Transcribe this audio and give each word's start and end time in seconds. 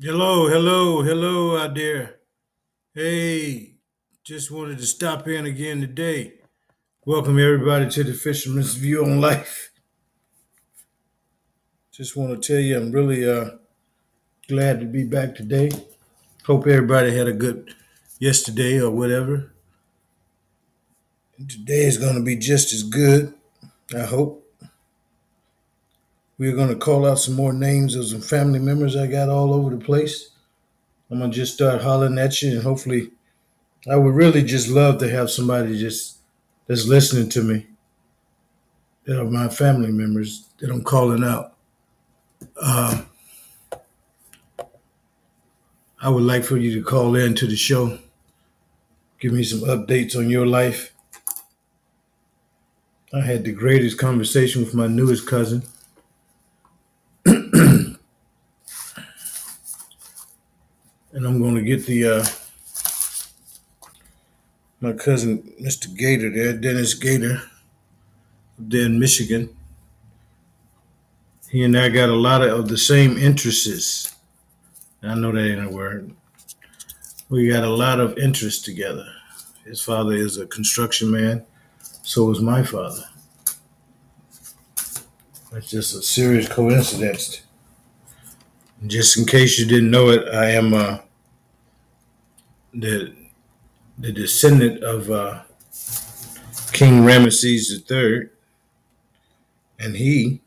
Hello, 0.00 0.46
hello, 0.46 1.02
hello 1.02 1.58
out 1.58 1.74
there. 1.74 2.20
Hey, 2.94 3.78
just 4.22 4.48
wanted 4.48 4.78
to 4.78 4.86
stop 4.86 5.26
in 5.26 5.44
again 5.44 5.80
today. 5.80 6.34
Welcome 7.04 7.36
everybody 7.36 7.90
to 7.90 8.04
the 8.04 8.12
Fisherman's 8.12 8.74
View 8.74 9.04
on 9.04 9.20
Life. 9.20 9.72
Just 11.90 12.16
want 12.16 12.40
to 12.40 12.46
tell 12.48 12.62
you 12.62 12.76
I'm 12.76 12.92
really 12.92 13.28
uh, 13.28 13.56
glad 14.46 14.78
to 14.78 14.86
be 14.86 15.02
back 15.02 15.34
today. 15.34 15.68
Hope 16.46 16.68
everybody 16.68 17.16
had 17.16 17.26
a 17.26 17.32
good 17.32 17.74
yesterday 18.20 18.80
or 18.80 18.92
whatever. 18.92 19.52
Today 21.48 21.86
is 21.86 21.98
going 21.98 22.14
to 22.14 22.22
be 22.22 22.36
just 22.36 22.72
as 22.72 22.84
good, 22.84 23.34
I 23.92 24.02
hope. 24.02 24.47
We're 26.38 26.54
going 26.54 26.68
to 26.68 26.76
call 26.76 27.04
out 27.04 27.18
some 27.18 27.34
more 27.34 27.52
names 27.52 27.96
of 27.96 28.06
some 28.06 28.20
family 28.20 28.60
members 28.60 28.94
I 28.94 29.08
got 29.08 29.28
all 29.28 29.52
over 29.52 29.70
the 29.70 29.84
place. 29.84 30.30
I'm 31.10 31.18
going 31.18 31.30
to 31.30 31.36
just 31.36 31.54
start 31.54 31.82
hollering 31.82 32.18
at 32.18 32.40
you 32.42 32.52
and 32.52 32.62
hopefully 32.62 33.10
I 33.90 33.96
would 33.96 34.14
really 34.14 34.42
just 34.42 34.68
love 34.68 34.98
to 34.98 35.08
have 35.08 35.30
somebody 35.30 35.78
just 35.78 36.18
that's 36.66 36.86
listening 36.86 37.28
to 37.30 37.42
me 37.42 37.66
that 39.04 39.18
are 39.18 39.24
my 39.24 39.48
family 39.48 39.90
members 39.90 40.48
that 40.58 40.70
I'm 40.70 40.84
calling 40.84 41.24
out. 41.24 41.54
Uh, 42.60 43.02
I 46.00 46.08
would 46.10 46.22
like 46.22 46.44
for 46.44 46.56
you 46.58 46.74
to 46.74 46.82
call 46.82 47.16
in 47.16 47.34
to 47.36 47.46
the 47.46 47.56
show, 47.56 47.98
give 49.18 49.32
me 49.32 49.42
some 49.42 49.60
updates 49.60 50.14
on 50.14 50.30
your 50.30 50.46
life. 50.46 50.94
I 53.12 53.22
had 53.22 53.44
the 53.44 53.52
greatest 53.52 53.98
conversation 53.98 54.62
with 54.62 54.74
my 54.74 54.86
newest 54.86 55.26
cousin. 55.26 55.62
and 57.24 57.96
I'm 61.26 61.40
going 61.40 61.54
to 61.54 61.62
get 61.62 61.86
the 61.86 62.04
uh, 62.04 62.24
my 64.80 64.92
cousin, 64.92 65.52
Mr. 65.60 65.94
Gator, 65.96 66.30
there, 66.30 66.52
Dennis 66.52 66.94
Gator, 66.94 67.42
there 68.58 68.86
in 68.86 68.98
Michigan. 68.98 69.56
He 71.50 71.64
and 71.64 71.76
I 71.76 71.88
got 71.88 72.10
a 72.10 72.14
lot 72.14 72.42
of 72.42 72.68
the 72.68 72.78
same 72.78 73.16
interests. 73.16 74.14
I 75.02 75.14
know 75.14 75.32
that 75.32 75.50
ain't 75.50 75.66
a 75.66 75.70
word. 75.70 76.14
We 77.28 77.48
got 77.48 77.64
a 77.64 77.70
lot 77.70 78.00
of 78.00 78.16
interests 78.18 78.62
together. 78.62 79.06
His 79.64 79.82
father 79.82 80.12
is 80.12 80.36
a 80.38 80.46
construction 80.46 81.10
man, 81.10 81.44
so 81.80 82.30
is 82.30 82.40
my 82.40 82.62
father. 82.62 83.02
It's 85.52 85.70
just 85.70 85.94
a 85.94 86.02
serious 86.02 86.48
coincidence. 86.48 87.42
Just 88.86 89.18
in 89.18 89.24
case 89.26 89.58
you 89.58 89.66
didn't 89.66 89.90
know 89.90 90.10
it, 90.10 90.28
I 90.32 90.50
am 90.50 90.72
uh, 90.72 90.98
the 92.80 93.12
the 93.98 94.12
descendant 94.12 94.82
of 94.84 95.10
uh, 95.10 95.42
King 96.72 97.02
Ramesses 97.02 97.90
III, 97.90 98.28
and 99.80 99.96
he 99.96 100.40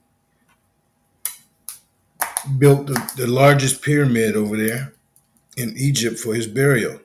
built 2.58 2.88
the, 2.88 3.12
the 3.18 3.28
largest 3.28 3.82
pyramid 3.82 4.36
over 4.36 4.56
there 4.56 4.94
in 5.58 5.74
Egypt 5.76 6.18
for 6.18 6.34
his 6.34 6.48
burial. 6.48 7.00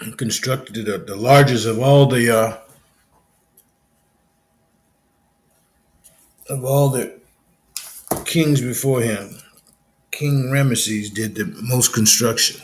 And 0.00 0.16
constructed 0.16 0.86
the, 0.86 0.98
the 0.98 1.14
largest 1.14 1.66
of 1.66 1.78
all 1.78 2.06
the 2.06 2.36
uh, 2.36 2.58
of 6.48 6.64
all 6.64 6.88
the 6.88 7.20
kings 8.24 8.60
before 8.60 9.00
him. 9.00 9.41
King 10.12 10.50
Ramesses 10.52 11.12
did 11.12 11.34
the 11.34 11.46
most 11.62 11.94
construction. 11.94 12.60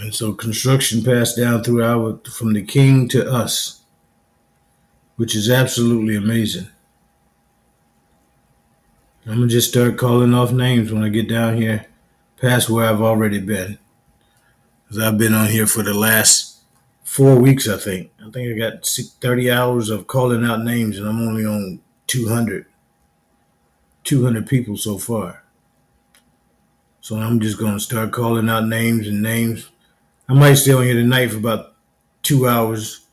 And 0.00 0.14
so 0.14 0.32
construction 0.32 1.04
passed 1.04 1.36
down 1.36 1.62
through 1.62 1.84
our 1.84 2.18
from 2.30 2.54
the 2.54 2.62
king 2.62 3.06
to 3.08 3.30
us, 3.30 3.82
which 5.16 5.34
is 5.36 5.50
absolutely 5.50 6.16
amazing. 6.16 6.68
I'm 9.26 9.34
gonna 9.34 9.46
just 9.48 9.70
start 9.70 9.98
calling 9.98 10.32
off 10.32 10.52
names 10.52 10.90
when 10.90 11.04
I 11.04 11.10
get 11.10 11.28
down 11.28 11.56
here 11.56 11.86
past 12.40 12.70
where 12.70 12.86
I've 12.86 13.02
already 13.02 13.40
been. 13.40 13.78
Cause 14.88 14.98
I've 14.98 15.18
been 15.18 15.34
on 15.34 15.48
here 15.48 15.66
for 15.66 15.82
the 15.82 15.94
last 15.94 16.60
four 17.02 17.36
weeks, 17.36 17.68
I 17.68 17.76
think. 17.76 18.10
I 18.20 18.30
think 18.30 18.54
I 18.54 18.58
got 18.58 18.86
30 18.86 19.50
hours 19.50 19.90
of 19.90 20.06
calling 20.06 20.44
out 20.44 20.62
names 20.62 20.96
and 20.96 21.08
I'm 21.08 21.20
only 21.20 21.44
on 21.44 21.80
200. 22.06 22.66
200 24.06 24.46
people 24.46 24.76
so 24.76 24.98
far. 24.98 25.42
So 27.00 27.16
I'm 27.16 27.40
just 27.40 27.58
gonna 27.58 27.80
start 27.80 28.12
calling 28.12 28.48
out 28.48 28.66
names 28.66 29.06
and 29.06 29.22
names. 29.22 29.70
I 30.28 30.34
might 30.34 30.54
stay 30.54 30.72
on 30.72 30.84
here 30.84 30.94
tonight 30.94 31.30
for 31.30 31.36
about 31.38 31.74
two 32.22 32.48
hours. 32.48 33.06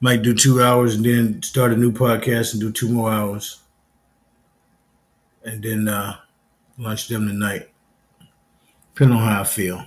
Might 0.00 0.22
do 0.22 0.34
two 0.34 0.62
hours 0.62 0.96
and 0.96 1.04
then 1.04 1.42
start 1.42 1.72
a 1.72 1.76
new 1.76 1.92
podcast 1.92 2.52
and 2.52 2.60
do 2.60 2.70
two 2.70 2.88
more 2.88 3.10
hours 3.10 3.60
and 5.44 5.62
then 5.62 5.88
uh, 5.88 6.16
launch 6.76 7.08
them 7.08 7.26
tonight. 7.26 7.68
Depending 8.94 9.16
on 9.16 9.24
how 9.24 9.40
I 9.40 9.44
feel. 9.44 9.84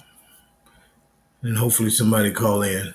And 1.43 1.57
hopefully 1.57 1.89
somebody 1.89 2.31
call 2.31 2.61
in. 2.61 2.93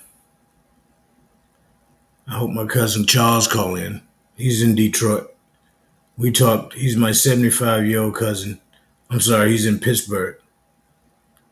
I 2.29 2.33
hope 2.39 2.51
my 2.51 2.67
cousin 2.67 3.07
Charles 3.07 3.47
call 3.47 3.77
in. 3.77 4.03
He's 4.37 4.63
in 4.63 4.75
Detroit. 4.75 5.36
We 6.17 6.33
talked. 6.33 6.75
He's 6.75 6.97
my 6.97 7.13
75 7.13 7.87
year 7.87 8.01
old 8.01 8.15
cousin. 8.15 8.61
I'm 9.11 9.21
sorry, 9.21 9.51
he's 9.51 9.67
in 9.67 9.79
Pittsburgh. 9.79 10.37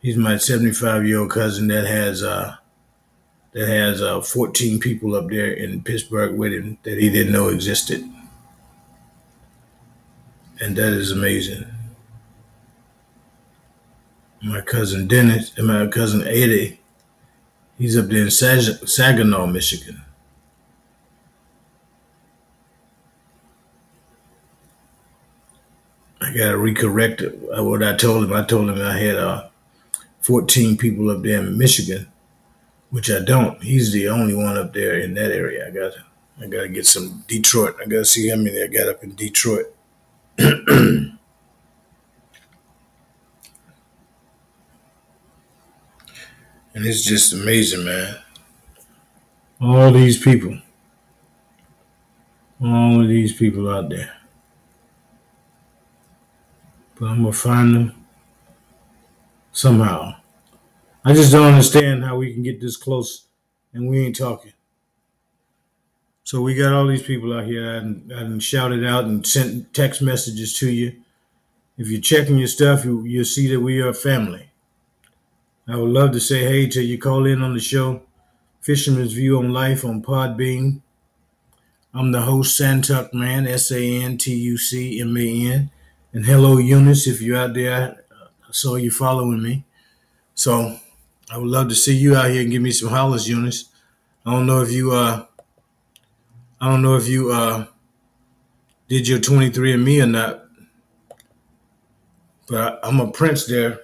He's 0.00 0.16
my 0.16 0.36
75 0.36 1.06
year 1.06 1.20
old 1.20 1.30
cousin 1.30 1.68
that 1.68 1.86
has 1.86 2.22
uh 2.22 2.56
that 3.52 3.68
has 3.68 4.02
uh 4.02 4.20
14 4.20 4.80
people 4.80 5.14
up 5.14 5.28
there 5.28 5.52
in 5.52 5.82
Pittsburgh 5.82 6.36
with 6.36 6.52
him 6.52 6.78
that 6.82 6.98
he 6.98 7.10
didn't 7.10 7.32
know 7.32 7.48
existed. 7.48 8.04
And 10.60 10.76
that 10.76 10.92
is 10.92 11.10
amazing 11.10 11.66
my 14.44 14.60
cousin 14.60 15.08
Dennis 15.08 15.56
and 15.56 15.66
my 15.66 15.86
cousin 15.86 16.26
Eddie. 16.26 16.78
He's 17.78 17.96
up 17.96 18.06
there 18.06 18.24
in 18.24 18.30
Sag- 18.30 18.86
Saginaw, 18.86 19.46
Michigan. 19.46 20.02
I 26.24 26.32
got 26.36 26.52
to 26.52 26.56
recorrect 26.56 27.22
what 27.62 27.82
I 27.82 27.96
told 27.96 28.24
him. 28.24 28.32
I 28.32 28.44
told 28.44 28.70
him 28.70 28.80
I 28.80 28.98
had 28.98 29.16
uh, 29.16 29.48
14 30.20 30.76
people 30.76 31.10
up 31.10 31.22
there 31.22 31.40
in 31.40 31.58
Michigan, 31.58 32.06
which 32.90 33.10
I 33.10 33.20
don't. 33.20 33.62
He's 33.62 33.92
the 33.92 34.08
only 34.08 34.34
one 34.34 34.56
up 34.56 34.72
there 34.72 34.98
in 34.98 35.14
that 35.14 35.30
area. 35.30 35.66
I 35.66 35.70
got 35.70 35.92
I 36.40 36.46
got 36.46 36.62
to 36.62 36.68
get 36.68 36.86
some 36.86 37.24
Detroit. 37.28 37.76
I 37.80 37.84
got 37.84 37.98
to 37.98 38.04
see 38.04 38.28
how 38.28 38.36
many 38.36 38.62
I 38.62 38.66
got 38.66 38.88
up 38.88 39.04
in 39.04 39.14
Detroit. 39.14 39.66
And 46.74 46.84
it's 46.84 47.04
just 47.04 47.32
amazing, 47.32 47.84
man. 47.84 48.16
All 49.60 49.92
these 49.92 50.18
people. 50.18 50.58
All 52.60 53.06
these 53.06 53.32
people 53.32 53.70
out 53.70 53.90
there. 53.90 54.12
I'm 57.04 57.24
to 57.24 57.32
find 57.32 57.74
them 57.74 58.04
somehow. 59.52 60.16
I 61.04 61.12
just 61.12 61.32
don't 61.32 61.46
understand 61.46 62.04
how 62.04 62.16
we 62.16 62.32
can 62.32 62.42
get 62.42 62.60
this 62.60 62.76
close 62.76 63.26
and 63.72 63.88
we 63.88 64.06
ain't 64.06 64.16
talking. 64.16 64.52
So 66.22 66.40
we 66.40 66.54
got 66.54 66.72
all 66.72 66.86
these 66.86 67.02
people 67.02 67.34
out 67.34 67.44
here 67.44 67.74
and, 67.74 68.10
and 68.10 68.42
shouted 68.42 68.84
out 68.84 69.04
and 69.04 69.26
sent 69.26 69.74
text 69.74 70.00
messages 70.00 70.54
to 70.58 70.70
you. 70.70 71.02
If 71.76 71.88
you're 71.88 72.00
checking 72.00 72.38
your 72.38 72.48
stuff, 72.48 72.84
you, 72.84 73.04
you'll 73.04 73.24
see 73.26 73.48
that 73.48 73.60
we 73.60 73.80
are 73.82 73.88
a 73.88 73.94
family. 73.94 74.50
I 75.68 75.76
would 75.76 75.90
love 75.90 76.12
to 76.12 76.20
say 76.20 76.44
hey 76.44 76.66
till 76.68 76.84
you 76.84 76.98
call 76.98 77.26
in 77.26 77.42
on 77.42 77.54
the 77.54 77.60
show. 77.60 78.02
Fisherman's 78.60 79.12
View 79.12 79.38
on 79.38 79.52
Life 79.52 79.84
on 79.84 80.02
Podbean. 80.02 80.80
I'm 81.92 82.12
the 82.12 82.22
host, 82.22 82.58
Santuck 82.58 83.12
Man, 83.12 83.46
S 83.46 83.70
A 83.70 84.02
N 84.02 84.16
T 84.16 84.34
U 84.34 84.56
C 84.56 85.00
M 85.00 85.16
A 85.16 85.52
N. 85.52 85.70
And 86.14 86.24
hello, 86.26 86.58
Eunice, 86.58 87.08
if 87.08 87.20
you're 87.20 87.36
out 87.36 87.54
there. 87.54 88.04
I 88.12 88.52
saw 88.52 88.76
you 88.76 88.92
following 88.92 89.42
me. 89.42 89.64
So 90.36 90.78
I 91.28 91.38
would 91.38 91.48
love 91.48 91.68
to 91.70 91.74
see 91.74 91.96
you 91.96 92.14
out 92.14 92.30
here 92.30 92.42
and 92.42 92.52
give 92.52 92.62
me 92.62 92.70
some 92.70 92.90
hollers, 92.90 93.28
Eunice. 93.28 93.64
I 94.24 94.30
don't 94.30 94.46
know 94.46 94.62
if 94.62 94.70
you 94.70 94.92
uh 94.92 95.26
I 96.60 96.70
don't 96.70 96.82
know 96.82 96.94
if 96.94 97.08
you 97.08 97.32
uh 97.32 97.66
did 98.86 99.08
your 99.08 99.18
23andMe 99.18 100.04
or 100.04 100.06
not. 100.06 100.44
But 102.48 102.78
I'm 102.84 103.00
a 103.00 103.10
prince 103.10 103.46
there 103.46 103.80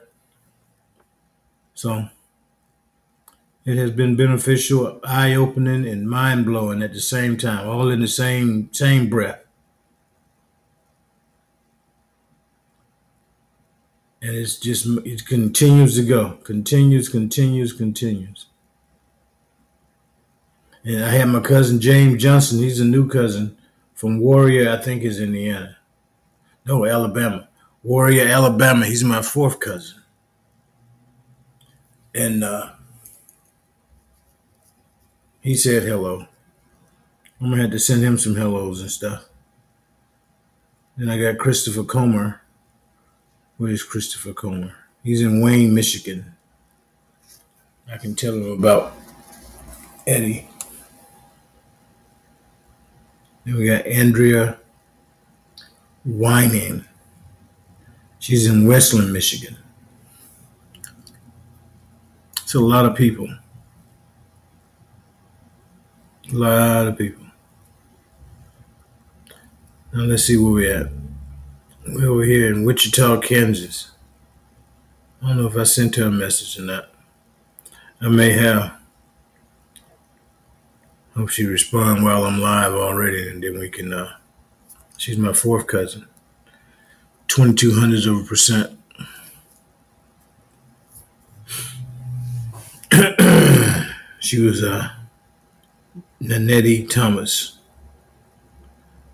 so 1.75 2.11
it 3.65 3.77
has 3.77 3.91
been 3.91 4.15
beneficial, 4.15 5.01
eye 5.03 5.35
opening, 5.35 5.85
and 5.89 6.09
mind 6.09 6.45
blowing 6.45 6.81
at 6.81 6.93
the 6.93 7.01
same 7.01 7.37
time, 7.37 7.67
all 7.67 7.89
in 7.89 8.01
the 8.01 8.07
same 8.07 8.73
same 8.73 9.11
breath. 9.11 9.40
And 14.23 14.37
it's 14.37 14.57
just 14.57 14.87
it 15.05 15.27
continues 15.27 15.97
to 15.97 16.05
go, 16.05 16.39
continues, 16.45 17.09
continues, 17.09 17.73
continues. 17.73 18.47
And 20.85 21.05
I 21.05 21.11
had 21.11 21.29
my 21.29 21.41
cousin 21.41 21.81
James 21.81 22.23
Johnson. 22.23 22.59
He's 22.59 22.81
a 22.81 22.85
new 22.85 23.09
cousin 23.09 23.57
from 23.95 24.19
Warrior, 24.19 24.71
I 24.71 24.79
think, 24.79 25.03
is 25.03 25.21
Indiana. 25.21 25.77
No, 26.65 26.87
Alabama. 26.87 27.49
Warrior, 27.83 28.27
Alabama. 28.27 28.87
He's 28.87 29.05
my 29.05 29.23
fourth 29.23 29.61
cousin. 29.61 30.03
And 32.15 32.43
uh, 32.43 32.71
he 35.41 35.55
said 35.55 35.83
hello. 35.83 36.27
I'm 37.41 37.51
gonna 37.51 37.63
have 37.63 37.71
to 37.71 37.79
send 37.79 38.03
him 38.03 38.19
some 38.19 38.37
hellos 38.37 38.81
and 38.81 38.91
stuff. 38.91 39.27
Then 40.97 41.09
I 41.09 41.19
got 41.19 41.39
Christopher 41.39 41.85
Comer. 41.85 42.40
Where 43.61 43.71
is 43.71 43.83
Christopher 43.83 44.33
Comer? 44.33 44.73
He's 45.05 45.21
in 45.21 45.43
Wayne, 45.43 45.75
Michigan. 45.75 46.35
I 47.93 47.99
can 47.99 48.15
tell 48.15 48.33
him 48.33 48.53
about 48.53 48.95
Eddie. 50.07 50.49
Then 53.45 53.57
we 53.57 53.67
got 53.67 53.85
Andrea 53.85 54.59
Whining. 56.07 56.87
She's 58.19 58.47
in 58.47 58.67
Westland, 58.67 59.13
Michigan. 59.13 59.59
It's 62.43 62.55
a 62.55 62.61
lot 62.61 62.87
of 62.87 62.97
people. 62.97 63.29
A 66.33 66.35
lot 66.35 66.87
of 66.87 66.97
people. 66.97 67.27
Now 69.93 70.05
let's 70.05 70.25
see 70.25 70.39
where 70.39 70.51
we're 70.51 70.81
at. 70.81 71.00
We're 71.87 72.11
over 72.11 72.25
here 72.25 72.53
in 72.53 72.65
Wichita, 72.65 73.21
Kansas. 73.21 73.91
I 75.23 75.29
don't 75.29 75.39
know 75.39 75.47
if 75.47 75.57
I 75.57 75.65
sent 75.65 75.97
her 75.97 76.05
a 76.05 76.11
message 76.11 76.59
or 76.59 76.63
not. 76.63 76.91
I 78.01 78.09
may 78.09 78.33
have. 78.33 78.77
Hope 81.17 81.29
she 81.31 81.45
responds 81.45 82.03
while 82.03 82.25
I'm 82.25 82.41
live 82.41 82.73
already, 82.73 83.29
and 83.29 83.43
then 83.43 83.59
we 83.59 83.69
can. 83.69 83.93
uh 83.93 84.13
She's 84.97 85.19
my 85.19 85.33
fourth 85.33 85.67
cousin. 85.67 86.07
Twenty 87.29 87.55
two 87.55 87.73
hundreds 87.75 88.07
over 88.07 88.25
percent. 88.25 88.79
she 94.21 94.41
was 94.41 94.63
uh 94.63 94.91
Nanetti 96.23 96.89
Thomas. 96.89 97.59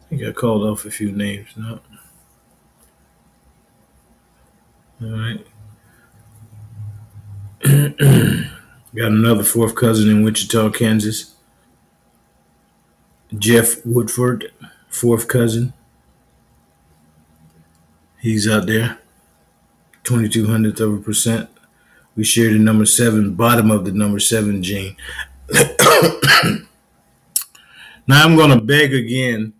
I 0.04 0.08
think 0.10 0.22
I 0.24 0.32
called 0.32 0.62
off 0.64 0.84
a 0.84 0.90
few 0.90 1.12
names. 1.12 1.48
No. 1.56 1.80
All 5.02 5.10
right. 5.10 5.46
Got 8.94 9.12
another 9.12 9.44
fourth 9.44 9.75
cousin 9.75 10.08
in 10.08 10.22
Wichita, 10.22 10.70
Kansas. 10.70 11.34
Jeff 13.37 13.84
Woodford, 13.84 14.52
fourth 14.88 15.28
cousin. 15.28 15.75
He's 18.20 18.48
out 18.48 18.66
there. 18.66 18.98
2200th 20.04 20.81
of 20.81 20.94
a 20.94 20.98
percent. 20.98 21.50
We 22.16 22.25
share 22.25 22.50
the 22.50 22.58
number 22.58 22.87
seven, 22.87 23.34
bottom 23.34 23.70
of 23.70 23.84
the 23.84 23.93
number 23.93 24.19
seven 24.19 24.62
gene. 24.62 24.96
now 28.06 28.25
I'm 28.25 28.34
going 28.34 28.50
to 28.50 28.64
beg 28.64 28.94
again 28.94 29.52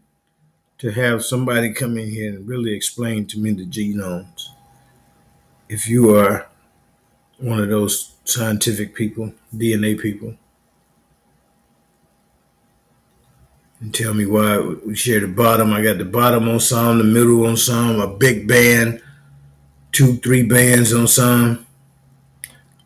to 0.79 0.93
have 0.93 1.23
somebody 1.25 1.75
come 1.75 1.99
in 1.99 2.09
here 2.09 2.33
and 2.33 2.49
really 2.49 2.73
explain 2.73 3.27
to 3.27 3.39
me 3.39 3.51
the 3.53 3.67
genomes. 3.67 4.49
If 5.69 5.89
you 5.89 6.15
are 6.15 6.49
one 7.39 7.59
of 7.59 7.69
those 7.69 8.15
scientific 8.25 8.95
people, 8.95 9.35
DNA 9.55 9.99
people, 9.99 10.37
and 13.81 13.95
tell 13.95 14.15
me 14.15 14.27
why 14.27 14.59
we 14.59 14.95
share 14.95 15.21
the 15.21 15.29
bottom. 15.29 15.73
I 15.73 15.83
got 15.83 15.99
the 15.99 16.05
bottom 16.05 16.49
on 16.49 16.61
some, 16.61 16.99
the 16.99 17.05
middle 17.05 17.47
on 17.47 17.57
some, 17.57 18.01
a 18.01 18.07
big 18.07 18.49
band, 18.49 19.03
two, 19.93 20.17
three 20.17 20.43
bands 20.45 20.93
on 20.93 21.09
some. 21.09 21.67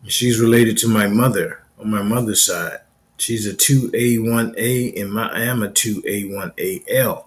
She's 0.07 0.39
related 0.39 0.77
to 0.79 0.87
my 0.87 1.07
mother 1.07 1.63
on 1.79 1.89
my 1.91 2.01
mother's 2.01 2.41
side. 2.41 2.79
She's 3.17 3.45
a 3.45 3.53
2A1A 3.53 4.99
and 4.99 5.13
my, 5.13 5.27
I 5.27 5.41
am 5.41 5.61
a 5.61 5.69
2A1AL. 5.69 7.25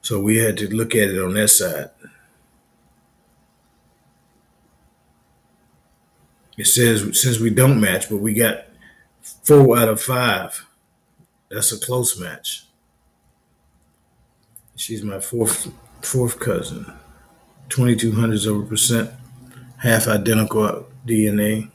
So 0.00 0.20
we 0.20 0.38
had 0.38 0.56
to 0.58 0.74
look 0.74 0.94
at 0.94 1.10
it 1.10 1.20
on 1.20 1.34
that 1.34 1.48
side. 1.48 1.90
It 6.56 6.66
says 6.66 7.20
since 7.20 7.38
we 7.38 7.50
don't 7.50 7.80
match, 7.80 8.08
but 8.10 8.18
we 8.18 8.34
got 8.34 8.64
four 9.22 9.78
out 9.78 9.88
of 9.88 10.00
five. 10.00 10.66
That's 11.50 11.72
a 11.72 11.78
close 11.78 12.18
match. 12.18 12.64
She's 14.76 15.02
my 15.02 15.20
fourth 15.20 15.72
fourth 16.02 16.38
cousin. 16.38 16.92
Twenty 17.68 17.96
two 17.96 18.12
hundreds 18.12 18.46
of 18.46 18.58
a 18.58 18.62
percent, 18.62 19.10
half 19.78 20.08
identical 20.08 20.86
DNA. 21.06 21.70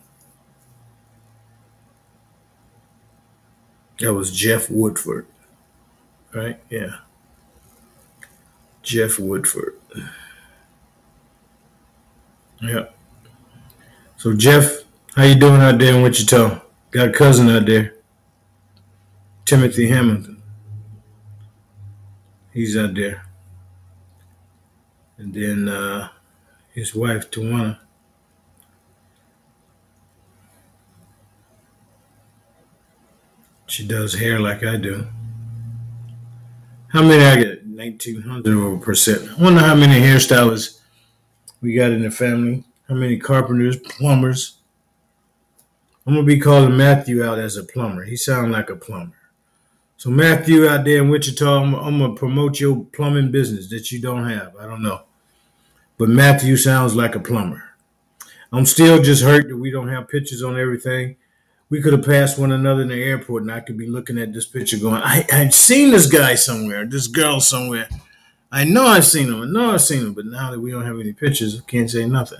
That 3.99 4.13
was 4.13 4.35
Jeff 4.35 4.69
Woodford. 4.69 5.25
Right? 6.33 6.59
Yeah. 6.69 6.97
Jeff 8.83 9.17
Woodford. 9.19 9.79
Yep. 12.61 12.96
So 14.17 14.33
Jeff, 14.33 14.83
how 15.15 15.23
you 15.25 15.35
doing 15.35 15.61
out 15.61 15.77
there 15.77 15.93
in 15.95 16.01
Wichita? 16.01 16.59
Got 16.89 17.09
a 17.09 17.11
cousin 17.11 17.49
out 17.49 17.67
there. 17.67 17.93
Timothy 19.45 19.89
Hamilton. 19.89 20.41
He's 22.51 22.75
out 22.75 22.95
there. 22.95 23.27
And 25.19 25.35
then 25.35 25.69
uh, 25.69 26.09
his 26.73 26.95
wife, 26.95 27.29
Tawana. 27.29 27.77
She 33.67 33.87
does 33.87 34.15
hair 34.15 34.39
like 34.39 34.63
I 34.63 34.77
do. 34.77 35.05
How 36.87 37.03
many 37.03 37.23
I 37.23 37.35
get? 37.35 37.67
1900 37.67 38.81
percent. 38.81 39.29
I 39.29 39.43
wonder 39.43 39.59
how 39.59 39.75
many 39.75 40.01
hairstylists 40.01 40.79
we 41.61 41.75
got 41.75 41.91
in 41.91 42.01
the 42.01 42.09
family. 42.09 42.63
How 42.87 42.95
many 42.95 43.17
carpenters, 43.17 43.77
plumbers. 43.77 44.57
I'm 46.05 46.13
gonna 46.13 46.25
be 46.25 46.39
calling 46.39 46.77
Matthew 46.77 47.23
out 47.23 47.39
as 47.39 47.57
a 47.57 47.63
plumber. 47.63 48.03
He 48.03 48.15
sounds 48.15 48.51
like 48.51 48.69
a 48.69 48.75
plumber. 48.75 49.17
So 49.97 50.09
Matthew 50.09 50.67
out 50.67 50.85
there 50.85 51.01
in 51.01 51.09
Wichita, 51.09 51.63
I'm, 51.63 51.73
I'm 51.73 51.99
gonna 51.99 52.13
promote 52.13 52.59
your 52.59 52.85
plumbing 52.85 53.31
business 53.31 53.69
that 53.69 53.91
you 53.91 53.99
don't 53.99 54.29
have. 54.29 54.55
I 54.57 54.65
don't 54.65 54.81
know, 54.81 55.01
but 55.97 56.09
Matthew 56.09 56.55
sounds 56.55 56.95
like 56.95 57.15
a 57.15 57.19
plumber. 57.19 57.63
I'm 58.51 58.65
still 58.65 59.01
just 59.01 59.23
hurt 59.23 59.49
that 59.49 59.57
we 59.57 59.71
don't 59.71 59.89
have 59.89 60.07
pictures 60.07 60.41
on 60.41 60.57
everything 60.57 61.17
we 61.69 61.81
could 61.81 61.93
have 61.93 62.05
passed 62.05 62.39
one 62.39 62.51
another 62.51 62.81
in 62.81 62.87
the 62.87 63.03
airport 63.03 63.43
and 63.43 63.51
I 63.51 63.59
could 63.59 63.77
be 63.77 63.87
looking 63.87 64.17
at 64.17 64.33
this 64.33 64.45
picture 64.45 64.77
going, 64.77 65.01
I, 65.03 65.25
I've 65.31 65.53
seen 65.53 65.91
this 65.91 66.07
guy 66.07 66.35
somewhere, 66.35 66.85
this 66.85 67.07
girl 67.07 67.39
somewhere. 67.39 67.89
I 68.51 68.63
know 68.63 68.85
I've 68.85 69.05
seen 69.05 69.27
him. 69.27 69.41
I 69.41 69.45
know 69.45 69.73
I've 69.73 69.81
seen 69.81 69.99
him. 69.99 70.13
But 70.13 70.25
now 70.25 70.51
that 70.51 70.59
we 70.59 70.71
don't 70.71 70.85
have 70.85 70.99
any 70.99 71.11
pictures, 71.11 71.59
I 71.59 71.69
can't 71.69 71.91
say 71.91 72.05
nothing. 72.05 72.39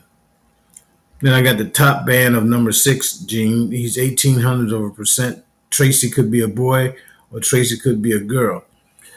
Then 1.19 1.33
I 1.33 1.41
got 1.41 1.57
the 1.57 1.65
top 1.65 2.05
band 2.05 2.35
of 2.35 2.45
number 2.45 2.71
six, 2.71 3.17
Gene. 3.17 3.71
He's 3.71 3.97
1800 3.97 4.71
of 4.71 4.83
a 4.83 4.89
percent. 4.91 5.43
Tracy 5.71 6.09
could 6.09 6.29
be 6.29 6.41
a 6.41 6.47
boy 6.47 6.95
or 7.31 7.39
Tracy 7.39 7.77
could 7.77 8.01
be 8.01 8.11
a 8.11 8.19
girl. 8.19 8.63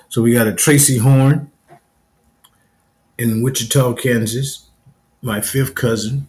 So 0.09 0.23
we 0.23 0.33
got 0.33 0.47
a 0.47 0.53
Tracy 0.53 0.99
Horn 0.99 1.51
in 3.19 3.43
Wichita, 3.43 3.93
Kansas, 3.95 4.67
my 5.21 5.41
fifth 5.41 5.75
cousin. 5.75 6.27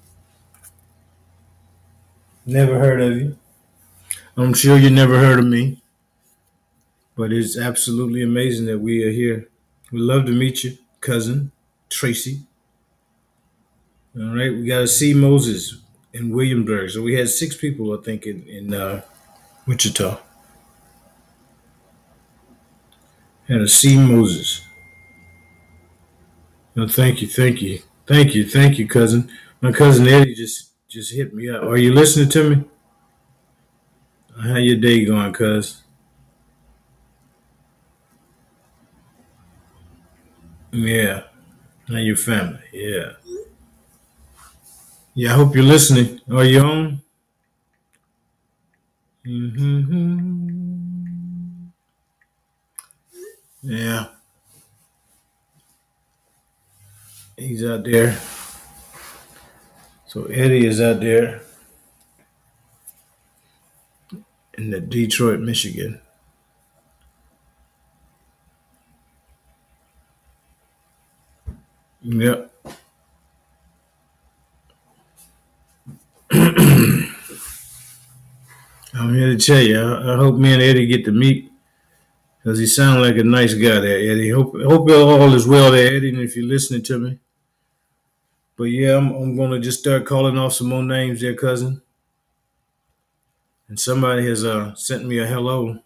Never 2.46 2.78
heard 2.80 3.02
of 3.02 3.18
you. 3.18 3.38
I'm 4.36 4.54
sure 4.54 4.78
you 4.78 4.90
never 4.90 5.20
heard 5.20 5.40
of 5.40 5.46
me, 5.46 5.82
but 7.16 7.32
it's 7.32 7.58
absolutely 7.58 8.22
amazing 8.22 8.66
that 8.66 8.80
we 8.80 9.04
are 9.04 9.12
here. 9.12 9.48
We 9.92 10.00
love 10.00 10.26
to 10.26 10.32
meet 10.32 10.64
you, 10.64 10.78
cousin 11.00 11.52
Tracy. 11.90 12.42
All 14.18 14.36
right, 14.36 14.52
we 14.52 14.66
got 14.66 14.80
to 14.80 14.88
see 14.88 15.14
Moses 15.14 15.78
in 16.14 16.32
Williamsburg. 16.32 16.90
So 16.90 17.02
we 17.02 17.16
had 17.16 17.30
six 17.30 17.56
people, 17.56 17.98
I 17.98 18.04
think, 18.04 18.26
in, 18.26 18.44
in 18.48 18.74
uh, 18.74 19.02
Wichita. 19.66 20.20
Had 23.48 23.62
a 23.62 23.68
C. 23.68 23.98
Moses. 23.98 24.66
No, 26.76 26.88
thank 26.88 27.22
you, 27.22 27.28
thank 27.28 27.62
you, 27.62 27.82
thank 28.08 28.34
you, 28.34 28.48
thank 28.48 28.80
you, 28.80 28.88
cousin. 28.88 29.30
My 29.62 29.72
cousin 29.72 30.08
Eddie 30.08 30.34
just 30.36 30.72
just 30.88 31.14
hit 31.14 31.34
me 31.34 31.50
up. 31.50 31.64
Are 31.64 31.78
you 31.78 31.94
listening 31.94 32.30
to 32.30 32.50
me? 32.50 32.64
How 34.42 34.56
your 34.58 34.78
day 34.78 35.06
going, 35.06 35.34
cuz? 35.34 35.82
Yeah. 40.72 41.24
How 41.88 41.98
your 41.98 42.16
family? 42.16 42.60
Yeah. 42.72 43.14
Yeah, 45.14 45.34
I 45.34 45.36
hope 45.36 45.56
you're 45.56 45.64
listening. 45.64 46.22
Are 46.32 46.46
you 46.46 46.62
on? 46.62 47.02
Mm-hmm. 49.26 50.62
Yeah, 53.64 54.08
he's 57.38 57.64
out 57.64 57.84
there. 57.84 58.18
So 60.08 60.26
Eddie 60.26 60.66
is 60.66 60.82
out 60.82 61.00
there 61.02 61.42
in 64.58 64.72
the 64.72 64.80
Detroit, 64.80 65.40
Michigan. 65.40 66.02
Yep. 72.02 72.51
I'm 78.94 79.14
here 79.14 79.28
to 79.28 79.38
tell 79.38 79.62
you. 79.62 79.80
I, 79.80 80.14
I 80.14 80.18
hope 80.18 80.36
me 80.36 80.54
and 80.54 80.62
Eddie 80.62 80.86
get 80.86 81.06
to 81.06 81.12
meet 81.12 81.50
because 82.38 82.60
he 82.60 82.66
sounds 82.66 83.00
like 83.00 83.18
a 83.18 83.24
nice 83.24 83.54
guy 83.54 83.80
there, 83.80 84.12
Eddie. 84.12 84.30
Hope 84.30 84.54
hope 84.62 84.90
all 84.90 85.34
is 85.34 85.48
well 85.48 85.72
there, 85.72 85.96
Eddie. 85.96 86.10
And 86.10 86.20
if 86.20 86.36
you're 86.36 86.46
listening 86.46 86.84
to 86.84 87.00
me, 87.00 87.20
but 88.58 88.66
yeah, 88.66 88.98
I'm, 88.98 89.12
I'm 89.14 89.38
gonna 89.38 89.60
just 89.60 89.80
start 89.80 90.06
calling 90.06 90.38
off 90.38 90.54
some 90.54 90.68
more 90.68 90.84
names 90.84 91.22
there, 91.22 91.36
cousin. 91.36 91.82
And 93.68 93.80
somebody 93.80 94.28
has 94.28 94.44
uh, 94.44 94.76
sent 94.76 95.06
me 95.06 95.20
a 95.20 95.26
hello. 95.26 95.80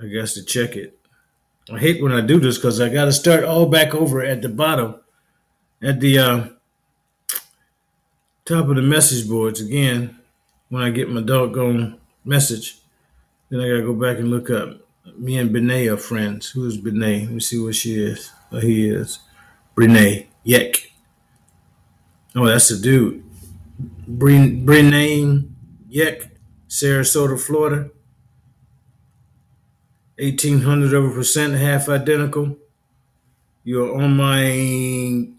I 0.00 0.06
guess 0.06 0.34
to 0.34 0.44
check 0.44 0.76
it. 0.76 0.96
I 1.72 1.78
hate 1.78 2.02
when 2.02 2.12
I 2.12 2.20
do 2.20 2.38
this 2.38 2.56
because 2.56 2.80
I 2.80 2.88
got 2.88 3.06
to 3.06 3.12
start 3.12 3.44
all 3.44 3.66
back 3.66 3.94
over 3.94 4.22
at 4.22 4.40
the 4.40 4.48
bottom, 4.48 5.00
at 5.82 6.00
the 6.00 6.18
uh, 6.18 6.48
top 8.48 8.68
of 8.68 8.76
the 8.76 8.82
message 8.82 9.28
boards 9.28 9.60
again. 9.60 10.18
When 10.70 10.82
I 10.82 10.90
get 10.90 11.10
my 11.10 11.20
doggone 11.20 12.00
message, 12.24 12.78
then 13.50 13.60
I 13.60 13.68
got 13.68 13.76
to 13.76 13.82
go 13.82 13.94
back 13.94 14.18
and 14.18 14.30
look 14.30 14.50
up. 14.50 14.80
Me 15.16 15.38
and 15.38 15.52
Benet 15.52 15.88
are 15.88 15.96
friends. 15.96 16.50
Who 16.50 16.66
is 16.66 16.78
Benet? 16.78 17.26
Let 17.26 17.30
me 17.30 17.40
see 17.40 17.58
what 17.58 17.74
she 17.74 18.02
is. 18.02 18.32
Oh, 18.50 18.60
he 18.60 18.88
is. 18.88 19.18
Brene 19.76 20.26
Yek. 20.44 20.92
Oh, 22.34 22.46
that's 22.46 22.68
the 22.68 22.78
dude. 22.78 23.22
Brene 24.08 25.48
Yek, 25.88 26.30
Sarasota, 26.68 27.38
Florida. 27.40 27.90
1800 30.18 30.94
over 30.94 31.10
a 31.10 31.14
percent, 31.14 31.54
half 31.54 31.88
identical. 31.88 32.56
You're 33.62 33.94
on 33.94 34.16
my. 34.16 35.37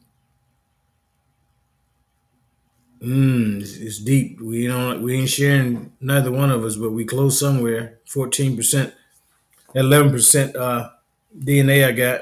Mm, 3.01 3.61
it's, 3.61 3.99
deep. 3.99 4.41
We 4.41 4.67
don't. 4.67 5.01
We 5.01 5.17
ain't 5.17 5.29
sharing 5.29 5.93
neither 6.01 6.31
one 6.31 6.51
of 6.51 6.65
us, 6.65 6.75
but 6.75 6.91
we 6.91 7.05
close 7.05 7.39
somewhere. 7.39 7.99
14 8.07 8.57
percent, 8.57 8.93
11 9.73 10.11
percent 10.11 10.55
uh, 10.55 10.89
DNA 11.37 11.87
I 11.87 11.91
got, 11.93 12.21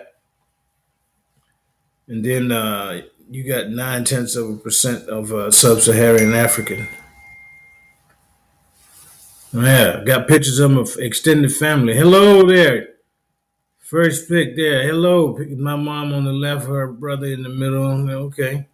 and 2.07 2.23
then 2.23 2.51
uh, 2.51 3.01
you 3.29 3.43
got 3.51 3.69
nine 3.69 4.03
tenths 4.03 4.35
of 4.35 4.49
a 4.49 4.55
percent 4.57 5.09
of 5.09 5.33
uh, 5.33 5.49
sub-Saharan 5.49 6.33
African. 6.33 6.87
Yeah, 9.53 10.03
got 10.05 10.27
pictures 10.27 10.59
of 10.59 10.71
my 10.71 10.85
extended 10.99 11.51
family. 11.53 11.95
Hello 11.95 12.45
there. 12.45 12.89
First 13.79 14.29
pick 14.29 14.55
there. 14.55 14.83
Hello. 14.83 15.37
My 15.57 15.75
mom 15.75 16.13
on 16.13 16.25
the 16.25 16.33
left, 16.33 16.67
her 16.67 16.87
brother 16.91 17.27
in 17.27 17.41
the 17.41 17.49
middle. 17.49 18.09
Okay. 18.25 18.67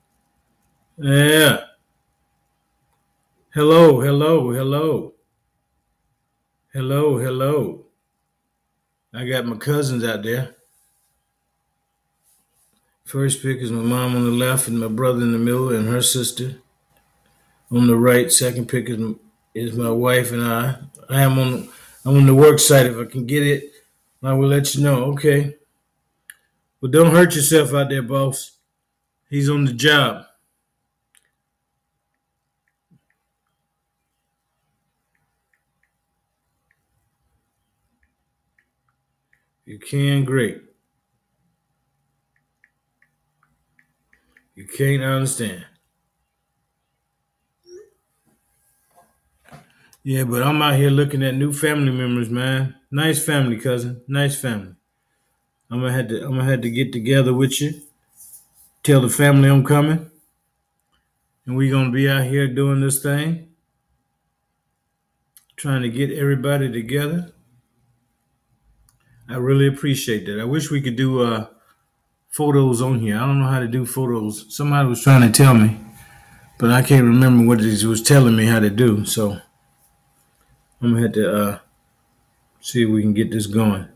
Yeah. 0.98 1.66
Hello, 3.56 4.02
hello, 4.02 4.52
hello. 4.52 5.14
Hello, 6.74 7.20
hello. 7.20 7.86
I 9.14 9.28
got 9.28 9.46
my 9.46 9.58
cousins 9.58 10.04
out 10.04 10.24
there. 10.24 10.56
First 13.06 13.44
pick 13.44 13.60
is 13.60 13.72
my 13.72 13.84
mom 13.84 14.16
on 14.16 14.24
the 14.24 14.32
left 14.32 14.68
and 14.68 14.80
my 14.80 14.88
brother 14.88 15.22
in 15.22 15.34
the 15.34 15.38
middle 15.38 15.70
and 15.70 15.88
her 15.88 16.02
sister 16.02 16.56
on 17.70 17.86
the 17.86 17.96
right. 17.96 18.32
Second 18.32 18.70
pick 18.70 18.90
is 18.90 19.00
is 19.54 19.78
my 19.78 19.92
wife 19.92 20.32
and 20.32 20.42
I. 20.42 20.80
I 21.08 21.22
am 21.22 21.38
on 21.38 21.70
I'm 22.06 22.18
on 22.18 22.26
the 22.26 22.34
work 22.34 22.58
site. 22.58 22.88
If 22.88 22.98
I 22.98 23.06
can 23.06 23.28
get 23.28 23.46
it, 23.46 23.72
I 24.24 24.34
will 24.34 24.48
let 24.48 24.74
you 24.74 24.82
know. 24.82 25.04
Okay. 25.14 25.58
But 26.82 26.90
don't 26.90 27.12
hurt 27.12 27.36
yourself 27.36 27.72
out 27.76 27.90
there, 27.90 28.02
boss. 28.02 28.54
He's 29.30 29.48
on 29.48 29.66
the 29.66 29.74
job. 29.74 30.26
You 39.74 39.80
can, 39.80 40.24
great. 40.24 40.62
You 44.54 44.68
can't 44.68 45.02
understand. 45.02 45.66
Yeah, 50.04 50.26
but 50.26 50.44
I'm 50.44 50.62
out 50.62 50.76
here 50.76 50.92
looking 50.92 51.24
at 51.24 51.34
new 51.34 51.52
family 51.52 51.92
members, 51.92 52.30
man. 52.30 52.76
Nice 52.92 53.26
family, 53.26 53.58
cousin. 53.58 54.04
Nice 54.08 54.40
family. 54.40 54.76
I'm 55.72 55.80
gonna 55.80 55.92
have 55.92 56.10
to 56.10 56.24
I'm 56.24 56.38
gonna 56.38 56.52
have 56.52 56.62
to 56.62 56.70
get 56.70 56.94
together 56.94 57.34
with 57.34 57.60
you. 57.60 57.82
Tell 58.84 59.02
the 59.02 59.10
family 59.10 59.50
I'm 59.50 59.66
coming. 59.66 60.12
And 61.48 61.58
we're 61.58 61.72
gonna 61.72 61.90
be 61.90 62.08
out 62.08 62.26
here 62.26 62.48
doing 62.48 62.80
this 62.80 63.02
thing. 63.02 63.48
Trying 65.56 65.82
to 65.82 65.90
get 65.90 66.12
everybody 66.12 66.72
together. 66.72 67.34
I 69.34 69.38
really 69.38 69.66
appreciate 69.66 70.28
that. 70.28 70.40
I 70.40 70.44
wish 70.44 70.70
we 70.70 70.80
could 70.80 70.96
do 70.96 71.24
uh 71.24 71.48
photos 72.30 72.82
on 72.82 73.00
here. 73.00 73.18
I 73.18 73.22
don't 73.22 73.40
know 73.40 73.48
how 73.48 73.60
to 73.60 73.68
do 73.68 73.84
photos. 73.84 74.56
Somebody 74.56 74.88
was 74.88 75.02
trying 75.02 75.22
to 75.22 75.32
tell 75.32 75.56
me, 75.56 75.80
but 76.60 76.70
I 76.70 76.84
can't 76.84 77.06
remember 77.06 77.48
what 77.48 77.60
he 77.60 77.86
was 77.88 78.04
telling 78.04 78.36
me 78.36 78.46
how 78.46 78.60
to 78.60 78.70
do. 78.70 79.06
So 79.06 79.40
I'm 80.82 80.92
gonna 80.94 81.02
have 81.02 81.14
to 81.14 81.36
uh, 81.36 81.60
see 82.62 82.84
if 82.84 82.90
we 82.90 83.02
can 83.02 83.14
get 83.14 83.32
this 83.32 83.48
going. 83.48 83.88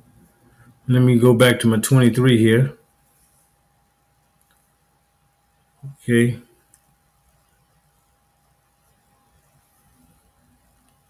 Let 0.87 1.01
me 1.01 1.19
go 1.19 1.35
back 1.35 1.59
to 1.59 1.67
my 1.67 1.77
23 1.77 2.37
here. 2.39 2.77
Okay. 6.01 6.39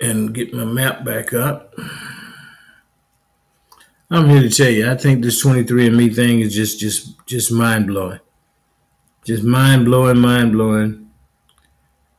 And 0.02 0.34
get 0.34 0.54
my 0.54 0.66
map 0.66 1.06
back 1.06 1.34
up. 1.34 1.74
I'm 4.10 4.30
here 4.30 4.42
to 4.42 4.50
tell 4.50 4.70
you, 4.70 4.90
I 4.90 4.96
think 4.96 5.22
this 5.22 5.44
23andMe 5.44 6.16
thing 6.16 6.40
is 6.40 6.56
just 6.56 6.80
just 6.80 7.26
just 7.28 7.52
mind 7.52 7.88
blowing. 7.88 8.22
Just 9.26 9.44
mind 9.44 9.84
blowing, 9.84 10.20
mind 10.20 10.54
blowing. 10.54 11.10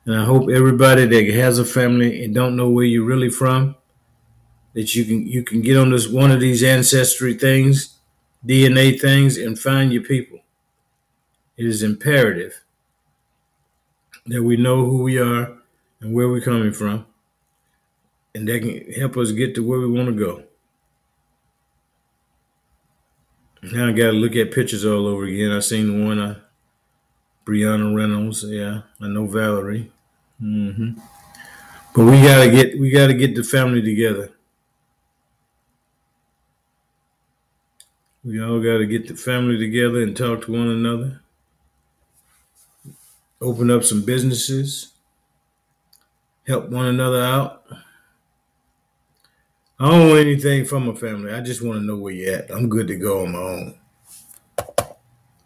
And 0.04 0.16
I 0.16 0.24
hope 0.24 0.50
everybody 0.50 1.06
that 1.06 1.34
has 1.34 1.58
a 1.58 1.64
family 1.64 2.22
and 2.22 2.34
don't 2.34 2.56
know 2.56 2.68
where 2.68 2.84
you're 2.84 3.06
really 3.06 3.30
from, 3.30 3.74
that 4.74 4.94
you 4.94 5.06
can 5.06 5.26
you 5.26 5.42
can 5.42 5.62
get 5.62 5.78
on 5.78 5.90
this 5.90 6.06
one 6.06 6.30
of 6.30 6.40
these 6.40 6.62
ancestry 6.62 7.32
things, 7.32 7.98
DNA 8.46 9.00
things, 9.00 9.38
and 9.38 9.58
find 9.58 9.90
your 9.90 10.02
people. 10.02 10.40
It 11.56 11.64
is 11.64 11.82
imperative 11.82 12.64
that 14.26 14.42
we 14.42 14.58
know 14.58 14.84
who 14.84 15.02
we 15.02 15.18
are 15.18 15.56
and 16.02 16.12
where 16.12 16.28
we're 16.28 16.42
coming 16.42 16.72
from, 16.72 17.06
and 18.34 18.46
that 18.46 18.60
can 18.60 18.92
help 18.92 19.16
us 19.16 19.32
get 19.32 19.54
to 19.54 19.66
where 19.66 19.80
we 19.80 19.90
want 19.90 20.08
to 20.08 20.14
go. 20.14 20.47
Now 23.72 23.88
I 23.88 23.92
got 23.92 24.06
to 24.06 24.12
look 24.12 24.36
at 24.36 24.52
pictures 24.52 24.84
all 24.84 25.06
over 25.06 25.24
again. 25.24 25.52
I 25.52 25.60
seen 25.60 26.00
the 26.00 26.06
one, 26.06 26.18
uh, 26.18 26.40
Brianna 27.44 27.94
Reynolds. 27.94 28.44
Yeah, 28.44 28.82
I 29.00 29.08
know 29.08 29.26
Valerie. 29.26 29.90
Mm-hmm. 30.42 30.98
But 31.94 32.04
we 32.04 32.22
gotta 32.22 32.50
get 32.50 32.78
we 32.78 32.90
gotta 32.90 33.14
get 33.14 33.34
the 33.34 33.42
family 33.42 33.82
together. 33.82 34.30
We 38.24 38.42
all 38.42 38.60
gotta 38.60 38.86
get 38.86 39.08
the 39.08 39.16
family 39.16 39.58
together 39.58 40.02
and 40.02 40.16
talk 40.16 40.42
to 40.42 40.52
one 40.52 40.68
another. 40.68 41.20
Open 43.40 43.70
up 43.70 43.84
some 43.84 44.04
businesses. 44.04 44.92
Help 46.46 46.68
one 46.68 46.86
another 46.86 47.22
out. 47.22 47.64
I 49.80 49.90
don't 49.90 50.08
want 50.08 50.20
anything 50.20 50.64
from 50.64 50.86
my 50.86 50.94
family. 50.94 51.32
I 51.32 51.40
just 51.40 51.62
want 51.62 51.78
to 51.78 51.86
know 51.86 51.96
where 51.96 52.12
you're 52.12 52.36
at. 52.36 52.50
I'm 52.50 52.68
good 52.68 52.88
to 52.88 52.96
go 52.96 53.24
on 53.24 53.32
my 53.32 53.38
own. 53.38 53.78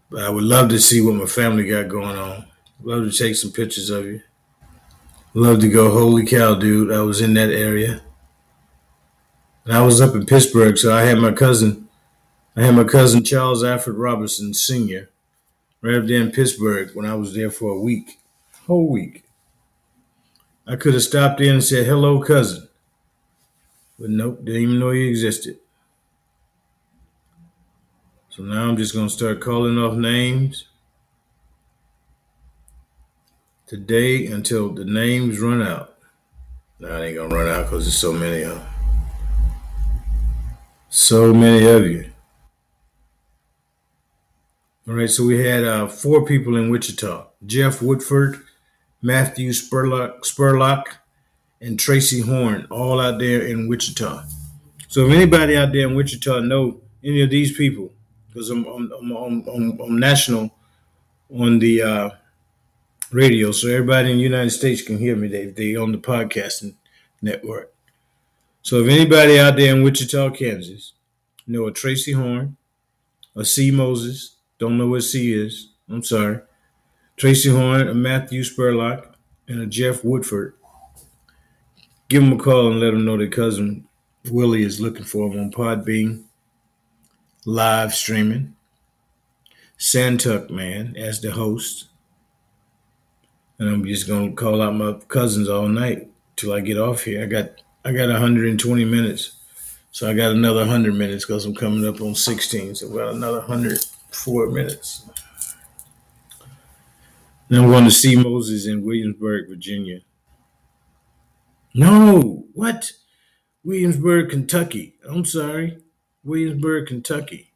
But 0.08 0.22
I 0.22 0.30
would 0.30 0.44
love 0.44 0.70
to 0.70 0.80
see 0.80 1.02
what 1.02 1.16
my 1.16 1.26
family 1.26 1.68
got 1.68 1.88
going 1.88 2.16
on. 2.16 2.46
Love 2.82 3.04
to 3.04 3.16
take 3.16 3.36
some 3.36 3.52
pictures 3.52 3.90
of 3.90 4.06
you. 4.06 4.22
Love 5.34 5.60
to 5.60 5.68
go. 5.68 5.90
Holy 5.90 6.24
cow, 6.24 6.54
dude! 6.54 6.90
I 6.92 7.00
was 7.02 7.20
in 7.20 7.34
that 7.34 7.50
area, 7.50 8.02
and 9.64 9.74
I 9.74 9.82
was 9.82 10.00
up 10.00 10.14
in 10.14 10.26
Pittsburgh, 10.26 10.76
so 10.76 10.94
I 10.94 11.02
had 11.02 11.18
my 11.18 11.32
cousin. 11.32 11.88
I 12.54 12.64
had 12.64 12.74
my 12.74 12.84
cousin 12.84 13.24
Charles 13.24 13.64
Alfred 13.64 13.96
Robinson 13.96 14.52
Sr. 14.52 15.10
right 15.80 15.94
up 15.96 16.06
there 16.06 16.20
in 16.20 16.32
Pittsburgh 16.32 16.90
when 16.94 17.06
I 17.06 17.14
was 17.14 17.34
there 17.34 17.50
for 17.50 17.70
a 17.70 17.80
week. 17.80 18.18
Whole 18.66 18.88
week. 18.88 19.24
I 20.66 20.76
could 20.76 20.94
have 20.94 21.02
stopped 21.02 21.40
in 21.40 21.54
and 21.54 21.64
said, 21.64 21.86
hello, 21.86 22.20
cousin. 22.22 22.68
But 24.02 24.10
nope, 24.10 24.44
didn't 24.44 24.62
even 24.62 24.80
know 24.80 24.90
he 24.90 25.06
existed. 25.06 25.60
So 28.30 28.42
now 28.42 28.68
I'm 28.68 28.76
just 28.76 28.94
going 28.94 29.06
to 29.06 29.14
start 29.14 29.40
calling 29.40 29.78
off 29.78 29.94
names 29.94 30.66
today 33.64 34.26
until 34.26 34.70
the 34.70 34.84
names 34.84 35.38
run 35.38 35.62
out. 35.62 35.94
Now 36.80 36.96
it 36.96 37.06
ain't 37.06 37.14
going 37.14 37.30
to 37.30 37.36
run 37.36 37.48
out 37.48 37.66
because 37.66 37.84
there's 37.84 37.96
so 37.96 38.12
many 38.12 38.42
of 38.42 38.56
them. 38.56 38.66
So 40.88 41.32
many 41.32 41.64
of 41.64 41.86
you. 41.86 42.10
All 44.88 44.94
right, 44.94 45.08
so 45.08 45.24
we 45.24 45.46
had 45.46 45.62
uh, 45.62 45.86
four 45.86 46.26
people 46.26 46.56
in 46.56 46.70
Wichita 46.70 47.28
Jeff 47.46 47.80
Woodford, 47.80 48.42
Matthew 49.00 49.50
Spurlock, 49.50 50.22
Spurlock, 50.22 50.86
and 51.62 51.78
Tracy 51.78 52.20
Horn, 52.20 52.66
all 52.70 53.00
out 53.00 53.18
there 53.20 53.46
in 53.46 53.68
Wichita. 53.68 54.24
So 54.88 55.06
if 55.06 55.12
anybody 55.12 55.56
out 55.56 55.72
there 55.72 55.86
in 55.86 55.94
Wichita 55.94 56.40
know 56.40 56.80
any 57.02 57.22
of 57.22 57.30
these 57.30 57.56
people, 57.56 57.92
because 58.28 58.50
I'm, 58.50 58.66
I'm, 58.66 58.92
I'm, 58.92 59.48
I'm, 59.48 59.80
I'm 59.80 59.98
national 59.98 60.50
on 61.30 61.60
the 61.60 61.82
uh, 61.82 62.10
radio, 63.12 63.52
so 63.52 63.68
everybody 63.68 64.10
in 64.10 64.16
the 64.16 64.22
United 64.22 64.50
States 64.50 64.82
can 64.82 64.98
hear 64.98 65.16
me. 65.16 65.28
They 65.28 65.46
they 65.46 65.76
on 65.76 65.92
the 65.92 65.98
podcasting 65.98 66.74
network. 67.22 67.72
So 68.62 68.80
if 68.80 68.88
anybody 68.88 69.38
out 69.38 69.56
there 69.56 69.74
in 69.74 69.82
Wichita, 69.82 70.30
Kansas, 70.30 70.92
know 71.46 71.66
a 71.66 71.72
Tracy 71.72 72.12
Horn, 72.12 72.56
a 73.36 73.44
C 73.44 73.70
Moses, 73.70 74.36
don't 74.58 74.78
know 74.78 74.88
what 74.88 75.02
C 75.02 75.32
is. 75.32 75.68
I'm 75.88 76.02
sorry. 76.02 76.40
Tracy 77.16 77.50
Horn, 77.50 77.88
a 77.88 77.94
Matthew 77.94 78.42
Spurlock, 78.42 79.14
and 79.46 79.60
a 79.60 79.66
Jeff 79.66 80.04
Woodford. 80.04 80.54
Give 82.12 82.22
them 82.22 82.34
a 82.34 82.36
call 82.36 82.70
and 82.70 82.78
let 82.78 82.90
them 82.90 83.06
know 83.06 83.16
their 83.16 83.26
cousin 83.26 83.88
Willie 84.30 84.64
is 84.64 84.82
looking 84.82 85.02
for 85.02 85.30
them 85.30 85.40
on 85.40 85.50
Podbean, 85.50 86.24
live 87.46 87.94
streaming. 87.94 88.54
Santuck 89.78 90.50
Man 90.50 90.94
as 90.94 91.22
the 91.22 91.30
host. 91.30 91.86
And 93.58 93.70
I'm 93.70 93.82
just 93.86 94.06
gonna 94.06 94.32
call 94.32 94.60
out 94.60 94.74
my 94.74 94.92
cousins 95.08 95.48
all 95.48 95.68
night 95.68 96.06
till 96.36 96.52
I 96.52 96.60
get 96.60 96.76
off 96.76 97.04
here. 97.04 97.22
I 97.22 97.24
got 97.24 97.62
I 97.82 97.92
got 97.92 98.10
120 98.10 98.84
minutes. 98.84 99.32
So 99.90 100.10
I 100.10 100.12
got 100.12 100.32
another 100.32 100.60
100 100.60 100.94
minutes 100.94 101.24
because 101.24 101.46
I'm 101.46 101.54
coming 101.54 101.88
up 101.88 102.02
on 102.02 102.14
16. 102.14 102.74
So 102.74 102.92
I 102.92 103.06
got 103.06 103.14
another 103.14 103.38
104 103.38 104.50
minutes. 104.50 105.06
Then 107.48 107.64
I'm 107.64 107.70
going 107.70 107.84
to 107.84 107.90
see 107.90 108.16
Moses 108.16 108.66
in 108.66 108.84
Williamsburg, 108.84 109.48
Virginia. 109.48 110.00
No, 111.74 112.46
what? 112.52 112.92
Williamsburg, 113.64 114.30
Kentucky. 114.30 114.94
I'm 115.08 115.24
sorry. 115.24 115.78
Williamsburg, 116.24 116.88
Kentucky. 116.88 117.52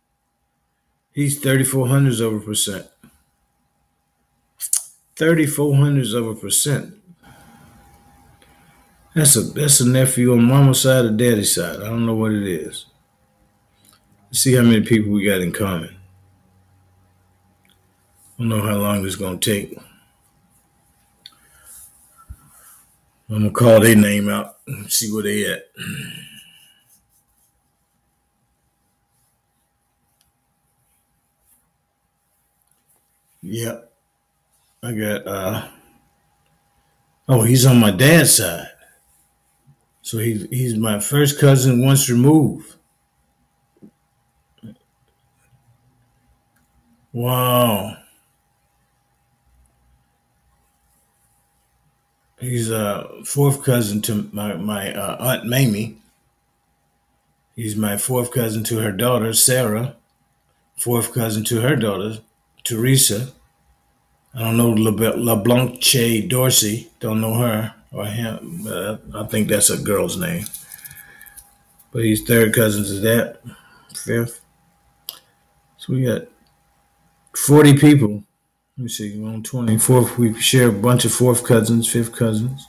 He's 1.12 1.40
34 1.40 1.88
hundreds 1.88 2.20
of 2.20 2.34
a 2.34 2.40
percent. 2.40 2.86
34 5.16 5.76
hundreds 5.76 6.12
of 6.12 6.26
a 6.26 6.34
percent. 6.34 6.94
That's 9.14 9.34
a 9.34 9.40
that's 9.40 9.80
a 9.80 9.88
nephew 9.88 10.32
on 10.32 10.44
mama's 10.44 10.82
side 10.82 11.06
or 11.06 11.10
daddy's 11.10 11.54
side. 11.54 11.76
I 11.76 11.86
don't 11.86 12.04
know 12.04 12.14
what 12.14 12.32
it 12.32 12.46
is. 12.46 12.84
Let's 14.26 14.40
see 14.40 14.54
how 14.54 14.62
many 14.62 14.82
people 14.82 15.12
we 15.12 15.24
got 15.24 15.40
in 15.40 15.52
common. 15.52 15.96
I 18.24 18.42
don't 18.42 18.50
know 18.50 18.60
how 18.60 18.76
long 18.76 19.02
this 19.02 19.16
gonna 19.16 19.38
take. 19.38 19.78
I'm 23.28 23.38
gonna 23.38 23.50
call 23.50 23.80
their 23.80 23.96
name 23.96 24.28
out 24.28 24.58
and 24.66 24.90
see 24.92 25.12
where 25.12 25.22
they 25.24 25.44
at. 25.52 25.64
Yep. 33.42 33.92
I 34.82 34.92
got 34.92 35.26
uh 35.26 35.68
oh 37.28 37.42
he's 37.42 37.66
on 37.66 37.80
my 37.80 37.90
dad's 37.90 38.36
side. 38.36 38.68
So 40.02 40.18
he's 40.18 40.48
he's 40.50 40.76
my 40.76 41.00
first 41.00 41.40
cousin 41.40 41.84
once 41.84 42.08
removed. 42.10 42.76
Wow. 47.12 47.96
He's 52.38 52.70
a 52.70 53.08
fourth 53.24 53.62
cousin 53.62 54.02
to 54.02 54.28
my 54.32 54.54
my 54.54 54.92
uh, 54.92 55.16
aunt 55.18 55.46
Mamie. 55.46 55.96
He's 57.54 57.76
my 57.76 57.96
fourth 57.96 58.30
cousin 58.30 58.62
to 58.64 58.78
her 58.78 58.92
daughter 58.92 59.32
Sarah. 59.32 59.96
Fourth 60.76 61.14
cousin 61.14 61.44
to 61.44 61.62
her 61.62 61.76
daughter 61.76 62.18
Teresa. 62.62 63.32
I 64.34 64.40
don't 64.40 64.58
know 64.58 64.70
LeBlanc 64.70 65.80
Che 65.80 66.26
Dorsey. 66.26 66.90
Don't 67.00 67.22
know 67.22 67.34
her 67.34 67.74
or 67.90 68.04
him. 68.04 68.60
But 68.64 69.00
I 69.14 69.26
think 69.26 69.48
that's 69.48 69.70
a 69.70 69.78
girl's 69.78 70.18
name. 70.18 70.44
But 71.90 72.04
he's 72.04 72.22
third 72.22 72.52
cousin 72.52 72.84
to 72.84 73.00
that, 73.00 73.40
fifth. 73.94 74.42
So 75.78 75.94
we 75.94 76.04
got 76.04 76.24
40 77.34 77.78
people. 77.78 78.25
Let 78.78 78.82
me 78.82 78.88
see, 78.90 79.24
on 79.24 79.42
24th. 79.42 80.18
We 80.18 80.38
share 80.38 80.68
a 80.68 80.72
bunch 80.72 81.06
of 81.06 81.12
fourth 81.12 81.44
cousins, 81.44 81.88
fifth 81.88 82.12
cousins. 82.12 82.66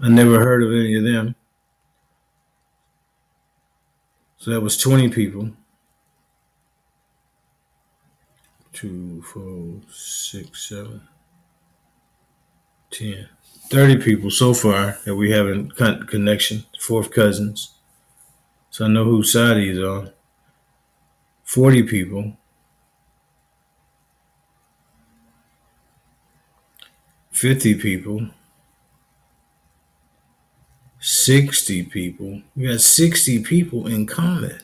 I 0.00 0.08
never 0.08 0.38
heard 0.38 0.62
of 0.62 0.70
any 0.70 0.96
of 0.96 1.04
them. 1.04 1.34
So 4.38 4.52
that 4.52 4.62
was 4.62 4.78
20 4.78 5.10
people. 5.10 5.50
Two, 8.72 9.20
four, 9.20 9.82
six, 9.92 10.66
seven, 10.70 11.02
ten. 12.90 13.28
30 13.68 14.02
people 14.02 14.30
so 14.30 14.54
far 14.54 14.98
that 15.04 15.16
we 15.16 15.30
have 15.30 15.46
in 15.46 15.70
connection, 15.72 16.64
fourth 16.80 17.10
cousins. 17.10 17.72
So 18.70 18.86
I 18.86 18.88
know 18.88 19.04
whose 19.04 19.32
side 19.32 19.58
he's 19.58 19.78
on. 19.78 20.12
40 21.44 21.82
people. 21.82 22.36
50 27.36 27.74
people. 27.74 28.30
60 31.00 31.82
people. 31.82 32.40
We 32.56 32.66
got 32.66 32.80
60 32.80 33.42
people 33.42 33.86
in 33.86 34.06
common. 34.06 34.58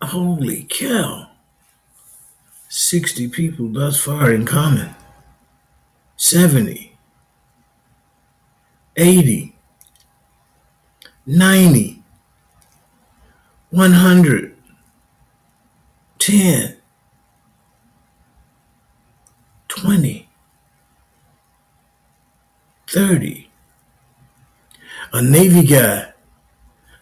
Holy 0.00 0.62
cow. 0.70 1.30
60 2.68 3.30
people 3.30 3.66
thus 3.66 4.00
far 4.00 4.30
in 4.30 4.46
common. 4.46 4.94
70, 6.16 6.96
80, 8.96 9.56
90, 11.26 12.02
100, 13.70 14.56
10, 16.20 16.76
20, 19.76 20.28
30. 22.88 23.50
A 25.12 25.22
Navy 25.22 25.66
guy, 25.66 26.12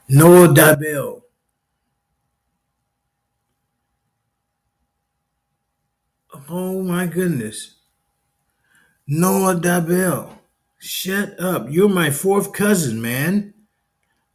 Noah 0.09 0.49
Dabell, 0.49 1.23
Oh 6.49 6.83
my 6.83 7.07
goodness. 7.07 7.77
Noah 9.07 9.55
Dabell. 9.55 10.39
Shut 10.79 11.39
up. 11.41 11.67
You're 11.71 11.89
my 11.89 12.11
fourth 12.11 12.53
cousin, 12.53 13.01
man. 13.01 13.55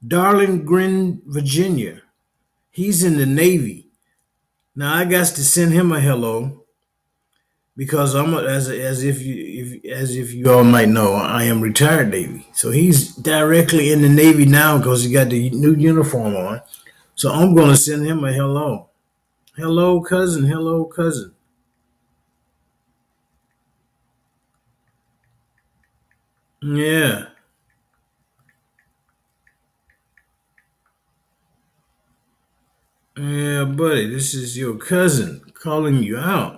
Dahlgren, 0.06 1.22
Virginia. 1.26 2.02
He's 2.72 3.04
in 3.04 3.18
the 3.18 3.26
Navy. 3.26 3.92
Now 4.76 4.96
I 4.96 5.06
got 5.06 5.28
to 5.28 5.44
send 5.44 5.74
him 5.74 5.92
a 5.92 6.00
hello 6.00 6.67
because 7.78 8.16
I'm 8.16 8.34
as 8.34 8.68
as 8.70 9.04
if 9.04 9.22
you 9.22 9.36
if, 9.38 9.86
as 9.86 10.16
if 10.16 10.34
you 10.34 10.52
all 10.52 10.64
might 10.64 10.90
know, 10.90 11.14
I 11.14 11.44
am 11.44 11.62
retired 11.62 12.10
Navy. 12.10 12.48
So 12.54 12.72
he's 12.72 13.16
directly 13.16 13.92
in 13.92 14.02
the 14.02 14.10
Navy 14.10 14.46
now 14.46 14.80
because 14.80 15.04
he 15.04 15.14
got 15.14 15.30
the 15.30 15.52
new 15.52 15.76
uniform 15.76 16.36
on. 16.36 16.62
So 17.16 17.32
I'm 17.32 17.56
going 17.56 17.70
to 17.70 17.78
send 17.78 18.06
him 18.06 18.24
a 18.24 18.34
hello. 18.34 18.90
Hello, 19.56 20.02
cousin. 20.02 20.46
Hello, 20.46 20.86
cousin. 20.86 21.34
Yeah. 26.62 27.28
Yeah, 33.18 33.66
buddy, 33.66 34.08
this 34.10 34.36
is 34.36 34.58
your 34.58 34.78
cousin 34.78 35.42
calling 35.56 36.04
you 36.04 36.18
out. 36.18 36.57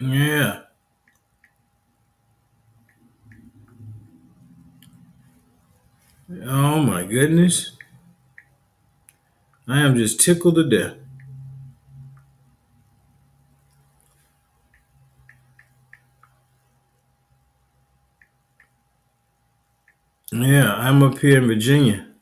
Yeah. 0.00 0.62
Oh 6.46 6.80
my 6.82 7.04
goodness. 7.04 7.72
I 9.68 9.80
am 9.80 9.94
just 9.96 10.20
tickled 10.20 10.54
to 10.56 10.64
death. 10.68 10.96
Yeah, 20.32 20.74
I'm 20.74 21.02
up 21.02 21.18
here 21.20 21.38
in 21.38 21.46
Virginia. 21.46 22.13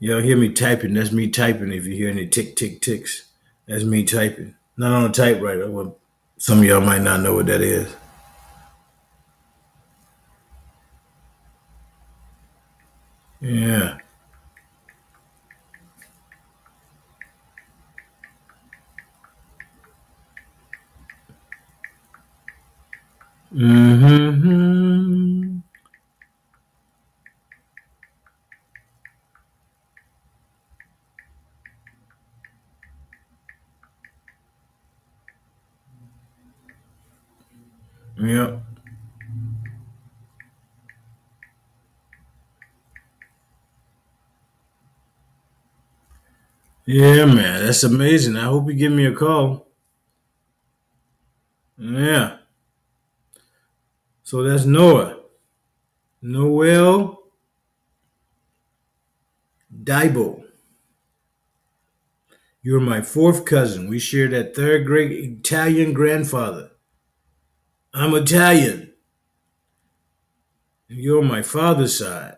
Y'all 0.00 0.20
hear 0.20 0.36
me 0.36 0.52
typing? 0.52 0.94
That's 0.94 1.10
me 1.10 1.28
typing. 1.28 1.72
If 1.72 1.84
you 1.84 1.94
hear 1.94 2.10
any 2.10 2.26
tick, 2.26 2.54
tick, 2.54 2.80
ticks, 2.80 3.24
that's 3.66 3.82
me 3.82 4.04
typing. 4.04 4.54
Not 4.76 4.92
on 4.92 5.10
a 5.10 5.12
typewriter. 5.12 5.68
Well, 5.68 5.96
some 6.36 6.58
of 6.58 6.64
y'all 6.64 6.80
might 6.80 7.02
not 7.02 7.20
know 7.20 7.34
what 7.34 7.46
that 7.46 7.60
is. 7.60 7.94
Yeah. 13.40 13.98
Mm-hmm. 23.52 25.37
Yep. 38.18 38.62
Yeah, 46.86 47.26
man. 47.26 47.64
That's 47.66 47.84
amazing. 47.84 48.36
I 48.36 48.44
hope 48.44 48.68
you 48.68 48.74
give 48.74 48.92
me 48.92 49.04
a 49.04 49.12
call. 49.12 49.68
Yeah. 51.76 52.38
So 54.22 54.42
that's 54.42 54.64
Noah. 54.64 55.16
Noel 56.22 57.18
Daibo. 59.84 60.44
You're 62.62 62.80
my 62.80 63.02
fourth 63.02 63.44
cousin. 63.44 63.88
We 63.88 63.98
share 63.98 64.28
that 64.28 64.56
third 64.56 64.84
great 64.86 65.12
Italian 65.12 65.92
grandfather. 65.92 66.70
I'm 67.98 68.14
Italian. 68.14 68.92
And 70.88 70.98
You're 70.98 71.22
my 71.22 71.42
father's 71.42 71.98
side. 71.98 72.36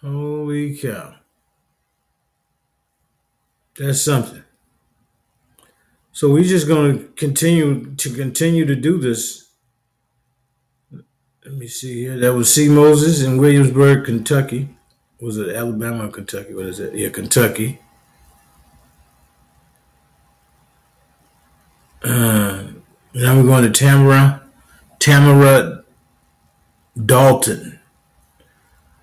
Holy 0.00 0.76
cow. 0.76 1.16
That's 3.76 4.00
something. 4.00 4.44
So 6.12 6.30
we're 6.30 6.44
just 6.44 6.68
going 6.68 6.98
to 6.98 7.04
continue 7.16 7.96
to 7.96 8.14
continue 8.14 8.64
to 8.64 8.76
do 8.76 8.98
this. 8.98 9.50
Let 10.92 11.54
me 11.54 11.66
see 11.66 12.02
here. 12.02 12.18
That 12.18 12.34
was 12.34 12.52
C. 12.52 12.68
Moses 12.68 13.22
in 13.22 13.38
Williamsburg, 13.38 14.04
Kentucky. 14.04 14.68
Was 15.20 15.36
it 15.36 15.54
Alabama 15.54 16.06
or 16.06 16.10
Kentucky? 16.10 16.54
What 16.54 16.66
is 16.66 16.78
it? 16.78 16.94
Yeah, 16.94 17.08
Kentucky. 17.08 17.80
Uh, 22.02 22.64
now 23.14 23.36
we're 23.36 23.42
going 23.42 23.64
to 23.64 23.70
Tamara, 23.70 24.42
Tamara 24.98 25.84
Dalton. 27.04 27.78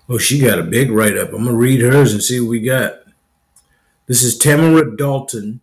Oh, 0.08 0.18
she 0.18 0.40
got 0.40 0.58
a 0.58 0.64
big 0.64 0.90
write 0.90 1.16
up. 1.16 1.28
I'm 1.28 1.44
gonna 1.44 1.56
read 1.56 1.80
hers 1.82 2.12
and 2.12 2.22
see 2.22 2.40
what 2.40 2.48
we 2.50 2.60
got. 2.60 2.94
This 4.06 4.22
is 4.22 4.38
Tamara 4.38 4.96
Dalton, 4.96 5.60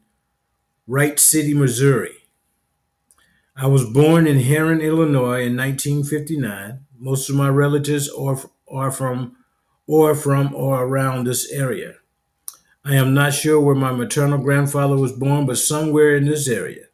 Wright 0.87 1.19
City, 1.19 1.53
Missouri. 1.53 2.25
I 3.55 3.67
was 3.67 3.85
born 3.85 4.27
in 4.27 4.41
Herrin, 4.41 4.81
Illinois 4.81 5.41
in 5.41 5.57
1959. 5.57 6.85
Most 6.99 7.29
of 7.29 7.35
my 7.35 7.49
relatives 7.49 8.07
are, 8.09 8.37
are 8.69 8.91
from 8.91 9.35
or 9.87 10.13
from 10.13 10.53
or 10.53 10.83
around 10.83 11.25
this 11.25 11.49
area. 11.51 11.95
I 12.83 12.95
am 12.95 13.13
not 13.13 13.33
sure 13.33 13.59
where 13.59 13.75
my 13.75 13.91
maternal 13.91 14.37
grandfather 14.37 14.95
was 14.95 15.11
born, 15.11 15.47
but 15.47 15.57
somewhere 15.57 16.15
in 16.15 16.25
this 16.25 16.47
area. 16.47 16.85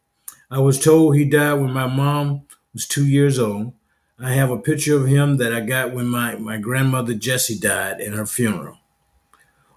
I 0.52 0.58
was 0.58 0.78
told 0.78 1.16
he 1.16 1.24
died 1.24 1.54
when 1.54 1.72
my 1.72 1.86
mom 1.86 2.42
was 2.74 2.86
two 2.86 3.06
years 3.06 3.38
old. 3.38 3.72
I 4.18 4.34
have 4.34 4.50
a 4.50 4.58
picture 4.58 4.94
of 4.94 5.06
him 5.06 5.38
that 5.38 5.54
I 5.54 5.60
got 5.60 5.94
when 5.94 6.06
my, 6.06 6.34
my 6.34 6.58
grandmother 6.58 7.14
Jessie 7.14 7.58
died 7.58 8.02
and 8.02 8.14
her 8.14 8.26
funeral 8.26 8.76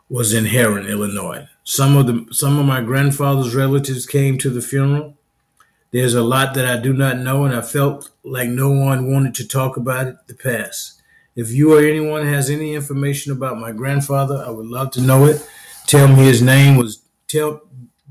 was 0.10 0.34
in 0.34 0.48
Herrin, 0.48 0.86
Illinois. 0.86 1.48
Some 1.64 1.96
of 1.96 2.08
the 2.08 2.28
some 2.32 2.60
of 2.60 2.66
my 2.66 2.82
grandfather's 2.82 3.56
relatives 3.56 4.06
came 4.06 4.38
to 4.40 4.50
the 4.50 4.62
funeral. 4.62 5.18
There's 5.92 6.14
a 6.14 6.22
lot 6.22 6.54
that 6.56 6.66
I 6.66 6.78
do 6.78 6.92
not 6.92 7.20
know, 7.20 7.46
and 7.46 7.56
I 7.56 7.62
felt 7.62 8.12
like 8.26 8.50
no 8.50 8.70
one 8.70 9.10
wanted 9.10 9.34
to 9.36 9.48
talk 9.48 9.78
about 9.78 10.08
it, 10.08 10.18
the 10.28 10.36
past. 10.36 11.02
If 11.38 11.54
you 11.54 11.74
or 11.74 11.80
anyone 11.80 12.28
has 12.28 12.50
any 12.50 12.74
information 12.74 13.32
about 13.32 13.58
my 13.58 13.72
grandfather, 13.72 14.44
I 14.46 14.50
would 14.50 14.68
love 14.68 14.92
to 14.92 15.02
know 15.02 15.24
it. 15.24 15.48
Tell 15.88 16.10
me 16.10 16.26
his 16.26 16.42
name 16.42 16.76
was 16.76 17.02
tell 17.28 17.62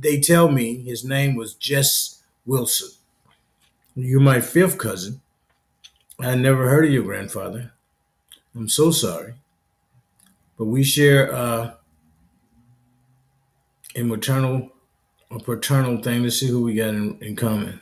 they 0.00 0.18
tell 0.18 0.50
me 0.50 0.82
his 0.82 1.04
name 1.04 1.34
was 1.36 1.52
Jess 1.52 2.13
Wilson. 2.46 2.90
You're 3.94 4.20
my 4.20 4.40
fifth 4.40 4.78
cousin. 4.78 5.20
I 6.20 6.34
never 6.34 6.68
heard 6.68 6.84
of 6.84 6.92
your 6.92 7.02
grandfather. 7.04 7.72
I'm 8.54 8.68
so 8.68 8.90
sorry. 8.90 9.34
But 10.56 10.66
we 10.66 10.84
share 10.84 11.34
uh, 11.34 11.74
a 13.96 14.02
maternal 14.02 14.70
or 15.30 15.40
paternal 15.40 16.02
thing. 16.02 16.22
Let's 16.22 16.38
see 16.38 16.48
who 16.48 16.62
we 16.62 16.74
got 16.74 16.90
in, 16.90 17.18
in 17.20 17.36
common. 17.36 17.80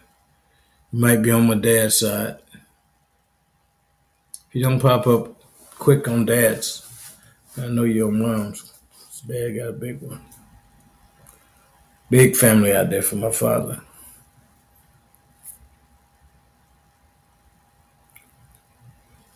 You 0.93 1.01
might 1.01 1.23
be 1.23 1.31
on 1.31 1.47
my 1.47 1.55
dad's 1.55 1.99
side. 1.99 2.39
If 4.49 4.55
you 4.55 4.63
don't 4.63 4.81
pop 4.81 5.07
up 5.07 5.43
quick 5.79 6.09
on 6.09 6.27
dad's, 6.27 6.89
I 7.57 7.67
know 7.67 7.85
you're 7.85 8.09
on 8.09 8.21
mom's. 8.21 8.73
Dad 9.27 9.57
got 9.57 9.69
a 9.69 9.73
big 9.73 10.01
one. 10.01 10.21
Big 12.11 12.37
family 12.37 12.75
out 12.75 12.91
there 12.91 13.03
for 13.03 13.17
my 13.17 13.31
father. 13.31 13.81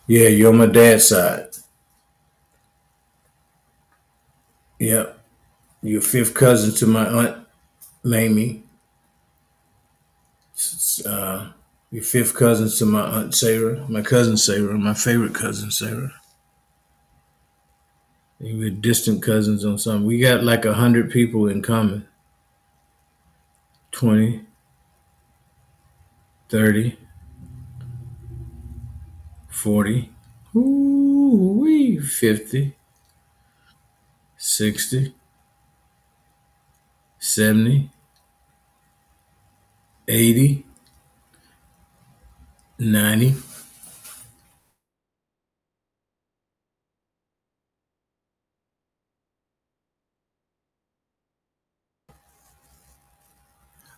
Yeah, 0.07 0.29
you're 0.29 0.49
on 0.51 0.57
my 0.57 0.67
dad's 0.67 1.09
side. 1.09 1.47
Yep. 4.79 5.19
You're 5.81 6.01
fifth 6.01 6.33
cousin 6.33 6.73
to 6.75 6.87
my 6.87 7.05
aunt 7.05 7.47
Mamie. 8.03 8.63
Uh, 11.05 11.49
you're 11.91 12.03
fifth 12.03 12.35
cousin 12.35 12.69
to 12.69 12.85
my 12.85 13.01
aunt 13.01 13.35
Sarah, 13.35 13.85
my 13.89 14.01
cousin 14.01 14.37
Sarah, 14.37 14.77
my 14.77 14.93
favorite 14.93 15.35
cousin 15.35 15.71
Sarah. 15.71 16.13
We're 18.39 18.69
distant 18.69 19.23
cousins 19.23 19.65
on 19.65 19.77
some. 19.77 20.05
We 20.05 20.19
got 20.19 20.43
like 20.43 20.65
a 20.65 20.73
hundred 20.75 21.11
people 21.11 21.47
in 21.47 21.61
common. 21.61 22.07
20, 23.91 24.41
30, 26.49 26.97
40, 29.57 30.11
ooh, 30.55 31.99
50, 31.99 32.75
60, 34.37 35.15
70, 37.17 37.89
80, 40.07 40.65
90. 42.77 43.35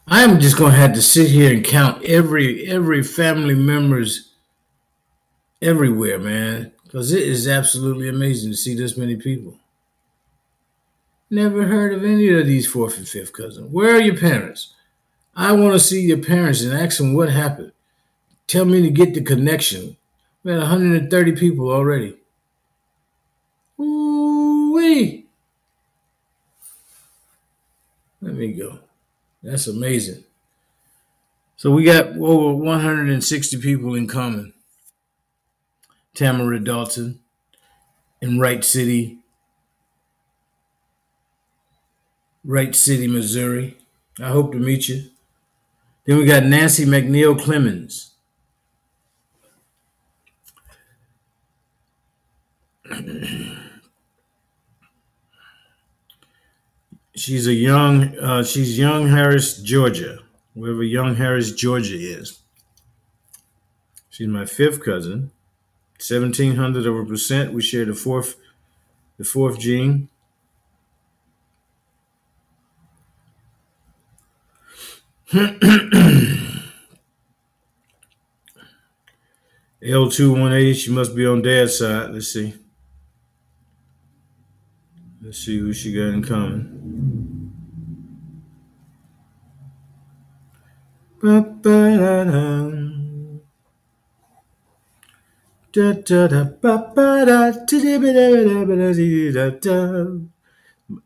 I 0.07 0.23
am 0.23 0.39
just 0.39 0.57
gonna 0.57 0.73
have 0.73 0.93
to 0.93 1.01
sit 1.01 1.29
here 1.29 1.53
and 1.53 1.65
count 1.65 2.01
every 2.05 2.65
every 2.65 3.03
family 3.03 3.55
members 3.55 4.28
everywhere, 5.61 6.19
man, 6.19 6.71
because 6.83 7.11
it 7.11 7.23
is 7.23 7.47
absolutely 7.47 8.09
amazing 8.09 8.51
to 8.51 8.57
see 8.57 8.75
this 8.75 8.97
many 8.97 9.15
people. 9.15 9.55
Never 11.29 11.65
heard 11.65 11.93
of 11.93 12.03
any 12.03 12.29
of 12.29 12.47
these 12.47 12.65
fourth 12.65 12.97
and 12.97 13.07
fifth 13.07 13.33
cousins. 13.33 13.71
Where 13.71 13.95
are 13.95 14.01
your 14.01 14.17
parents? 14.17 14.73
I 15.35 15.51
want 15.51 15.73
to 15.73 15.79
see 15.79 16.01
your 16.01 16.17
parents 16.17 16.61
and 16.61 16.73
ask 16.73 16.97
them 16.97 17.13
what 17.13 17.29
happened. 17.29 17.71
Tell 18.47 18.65
me 18.65 18.81
to 18.81 18.89
get 18.89 19.13
the 19.13 19.21
connection. 19.21 19.95
We 20.43 20.51
had 20.51 20.59
130 20.59 21.31
people 21.33 21.69
already. 21.69 22.17
Ooh 23.79 24.73
wee. 24.79 25.25
Let 28.21 28.33
me 28.33 28.53
go. 28.53 28.79
That's 29.43 29.67
amazing. 29.67 30.23
So 31.55 31.71
we 31.71 31.83
got 31.83 32.07
over 32.17 32.55
160 32.55 33.61
people 33.61 33.95
in 33.95 34.07
common. 34.07 34.53
Tamara 36.19 36.59
Dalton 36.59 37.21
in 38.19 38.39
Wright 38.41 38.65
City, 38.65 39.19
Wright 42.43 42.75
City, 42.75 43.07
Missouri. 43.07 43.77
I 44.19 44.27
hope 44.27 44.51
to 44.51 44.57
meet 44.57 44.89
you. 44.89 45.05
Then 46.05 46.17
we 46.17 46.25
got 46.25 46.43
Nancy 46.43 46.83
McNeil 46.83 47.41
Clemens. 47.41 48.11
she's 57.15 57.47
a 57.47 57.53
young, 57.53 58.19
uh, 58.19 58.43
she's 58.43 58.77
Young 58.77 59.07
Harris, 59.07 59.57
Georgia, 59.61 60.19
wherever 60.53 60.83
Young 60.83 61.15
Harris, 61.15 61.53
Georgia 61.53 61.95
is. 61.95 62.39
She's 64.09 64.27
my 64.27 64.43
fifth 64.43 64.83
cousin. 64.83 65.31
1700 65.99 66.85
of 66.85 66.95
a 66.95 67.05
percent. 67.05 67.53
We 67.53 67.61
share 67.61 67.83
the 67.85 67.93
fourth, 67.93 68.35
the 69.17 69.25
fourth 69.25 69.59
gene. 69.59 70.07
L218, 79.81 80.75
she 80.75 80.91
must 80.91 81.15
be 81.15 81.25
on 81.25 81.41
dad's 81.41 81.77
side. 81.77 82.11
Let's 82.11 82.31
see. 82.31 82.53
Let's 85.21 85.37
see 85.37 85.59
who 85.59 85.73
she 85.73 85.93
got 85.93 86.13
in 86.13 86.23
common. 86.23 87.51
Ba-ba-da-da. 91.21 92.88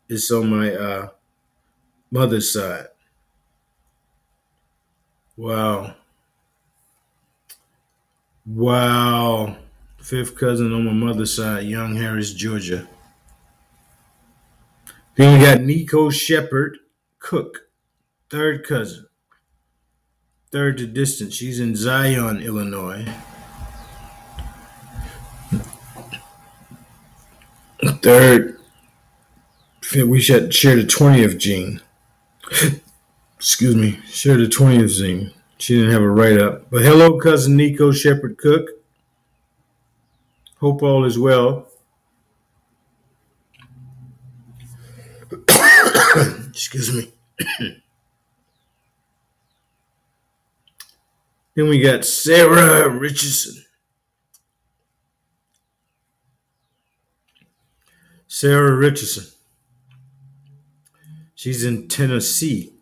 It's 0.08 0.30
on 0.30 0.48
my 0.48 0.74
uh, 0.74 1.08
mother's 2.10 2.50
side. 2.52 2.86
Wow. 5.36 5.94
Wow. 8.46 9.56
Fifth 9.98 10.36
cousin 10.36 10.72
on 10.72 10.84
my 10.84 10.92
mother's 10.92 11.34
side, 11.34 11.64
Young 11.64 11.96
Harris, 11.96 12.32
Georgia. 12.32 12.88
Then 15.16 15.38
we 15.38 15.44
got 15.44 15.60
Nico 15.60 16.10
Shepard 16.10 16.78
Cook, 17.18 17.68
third 18.30 18.66
cousin. 18.66 19.06
Third 20.50 20.78
to 20.78 20.86
distance. 20.86 21.34
She's 21.34 21.58
in 21.58 21.74
Zion, 21.74 22.40
Illinois. 22.40 23.06
Third, 27.84 28.58
we 29.94 30.20
should 30.20 30.54
share 30.54 30.76
the 30.76 30.82
20th 30.82 31.38
gene. 31.38 31.80
Excuse 33.36 33.76
me, 33.76 34.00
share 34.06 34.36
the 34.36 34.46
20th 34.46 34.96
gene. 34.98 35.32
She 35.58 35.76
didn't 35.76 35.92
have 35.92 36.02
a 36.02 36.10
write 36.10 36.40
up. 36.40 36.70
But 36.70 36.82
hello, 36.82 37.18
cousin 37.18 37.56
Nico 37.56 37.92
Shepard 37.92 38.38
Cook. 38.38 38.68
Hope 40.60 40.82
all 40.82 41.04
is 41.04 41.18
well. 41.18 41.68
Excuse 46.48 46.94
me. 46.94 47.12
then 51.54 51.68
we 51.68 51.80
got 51.80 52.04
Sarah 52.04 52.88
Richardson. 52.88 53.63
Sarah 58.44 58.76
Richardson. 58.76 59.24
She's 61.34 61.64
in 61.64 61.88
Tennessee. 61.88 62.74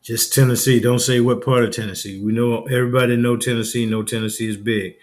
Just 0.00 0.32
Tennessee. 0.32 0.80
Don't 0.80 1.00
say 1.00 1.20
what 1.20 1.44
part 1.44 1.62
of 1.62 1.72
Tennessee. 1.72 2.22
We 2.24 2.32
know 2.32 2.64
everybody 2.64 3.18
know 3.18 3.36
Tennessee. 3.36 3.84
Know 3.84 4.02
Tennessee 4.02 4.48
is 4.48 4.56
big, 4.56 4.94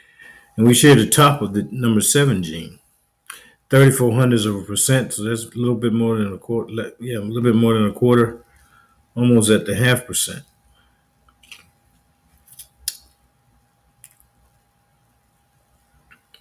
and 0.58 0.66
we 0.66 0.74
share 0.74 0.96
the 0.96 1.08
top 1.08 1.44
of 1.44 1.54
the 1.54 1.68
number 1.70 2.02
seven 2.02 2.42
gene. 2.42 2.80
34 3.70 4.12
hundredths 4.14 4.46
of 4.46 4.56
a 4.56 4.64
percent, 4.64 5.14
so 5.14 5.22
that's 5.22 5.46
a 5.46 5.50
little 5.56 5.76
bit 5.76 5.94
more 5.94 6.18
than 6.18 6.34
a 6.34 6.40
quarter. 6.40 6.92
Yeah, 7.00 7.20
a 7.20 7.20
little 7.20 7.44
bit 7.44 7.54
more 7.54 7.76
than 7.76 7.86
a 7.86 7.94
quarter, 7.94 8.44
almost 9.16 9.52
at 9.52 9.68
the 9.68 9.76
half 9.76 10.08
percent. 10.08 10.42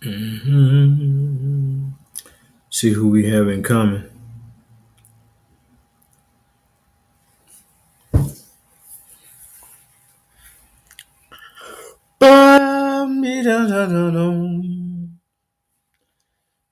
Mm-hmm. 0.00 1.79
See 2.80 2.94
who 2.94 3.08
we 3.08 3.28
have 3.28 3.46
in 3.46 3.62
common. 3.62 4.08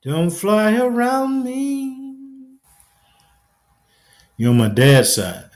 Don't 0.02 0.30
fly 0.30 0.78
around 0.78 1.44
me. 1.44 2.58
You're 4.38 4.54
my 4.54 4.68
dad's 4.68 5.16
side. 5.16 5.50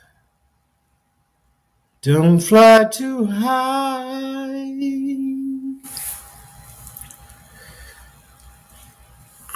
Don't 2.03 2.41
fly 2.41 2.85
too 2.93 3.25
high. 3.25 5.32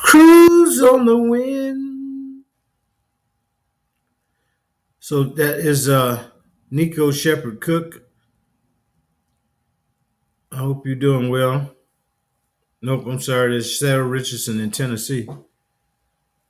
Cruise 0.07 0.81
on 0.83 1.05
the 1.05 1.17
wind. 1.17 2.45
So 5.01 5.25
that 5.25 5.59
is 5.59 5.89
uh, 5.89 6.29
Nico 6.71 7.11
Shepard 7.11 7.61
Cook. 7.61 8.05
I 10.53 10.59
hope 10.59 10.87
you're 10.87 10.95
doing 10.95 11.29
well. 11.29 11.75
Nope, 12.81 13.07
I'm 13.07 13.21
sorry. 13.21 13.51
There's 13.51 13.77
Sarah 13.81 14.05
Richardson 14.05 14.61
in 14.61 14.71
Tennessee. 14.71 15.29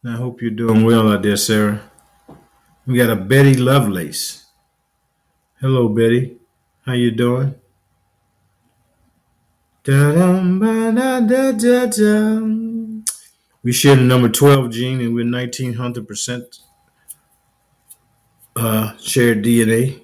I 0.05 0.13
hope 0.13 0.43
you're 0.43 0.51
doing 0.51 0.85
well 0.85 1.11
out 1.11 1.23
there, 1.23 1.37
Sarah. 1.39 1.81
We 2.87 2.99
got 2.99 3.09
a 3.09 3.17
Betty 3.17 3.55
Lovelace. 3.55 4.45
Hello, 5.63 5.89
Betty. 5.89 6.37
How 6.85 6.93
you 6.93 7.11
doing? 7.11 7.55
We 13.67 13.73
share 13.73 13.97
the 13.97 14.03
number 14.03 14.29
12 14.29 14.71
gene 14.71 15.01
and 15.01 15.13
we're 15.13 15.25
1900% 15.25 16.61
uh, 18.55 18.97
shared 18.99 19.43
DNA. 19.43 20.03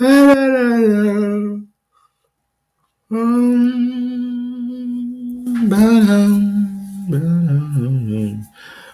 I'm 0.00 1.68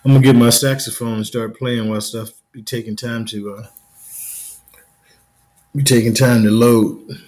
gonna 0.04 0.20
get 0.20 0.36
my 0.36 0.50
saxophone 0.50 1.14
and 1.14 1.26
start 1.26 1.56
playing 1.56 1.88
while 1.88 2.02
stuff 2.02 2.32
be 2.52 2.62
taking 2.62 2.94
time 2.94 3.24
to 3.24 3.54
uh, 3.54 3.66
be 5.74 5.82
taking 5.82 6.12
time 6.12 6.42
to 6.42 6.50
load. 6.50 7.22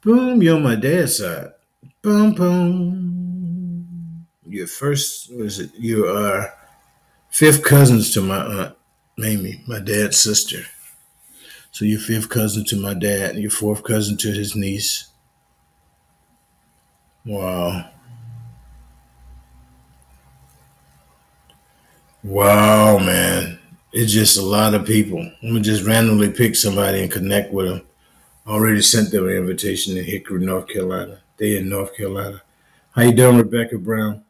Boom, 0.03 0.41
you're 0.43 0.59
my 0.59 0.75
dad's 0.75 1.17
side. 1.17 1.53
Boom, 2.03 2.33
boom. 2.33 4.27
Your 4.47 4.67
first 4.67 5.33
was 5.33 5.59
it? 5.59 5.71
You 5.75 6.05
are 6.07 6.53
fifth 7.31 7.63
cousins 7.63 8.13
to 8.13 8.21
my 8.21 8.39
aunt 8.45 8.75
Mamie, 9.17 9.63
my 9.67 9.79
dad's 9.79 10.19
sister. 10.19 10.63
So 11.71 11.85
you're 11.85 11.99
fifth 11.99 12.29
cousin 12.29 12.65
to 12.65 12.75
my 12.75 12.93
dad, 12.93 13.31
and 13.31 13.39
you're 13.41 13.51
fourth 13.51 13.83
cousin 13.83 14.17
to 14.17 14.31
his 14.31 14.55
niece. 14.55 15.07
Wow. 17.25 17.89
Wow, 22.23 22.99
man. 22.99 23.59
It's 23.93 24.11
just 24.11 24.39
a 24.39 24.41
lot 24.41 24.73
of 24.73 24.87
people. 24.87 25.31
I'm 25.43 25.61
just 25.61 25.85
randomly 25.85 26.31
pick 26.31 26.55
somebody 26.55 27.03
and 27.03 27.11
connect 27.11 27.53
with 27.53 27.67
them. 27.67 27.83
I 28.43 28.49
already 28.49 28.81
sent 28.81 29.11
them 29.11 29.27
an 29.27 29.35
invitation 29.35 29.93
to 29.93 30.03
Hickory, 30.03 30.43
North 30.43 30.67
Carolina. 30.67 31.19
They 31.37 31.57
in 31.57 31.69
North 31.69 31.95
Carolina. 31.95 32.41
How 32.95 33.03
you 33.03 33.13
doing, 33.13 33.37
Rebecca 33.37 33.77
Brown? 33.77 34.23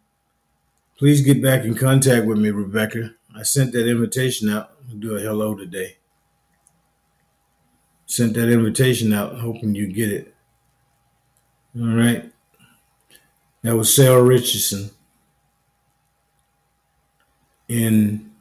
Please 0.97 1.21
get 1.21 1.41
back 1.41 1.63
in 1.63 1.75
contact 1.75 2.25
with 2.25 2.39
me, 2.39 2.49
Rebecca. 2.49 3.11
I 3.33 3.43
sent 3.43 3.71
that 3.71 3.89
invitation 3.89 4.49
out. 4.49 4.71
I'll 4.89 4.97
do 4.97 5.15
a 5.15 5.21
hello 5.21 5.55
today. 5.55 5.95
Sent 8.05 8.33
that 8.33 8.49
invitation 8.49 9.13
out, 9.13 9.39
hoping 9.39 9.75
you 9.75 9.87
get 9.87 10.11
it. 10.11 10.35
All 11.79 11.87
right. 11.87 12.31
That 13.61 13.77
was 13.77 13.95
Sarah 13.95 14.21
Richardson 14.21 14.91
in 17.69 18.32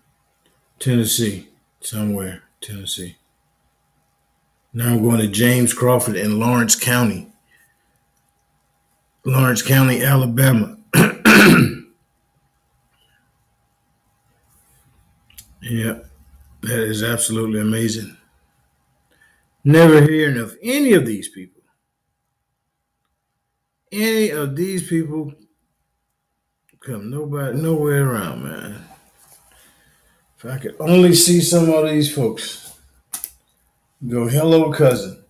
Tennessee, 0.83 1.49
somewhere, 1.81 2.42
Tennessee. 2.61 3.14
Now 4.73 4.88
I'm 4.88 5.01
going 5.01 5.21
to 5.21 5.29
James 5.29 5.73
Crawford 5.73 6.16
in 6.16 6.40
Lawrence 6.40 6.75
County. 6.75 7.29
Lawrence 9.25 9.62
County, 9.62 10.03
Alabama. 10.03 10.77
yeah, 15.62 16.01
that 16.62 16.81
is 16.81 17.05
absolutely 17.05 17.61
amazing. 17.61 18.16
Never 19.62 20.01
hearing 20.03 20.37
of 20.37 20.59
any 20.64 20.95
of 20.95 21.07
these 21.07 21.29
people. 21.29 21.62
Any 23.92 24.31
of 24.31 24.57
these 24.57 24.88
people 24.88 25.33
come 26.81 27.09
nobody 27.09 27.57
nowhere 27.57 28.05
around, 28.05 28.42
man. 28.42 28.92
If 30.45 30.51
I 30.51 30.59
could 30.59 30.75
only 30.81 31.15
see 31.15 31.41
some 31.41 31.71
of 31.71 31.89
these 31.89 32.13
folks. 32.13 32.75
Go, 34.09 34.27
hello, 34.27 34.73
cousin. 34.73 35.23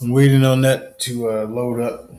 I'm 0.00 0.10
waiting 0.12 0.46
on 0.46 0.62
that 0.62 0.98
to 1.00 1.30
uh, 1.30 1.44
load 1.44 1.82
up. 1.82 2.10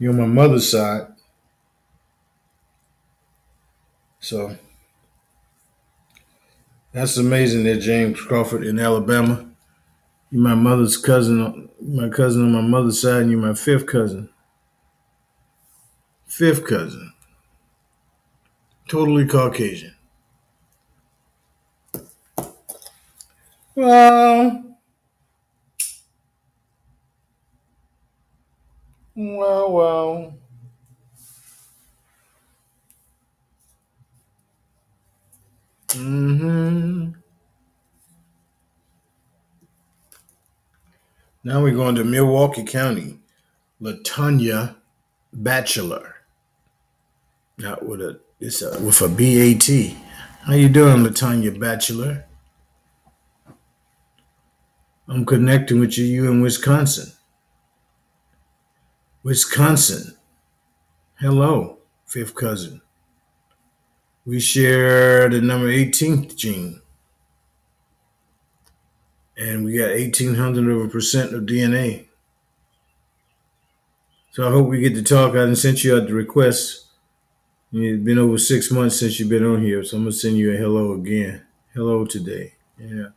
You're 0.00 0.12
on 0.12 0.18
my 0.18 0.26
mother's 0.26 0.72
side. 0.72 1.06
So 4.18 4.56
that's 6.90 7.16
amazing 7.16 7.62
that 7.62 7.76
James 7.76 8.20
Crawford 8.20 8.66
in 8.66 8.80
Alabama. 8.80 9.49
You're 10.30 10.42
my 10.42 10.54
mother's 10.54 10.96
cousin, 10.96 11.68
my 11.80 12.08
cousin 12.08 12.42
on 12.44 12.52
my 12.52 12.60
mother's 12.60 13.00
side, 13.02 13.22
and 13.22 13.30
you're 13.30 13.40
my 13.40 13.54
fifth 13.54 13.86
cousin. 13.86 14.30
Fifth 16.26 16.64
cousin. 16.66 17.12
Totally 18.88 19.26
Caucasian. 19.26 19.94
Well, 23.74 24.76
well, 29.14 29.72
well. 29.72 30.34
Mm-hmm. 35.88 37.19
Now 41.42 41.62
we're 41.62 41.74
going 41.74 41.94
to 41.94 42.04
Milwaukee 42.04 42.64
County. 42.64 43.18
Latanya 43.80 44.76
Bachelor. 45.32 46.16
Not 47.56 47.86
with 47.86 48.00
a 48.02 48.20
it's 48.40 48.62
a, 48.62 48.78
with 48.80 49.00
a 49.00 49.08
B 49.08 49.38
A 49.40 49.54
T. 49.54 49.96
How 50.42 50.54
you 50.54 50.68
doing, 50.68 51.04
Latanya 51.04 51.58
Bachelor? 51.58 52.26
I'm 55.08 55.24
connecting 55.24 55.80
with 55.80 55.96
you. 55.98 56.04
You 56.04 56.30
in 56.30 56.40
Wisconsin. 56.40 57.12
Wisconsin. 59.22 60.16
Hello, 61.18 61.78
fifth 62.06 62.34
cousin. 62.34 62.80
We 64.24 64.40
share 64.40 65.28
the 65.28 65.40
number 65.40 65.68
18th 65.68 66.36
gene. 66.36 66.79
And 69.40 69.64
we 69.64 69.78
got 69.78 69.92
1800 69.92 70.70
of 70.70 70.82
a 70.82 70.88
percent 70.88 71.34
of 71.34 71.44
DNA. 71.44 72.04
So 74.32 74.46
I 74.46 74.50
hope 74.50 74.68
we 74.68 74.80
get 74.80 74.94
to 74.94 75.02
talk. 75.02 75.30
I 75.30 75.44
didn't 75.44 75.56
sent 75.56 75.82
you 75.82 75.96
out 75.96 76.06
the 76.06 76.14
request. 76.14 76.84
It's 77.72 78.04
been 78.04 78.18
over 78.18 78.36
six 78.36 78.70
months 78.70 79.00
since 79.00 79.18
you've 79.18 79.30
been 79.30 79.46
on 79.46 79.62
here, 79.62 79.82
so 79.82 79.96
I'm 79.96 80.02
gonna 80.02 80.12
send 80.12 80.36
you 80.36 80.52
a 80.52 80.56
hello 80.56 80.92
again. 80.92 81.42
Hello 81.72 82.04
today. 82.04 82.54
Yeah. 82.78 83.08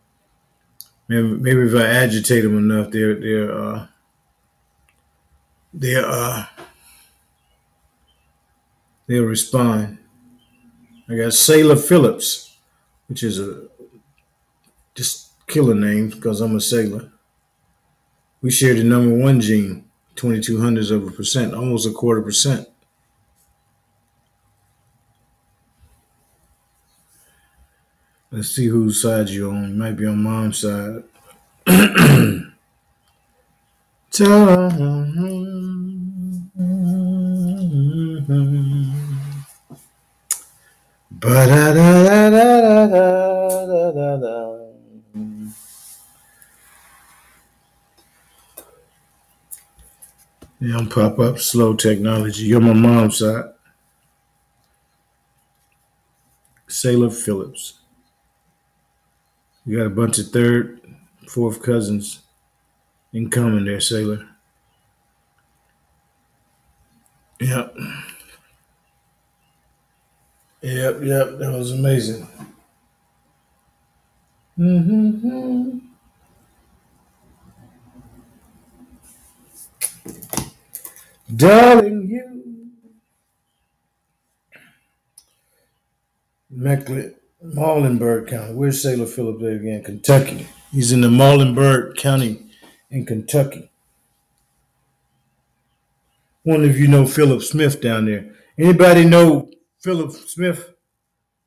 Maybe, 1.09 1.27
maybe 1.27 1.61
if 1.61 1.75
I 1.75 1.85
agitate 1.87 2.43
them 2.43 2.57
enough, 2.57 2.91
they're 2.91 3.15
they're 3.15 3.51
uh, 3.51 3.87
they're 5.73 6.05
uh, 6.05 6.45
they'll 9.07 9.23
respond. 9.25 9.97
I 11.09 11.17
got 11.17 11.33
Sailor 11.33 11.75
Phillips, 11.75 12.55
which 13.07 13.23
is 13.23 13.39
a 13.39 13.67
just 14.95 15.32
killer 15.53 15.75
name 15.75 16.09
because 16.09 16.41
I'm 16.41 16.55
a 16.55 16.61
sailor. 16.61 17.11
We 18.41 18.49
share 18.49 18.73
the 18.73 18.83
number 18.83 19.15
one 19.15 19.39
gene, 19.39 19.85
22 20.15 20.59
hundredths 20.59 20.89
of 20.89 21.07
a 21.07 21.11
percent, 21.11 21.53
almost 21.53 21.87
a 21.87 21.91
quarter 21.91 22.23
percent. 22.23 22.67
Let's 28.31 28.49
see 28.49 28.65
whose 28.65 28.99
side 28.99 29.29
you're 29.29 29.53
on. 29.53 29.69
You 29.69 29.75
might 29.75 29.91
be 29.91 30.07
on 30.07 30.23
mom's 30.23 30.57
side. 30.57 31.03
Yeah, 50.63 50.87
pop 50.89 51.19
up 51.19 51.39
slow 51.39 51.73
technology. 51.73 52.43
You're 52.45 52.61
my 52.61 52.71
mom's 52.71 53.17
side. 53.17 53.51
Sailor 56.69 57.09
Phillips. 57.09 57.79
You 59.65 59.79
got 59.79 59.87
a 59.87 59.89
bunch 59.89 60.19
of 60.19 60.29
third, 60.29 60.79
fourth 61.27 61.61
cousins 61.61 62.21
in 63.11 63.29
common 63.29 63.65
there, 63.65 63.81
Sailor. 63.81 64.25
Yep. 67.41 67.75
Yep, 70.61 70.99
yep, 71.03 71.27
that 71.39 71.51
was 71.57 71.73
amazing. 71.73 72.25
Mm-hmm. 74.57 75.92
Darling, 81.35 82.07
you. 82.09 82.71
Mecklenburg. 86.49 87.15
Muhlenberg 87.43 88.29
County. 88.29 88.53
Where's 88.53 88.81
Sailor 88.81 89.05
Phillips 89.05 89.43
again? 89.43 89.83
Kentucky. 89.83 90.47
He's 90.71 90.91
in 90.91 91.01
the 91.01 91.09
Muhlenberg 91.09 91.97
County 91.97 92.45
in 92.89 93.05
Kentucky. 93.05 93.69
Wonder 96.45 96.69
if 96.69 96.77
you 96.77 96.87
know 96.87 97.05
Philip 97.05 97.41
Smith 97.41 97.81
down 97.81 98.05
there. 98.05 98.33
Anybody 98.57 99.03
know 99.05 99.51
Philip 99.79 100.11
Smith 100.11 100.73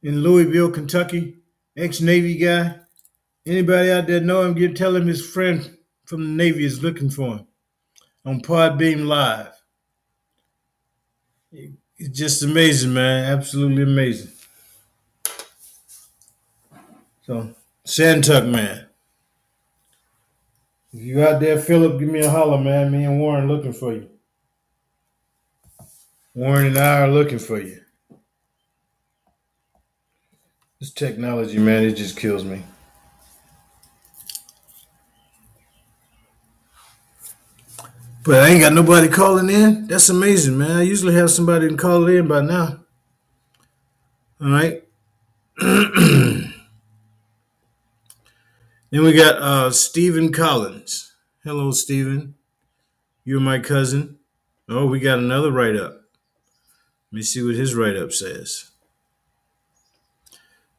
in 0.02 0.22
Louisville, 0.22 0.70
Kentucky? 0.70 1.36
Ex-Navy 1.76 2.36
guy. 2.36 2.76
Anybody 3.46 3.90
out 3.90 4.06
there 4.06 4.20
know 4.20 4.42
him? 4.42 4.54
Get 4.54 4.76
tell 4.76 4.96
him 4.96 5.06
his 5.06 5.24
friend 5.24 5.78
from 6.04 6.22
the 6.22 6.28
Navy 6.30 6.64
is 6.64 6.82
looking 6.82 7.10
for 7.10 7.38
him 7.38 7.46
on 8.24 8.40
Podbean 8.40 9.06
Live. 9.06 9.55
It's 11.98 12.18
just 12.18 12.42
amazing, 12.42 12.92
man. 12.92 13.32
Absolutely 13.32 13.82
amazing. 13.82 14.30
So, 17.22 17.54
Santuck, 17.84 18.48
man. 18.48 18.86
If 20.92 21.02
you 21.02 21.22
out 21.22 21.40
there, 21.40 21.58
Philip, 21.58 21.98
give 21.98 22.08
me 22.08 22.20
a 22.20 22.30
holler, 22.30 22.58
man. 22.58 22.92
Me 22.92 23.04
and 23.04 23.20
Warren 23.20 23.48
looking 23.48 23.72
for 23.72 23.92
you. 23.92 24.08
Warren 26.34 26.66
and 26.66 26.78
I 26.78 27.00
are 27.00 27.08
looking 27.08 27.38
for 27.38 27.60
you. 27.60 27.80
This 30.78 30.92
technology, 30.92 31.58
man, 31.58 31.84
it 31.84 31.94
just 31.94 32.18
kills 32.18 32.44
me. 32.44 32.62
But 38.26 38.42
I 38.42 38.48
ain't 38.48 38.60
got 38.60 38.72
nobody 38.72 39.08
calling 39.08 39.48
in. 39.48 39.86
That's 39.86 40.08
amazing, 40.08 40.58
man. 40.58 40.72
I 40.72 40.82
usually 40.82 41.14
have 41.14 41.30
somebody 41.30 41.68
to 41.68 41.76
call 41.76 42.08
in 42.08 42.26
by 42.26 42.40
now. 42.40 42.80
All 44.40 44.50
right. 44.50 44.82
Then 48.90 49.02
we 49.02 49.12
got 49.12 49.36
uh, 49.42 49.70
Stephen 49.72 50.32
Collins. 50.32 51.14
Hello, 51.44 51.70
Stephen. 51.70 52.34
You're 53.24 53.40
my 53.40 53.58
cousin. 53.58 54.18
Oh, 54.68 54.86
we 54.86 55.00
got 55.00 55.18
another 55.18 55.50
write 55.50 55.76
up. 55.76 55.92
Let 57.12 57.16
me 57.16 57.22
see 57.22 57.42
what 57.42 57.56
his 57.56 57.74
write 57.74 57.96
up 57.96 58.12
says. 58.12 58.70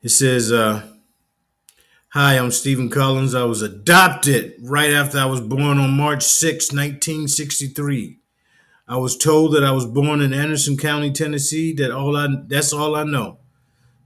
It 0.02 0.10
says, 0.10 0.52
uh, 0.52 0.88
Hi, 2.20 2.40
I'm 2.40 2.50
Stephen 2.50 2.90
Collins. 2.90 3.36
I 3.36 3.44
was 3.44 3.62
adopted 3.62 4.56
right 4.64 4.92
after 4.92 5.20
I 5.20 5.26
was 5.26 5.40
born 5.40 5.78
on 5.78 5.92
March 5.92 6.24
6, 6.24 6.72
1963. 6.72 8.18
I 8.88 8.98
was 8.98 9.16
told 9.16 9.54
that 9.54 9.64
I 9.64 9.70
was 9.70 9.86
born 9.86 10.22
in 10.22 10.34
Anderson 10.34 10.78
County, 10.78 11.12
Tennessee. 11.12 11.74
That 11.74 11.92
all 11.92 12.18
I 12.18 12.28
that's 12.48 12.74
all 12.74 12.96
I 12.96 13.04
know. 13.04 13.38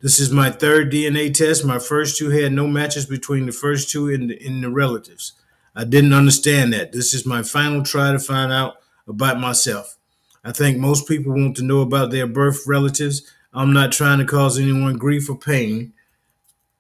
This 0.02 0.20
is 0.20 0.30
my 0.30 0.52
third 0.52 0.92
DNA 0.92 1.34
test. 1.34 1.64
My 1.64 1.80
first 1.80 2.18
two 2.18 2.32
had 2.32 2.52
no 2.52 2.68
matches 2.68 3.06
between 3.06 3.46
the 3.46 3.54
first 3.54 3.90
two 3.90 4.10
in 4.10 4.28
the, 4.28 4.46
in 4.46 4.60
the 4.60 4.70
relatives. 4.70 5.32
I 5.74 5.86
didn't 5.86 6.12
understand 6.12 6.74
that. 6.74 6.92
This 6.92 7.14
is 7.14 7.26
my 7.26 7.44
final 7.44 7.82
try 7.82 8.12
to 8.12 8.20
find 8.20 8.52
out 8.52 8.76
about 9.08 9.40
myself. 9.40 9.96
I 10.44 10.52
think 10.52 10.78
most 10.78 11.08
people 11.08 11.32
want 11.32 11.56
to 11.56 11.64
know 11.64 11.80
about 11.80 12.12
their 12.12 12.28
birth 12.28 12.68
relatives. 12.68 13.22
I'm 13.54 13.72
not 13.72 13.94
trying 13.94 14.20
to 14.20 14.26
cause 14.26 14.60
anyone 14.60 14.98
grief 14.98 15.30
or 15.30 15.38
pain 15.38 15.94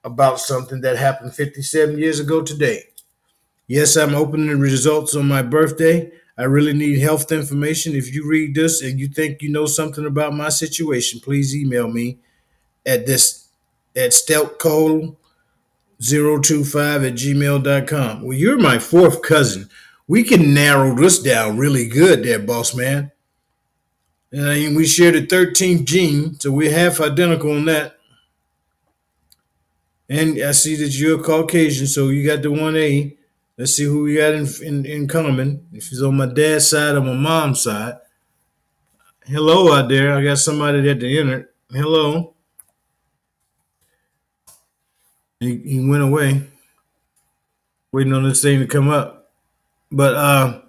about 0.04 0.40
something 0.40 0.82
that 0.82 0.98
happened 0.98 1.36
57 1.36 1.98
years 1.98 2.20
ago 2.20 2.42
today. 2.42 2.84
Yes, 3.68 3.96
I'm 3.96 4.16
opening 4.16 4.48
the 4.48 4.58
results 4.58 5.16
on 5.16 5.28
my 5.28 5.42
birthday. 5.42 6.12
I 6.38 6.44
really 6.44 6.74
need 6.74 7.00
health 7.00 7.32
information. 7.32 7.94
If 7.94 8.14
you 8.14 8.28
read 8.28 8.56
this 8.56 8.82
and 8.82 9.00
you 9.00 9.08
think 9.08 9.42
you 9.42 9.50
know 9.50 9.66
something 9.66 10.06
about 10.06 10.34
my 10.34 10.50
situation, 10.50 11.20
please 11.20 11.56
email 11.56 11.88
me 11.88 12.20
at 12.86 13.06
this 13.06 13.48
at 13.96 14.12
steltcole025 14.12 15.16
at 17.08 17.14
gmail.com. 17.14 18.24
Well, 18.24 18.38
you're 18.38 18.58
my 18.58 18.80
fourth 18.80 19.22
cousin. 19.22 19.70
We 20.08 20.24
can 20.24 20.54
narrow 20.54 20.96
this 20.96 21.22
down 21.22 21.58
really 21.58 21.88
good 21.88 22.24
there, 22.24 22.40
boss 22.40 22.76
man. 22.76 23.12
And 24.32 24.76
we 24.76 24.88
share 24.88 25.12
the 25.12 25.28
13th 25.28 25.86
gene, 25.86 26.40
so 26.40 26.52
we're 26.52 26.74
half 26.74 27.00
identical 27.02 27.52
on 27.52 27.66
that. 27.66 27.98
And 30.12 30.44
I 30.44 30.52
see 30.52 30.76
that 30.76 30.94
you're 31.00 31.22
a 31.22 31.24
Caucasian, 31.24 31.88
so 31.88 32.10
you 32.10 32.28
got 32.28 32.42
the 32.42 32.50
1A. 32.50 33.16
Let's 33.58 33.78
see 33.78 33.86
who 33.86 34.04
we 34.04 34.18
got 34.18 34.34
in, 34.34 34.46
in, 34.62 34.86
in 34.86 35.08
common. 35.08 35.66
If 35.72 35.90
it's 35.90 36.02
on 36.02 36.18
my 36.18 36.26
dad's 36.26 36.68
side 36.68 36.96
or 36.96 37.00
my 37.00 37.14
mom's 37.14 37.64
side. 37.64 37.94
Hello 39.26 39.74
out 39.74 39.88
there. 39.88 40.14
I 40.14 40.22
got 40.22 40.38
somebody 40.38 40.90
at 40.90 41.00
the 41.00 41.18
enter. 41.18 41.52
Hello. 41.72 42.34
He, 45.40 45.58
he 45.60 45.90
went 45.90 46.04
away. 46.04 46.46
Waiting 47.94 48.12
on 48.12 48.28
this 48.28 48.42
thing 48.42 48.60
to 48.60 48.68
come 48.68 48.90
up. 48.90 49.32
But 49.90 50.14
uh 50.16 50.62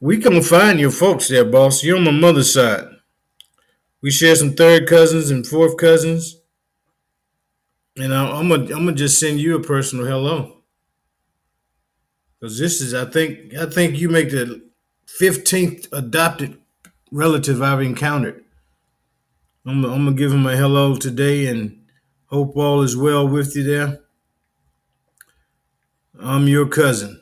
we 0.00 0.18
can 0.18 0.42
find 0.42 0.80
your 0.80 0.90
folks 0.90 1.28
there, 1.28 1.44
boss. 1.44 1.84
You're 1.84 1.98
on 1.98 2.04
my 2.04 2.10
mother's 2.10 2.52
side. 2.52 2.84
We 4.02 4.10
share 4.10 4.34
some 4.34 4.54
third 4.54 4.88
cousins 4.88 5.30
and 5.30 5.46
fourth 5.46 5.76
cousins. 5.76 6.40
And 7.96 8.12
I'm 8.14 8.48
gonna 8.48 8.64
I'm 8.64 8.86
gonna 8.86 8.92
just 8.92 9.20
send 9.20 9.40
you 9.40 9.56
a 9.56 9.62
personal 9.62 10.06
hello. 10.06 10.62
Because 12.40 12.58
this 12.58 12.80
is 12.80 12.94
I 12.94 13.04
think 13.04 13.54
I 13.54 13.66
think 13.66 13.98
you 13.98 14.08
make 14.08 14.30
the 14.30 14.68
fifteenth 15.06 15.86
adopted 15.92 16.58
relative 17.12 17.62
I've 17.62 17.82
encountered. 17.82 18.44
I'm, 19.66 19.84
I'm 19.84 20.04
gonna 20.04 20.16
give 20.16 20.32
him 20.32 20.46
a 20.46 20.56
hello 20.56 20.96
today 20.96 21.46
and 21.46 21.84
hope 22.26 22.56
all 22.56 22.82
is 22.82 22.96
well 22.96 23.26
with 23.26 23.54
you 23.56 23.62
there. 23.62 24.00
I'm 26.20 26.48
your 26.48 26.66
cousin. 26.66 27.20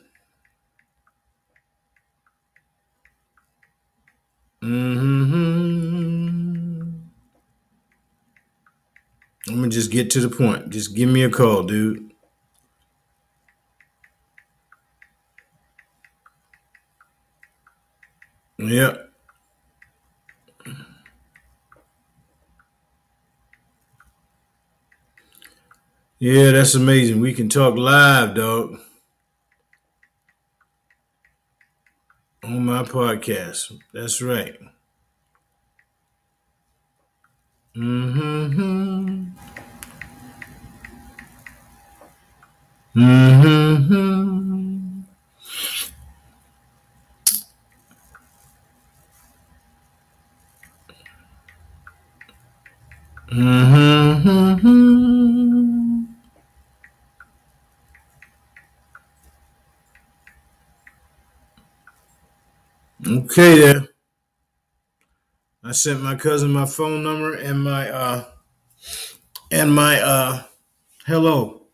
Mm-hmm. 4.63 6.02
I'm 9.47 9.55
gonna 9.55 9.69
just 9.69 9.91
get 9.91 10.09
to 10.11 10.21
the 10.21 10.35
point. 10.35 10.69
Just 10.69 10.95
give 10.95 11.09
me 11.09 11.23
a 11.23 11.29
call, 11.29 11.63
dude. 11.63 12.11
Yep. 18.57 19.09
Yeah, 26.19 26.51
that's 26.51 26.73
amazing. 26.73 27.19
We 27.19 27.33
can 27.33 27.49
talk 27.49 27.75
live, 27.75 28.35
dog. 28.35 28.79
On 32.43 32.65
my 32.65 32.83
podcast. 32.83 33.73
That's 33.93 34.21
right. 34.21 34.55
Mm-hmm. 37.75 39.33
Mm-hmm. 42.95 44.13
Mm-hmm. 53.31 54.73
Okay. 63.05 63.92
I 65.65 65.71
sent 65.71 66.01
my 66.01 66.15
cousin 66.15 66.51
my 66.51 66.65
phone 66.65 67.03
number 67.03 67.33
and 67.35 67.63
my 67.63 67.89
uh 67.89 68.25
and 69.49 69.73
my 69.73 70.01
uh 70.01 70.43
hello 71.05 71.67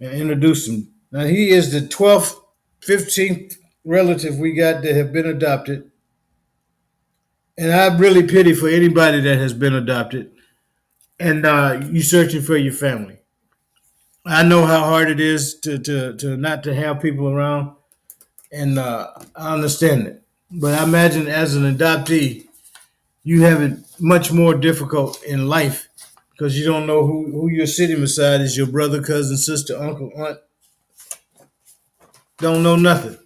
and 0.00 0.12
introduced 0.12 0.68
him. 0.68 0.88
Now 1.12 1.26
he 1.26 1.50
is 1.50 1.70
the 1.70 1.86
twelfth, 1.86 2.40
fifteenth 2.80 3.56
relative 3.84 4.38
we 4.38 4.54
got 4.54 4.82
that 4.82 4.96
have 4.96 5.12
been 5.12 5.26
adopted. 5.26 5.90
And 7.56 7.72
I 7.72 7.96
really 7.96 8.26
pity 8.26 8.52
for 8.52 8.68
anybody 8.68 9.20
that 9.20 9.38
has 9.38 9.54
been 9.54 9.74
adopted 9.74 10.32
and 11.20 11.46
uh 11.46 11.80
you 11.88 12.02
searching 12.02 12.42
for 12.42 12.56
your 12.56 12.72
family. 12.72 13.18
I 14.26 14.42
know 14.42 14.66
how 14.66 14.80
hard 14.80 15.08
it 15.08 15.20
is 15.20 15.54
to 15.60 15.78
to, 15.78 16.16
to 16.16 16.36
not 16.36 16.64
to 16.64 16.74
have 16.74 17.00
people 17.00 17.28
around 17.28 17.76
and 18.50 18.76
uh 18.76 19.12
I 19.36 19.54
understand 19.54 20.08
it. 20.08 20.22
But 20.50 20.76
I 20.76 20.82
imagine 20.82 21.28
as 21.28 21.54
an 21.54 21.62
adoptee, 21.62 22.48
you 23.22 23.42
have 23.42 23.62
it 23.62 23.78
much 23.98 24.32
more 24.32 24.54
difficult 24.54 25.22
in 25.22 25.48
life 25.48 25.88
because 26.32 26.58
you 26.58 26.64
don't 26.64 26.86
know 26.86 27.06
who, 27.06 27.30
who 27.32 27.50
you're 27.50 27.66
sitting 27.66 28.00
beside 28.00 28.40
is 28.40 28.56
your 28.56 28.66
brother, 28.66 29.02
cousin, 29.02 29.36
sister, 29.36 29.76
uncle, 29.76 30.10
aunt. 30.16 30.38
Don't 32.38 32.62
know 32.62 32.76
nothing. 32.76 33.18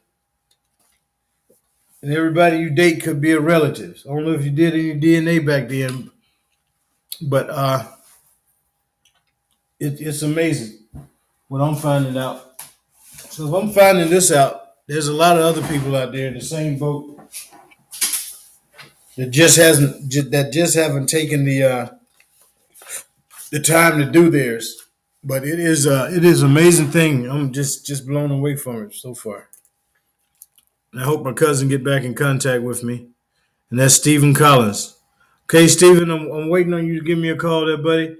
And 2.02 2.12
everybody 2.12 2.58
you 2.58 2.70
date 2.70 3.02
could 3.02 3.20
be 3.20 3.30
a 3.30 3.40
relative. 3.40 4.02
I 4.04 4.12
don't 4.12 4.24
know 4.24 4.32
if 4.32 4.44
you 4.44 4.50
did 4.50 4.74
any 4.74 5.00
DNA 5.00 5.46
back 5.46 5.68
then, 5.68 6.10
but 7.22 7.48
uh, 7.48 7.86
it, 9.78 10.00
it's 10.00 10.22
amazing 10.22 10.78
what 11.48 11.60
I'm 11.62 11.76
finding 11.76 12.16
out. 12.18 12.60
So 13.30 13.46
if 13.46 13.54
I'm 13.62 13.72
finding 13.72 14.10
this 14.10 14.32
out, 14.32 14.60
there's 14.86 15.08
a 15.08 15.12
lot 15.14 15.38
of 15.38 15.44
other 15.44 15.66
people 15.68 15.96
out 15.96 16.12
there 16.12 16.28
in 16.28 16.34
the 16.34 16.40
same 16.40 16.78
boat 16.78 17.13
that 19.16 19.30
just 19.30 19.56
hasn't 19.56 20.10
that 20.30 20.52
just 20.52 20.74
haven't 20.74 21.08
taken 21.08 21.44
the 21.44 21.62
uh, 21.62 21.88
the 23.50 23.60
time 23.60 23.98
to 23.98 24.10
do 24.10 24.30
theirs. 24.30 24.82
But 25.22 25.46
it 25.46 25.58
is 25.58 25.86
uh, 25.86 26.10
it 26.12 26.24
is 26.24 26.42
amazing 26.42 26.90
thing. 26.90 27.30
I'm 27.30 27.52
just 27.52 27.86
just 27.86 28.06
blown 28.06 28.30
away 28.30 28.56
from 28.56 28.84
it 28.84 28.94
so 28.94 29.14
far. 29.14 29.48
And 30.92 31.02
I 31.02 31.04
hope 31.04 31.24
my 31.24 31.32
cousin 31.32 31.68
get 31.68 31.84
back 31.84 32.02
in 32.04 32.14
contact 32.14 32.62
with 32.62 32.82
me, 32.82 33.08
and 33.70 33.78
that's 33.78 33.94
Stephen 33.94 34.34
Collins. 34.34 34.96
Okay, 35.44 35.68
Stephen, 35.68 36.10
I'm, 36.10 36.30
I'm 36.30 36.48
waiting 36.48 36.72
on 36.72 36.86
you 36.86 36.98
to 36.98 37.04
give 37.04 37.18
me 37.18 37.28
a 37.28 37.36
call 37.36 37.66
there, 37.66 37.76
buddy. 37.76 38.16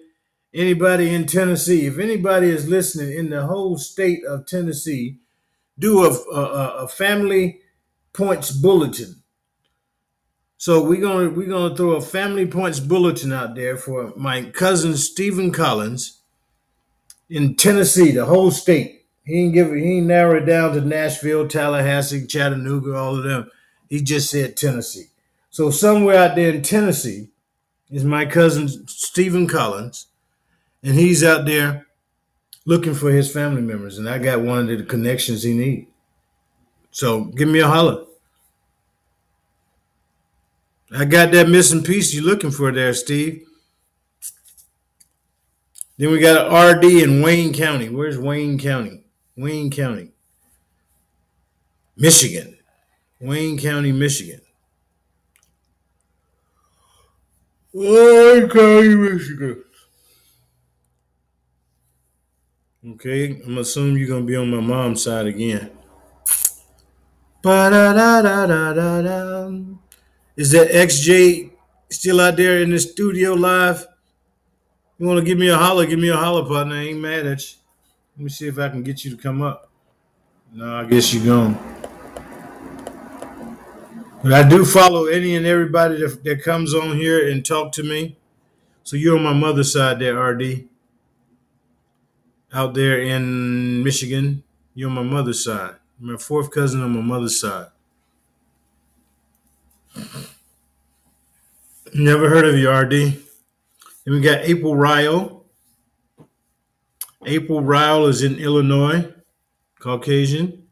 Anybody 0.52 1.12
in 1.12 1.26
Tennessee, 1.26 1.86
if 1.86 1.98
anybody 1.98 2.48
is 2.48 2.68
listening 2.68 3.16
in 3.16 3.30
the 3.30 3.46
whole 3.46 3.76
state 3.76 4.24
of 4.24 4.46
Tennessee, 4.46 5.18
do 5.78 6.04
a, 6.04 6.10
a, 6.10 6.84
a 6.84 6.88
family 6.88 7.60
points 8.12 8.52
bulletin 8.52 9.23
so 10.64 10.82
we're 10.82 10.98
gonna 10.98 11.28
we're 11.28 11.46
gonna 11.46 11.76
throw 11.76 11.90
a 11.90 12.00
family 12.00 12.46
points 12.46 12.80
bulletin 12.80 13.34
out 13.34 13.54
there 13.54 13.76
for 13.76 14.14
my 14.16 14.44
cousin 14.44 14.96
Stephen 14.96 15.52
Collins 15.52 16.22
in 17.28 17.54
Tennessee, 17.54 18.12
the 18.12 18.24
whole 18.24 18.50
state. 18.50 19.04
He 19.26 19.40
ain't 19.40 19.52
give 19.52 19.70
he 19.74 19.98
ain't 19.98 20.06
narrow 20.06 20.38
it 20.38 20.46
down 20.46 20.72
to 20.72 20.80
Nashville, 20.80 21.46
Tallahassee, 21.46 22.26
Chattanooga, 22.26 22.96
all 22.96 23.18
of 23.18 23.24
them. 23.24 23.50
He 23.90 24.00
just 24.00 24.30
said 24.30 24.56
Tennessee. 24.56 25.08
So 25.50 25.68
somewhere 25.68 26.16
out 26.16 26.34
there 26.34 26.54
in 26.54 26.62
Tennessee 26.62 27.28
is 27.90 28.06
my 28.06 28.24
cousin 28.24 28.68
Stephen 28.88 29.46
Collins, 29.46 30.06
and 30.82 30.94
he's 30.94 31.22
out 31.22 31.44
there 31.44 31.84
looking 32.64 32.94
for 32.94 33.10
his 33.10 33.30
family 33.30 33.60
members, 33.60 33.98
and 33.98 34.08
I 34.08 34.16
got 34.16 34.40
one 34.40 34.70
of 34.70 34.78
the 34.78 34.82
connections 34.82 35.42
he 35.42 35.52
need. 35.52 35.88
So 36.90 37.24
give 37.24 37.50
me 37.50 37.60
a 37.60 37.68
holler. 37.68 38.06
I 40.96 41.04
got 41.04 41.32
that 41.32 41.48
missing 41.48 41.82
piece 41.82 42.14
you're 42.14 42.22
looking 42.22 42.52
for 42.52 42.70
there, 42.70 42.94
Steve. 42.94 43.48
Then 45.98 46.12
we 46.12 46.20
got 46.20 46.52
RD 46.52 46.84
in 46.84 47.20
Wayne 47.20 47.52
County. 47.52 47.88
Where's 47.88 48.16
Wayne 48.18 48.58
County? 48.58 49.04
Wayne 49.36 49.70
County, 49.70 50.12
Michigan. 51.96 52.56
Wayne 53.20 53.58
County, 53.58 53.90
Michigan. 53.90 54.40
Wayne 57.72 58.48
County, 58.48 58.94
Michigan. 58.94 59.64
Okay, 62.86 63.42
I'm 63.44 63.58
assuming 63.58 63.96
you're 63.96 64.08
gonna 64.08 64.24
be 64.24 64.36
on 64.36 64.50
my 64.50 64.60
mom's 64.60 65.02
side 65.02 65.26
again. 65.26 65.72
Ba-da-da-da-da-da-da. 67.42 69.83
Is 70.36 70.50
that 70.50 70.68
XJ 70.68 71.52
still 71.90 72.20
out 72.20 72.36
there 72.36 72.60
in 72.60 72.70
the 72.70 72.78
studio 72.80 73.34
live? 73.34 73.86
You 74.98 75.06
want 75.06 75.20
to 75.20 75.24
give 75.24 75.38
me 75.38 75.48
a 75.48 75.56
holler? 75.56 75.86
Give 75.86 75.98
me 75.98 76.08
a 76.08 76.16
holler, 76.16 76.44
partner. 76.44 76.74
I 76.74 76.86
ain't 76.86 77.00
mad 77.00 77.26
at 77.26 77.40
you. 77.40 77.58
Let 78.16 78.24
me 78.24 78.30
see 78.30 78.48
if 78.48 78.58
I 78.58 78.68
can 78.68 78.82
get 78.82 79.04
you 79.04 79.14
to 79.14 79.16
come 79.16 79.42
up. 79.42 79.70
No, 80.52 80.76
I 80.76 80.84
guess 80.84 81.14
you're 81.14 81.24
gone. 81.24 81.58
But 84.24 84.32
I 84.32 84.48
do 84.48 84.64
follow 84.64 85.06
any 85.06 85.36
and 85.36 85.46
everybody 85.46 86.00
that, 86.00 86.24
that 86.24 86.42
comes 86.42 86.74
on 86.74 86.96
here 86.96 87.28
and 87.28 87.44
talk 87.44 87.72
to 87.72 87.82
me. 87.82 88.16
So 88.82 88.96
you're 88.96 89.16
on 89.16 89.22
my 89.22 89.32
mother's 89.34 89.72
side 89.72 89.98
there, 90.00 90.18
RD. 90.18 90.68
Out 92.52 92.74
there 92.74 93.00
in 93.00 93.84
Michigan. 93.84 94.42
You're 94.74 94.88
on 94.88 94.96
my 94.96 95.02
mother's 95.02 95.44
side. 95.44 95.76
My 96.00 96.16
fourth 96.16 96.50
cousin 96.50 96.82
on 96.82 96.90
my 96.90 97.00
mother's 97.00 97.40
side. 97.40 97.68
Never 101.94 102.28
heard 102.28 102.44
of 102.44 102.58
you, 102.58 102.70
RD. 102.70 102.90
Then 102.90 104.14
we 104.14 104.20
got 104.20 104.40
April 104.42 104.76
Ryle. 104.76 105.44
April 107.24 107.62
Ryle 107.62 108.06
is 108.06 108.22
in 108.22 108.36
Illinois, 108.36 109.12
Caucasian. 109.78 110.66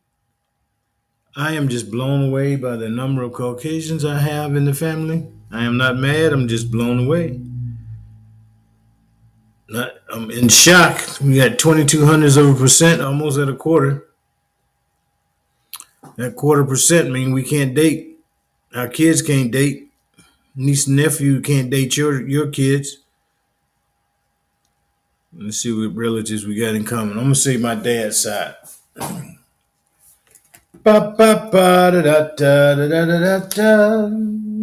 I 1.35 1.53
am 1.53 1.69
just 1.69 1.91
blown 1.91 2.29
away 2.29 2.57
by 2.57 2.77
the 2.77 2.91
number 2.91 3.23
of 3.23 3.33
Caucasians 3.33 4.05
I 4.05 4.19
have 4.19 4.55
in 4.55 4.67
the 4.67 4.75
family. 4.75 5.27
I 5.51 5.65
am 5.65 5.79
not 5.79 5.97
mad, 5.97 6.33
I'm 6.33 6.49
just 6.49 6.71
blown 6.71 7.07
away. 7.07 7.41
Not, 9.69 9.93
I'm 10.13 10.31
in 10.31 10.49
shock. 10.49 11.01
We 11.23 11.37
got 11.37 11.59
22 11.59 12.05
hundredths 12.05 12.37
of 12.37 12.49
a 12.51 12.55
percent, 12.55 13.01
almost 13.01 13.39
at 13.39 13.49
a 13.49 13.55
quarter. 13.55 14.09
That 16.17 16.37
quarter 16.37 16.65
percent 16.65 17.11
mean 17.11 17.33
we 17.33 17.43
can't 17.43 17.75
date. 17.75 18.12
Our 18.75 18.89
kids 18.89 19.21
can't 19.23 19.51
date. 19.51 19.91
Niece 20.55 20.87
and 20.87 20.97
nephew 20.97 21.41
can't 21.41 21.71
date 21.71 21.97
your 21.97 22.27
your 22.27 22.49
kids. 22.49 22.99
Let's 25.35 25.59
see 25.59 25.73
what 25.73 25.97
relatives 25.97 26.47
we 26.47 26.55
got 26.55 26.75
in 26.75 26.85
common. 26.85 27.17
I'm 27.17 27.25
gonna 27.25 27.35
say 27.35 27.57
my 27.57 27.75
dad's 27.75 28.19
side. 28.21 28.55
Ba 30.83 31.15
ba 31.17 31.49
ba 31.51 31.91
da 31.91 32.03
da 32.03 32.35
da 32.37 32.75
da 32.75 32.87
da 32.87 33.07
da 33.07 33.39
da 33.39 34.09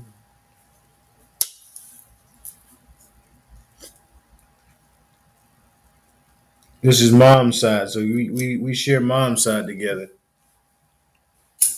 This 6.80 7.00
is 7.00 7.12
mom's 7.12 7.60
side, 7.60 7.90
so 7.90 8.00
we, 8.00 8.30
we, 8.30 8.56
we 8.56 8.74
share 8.74 9.00
mom's 9.00 9.42
side 9.42 9.66
together. 9.66 10.10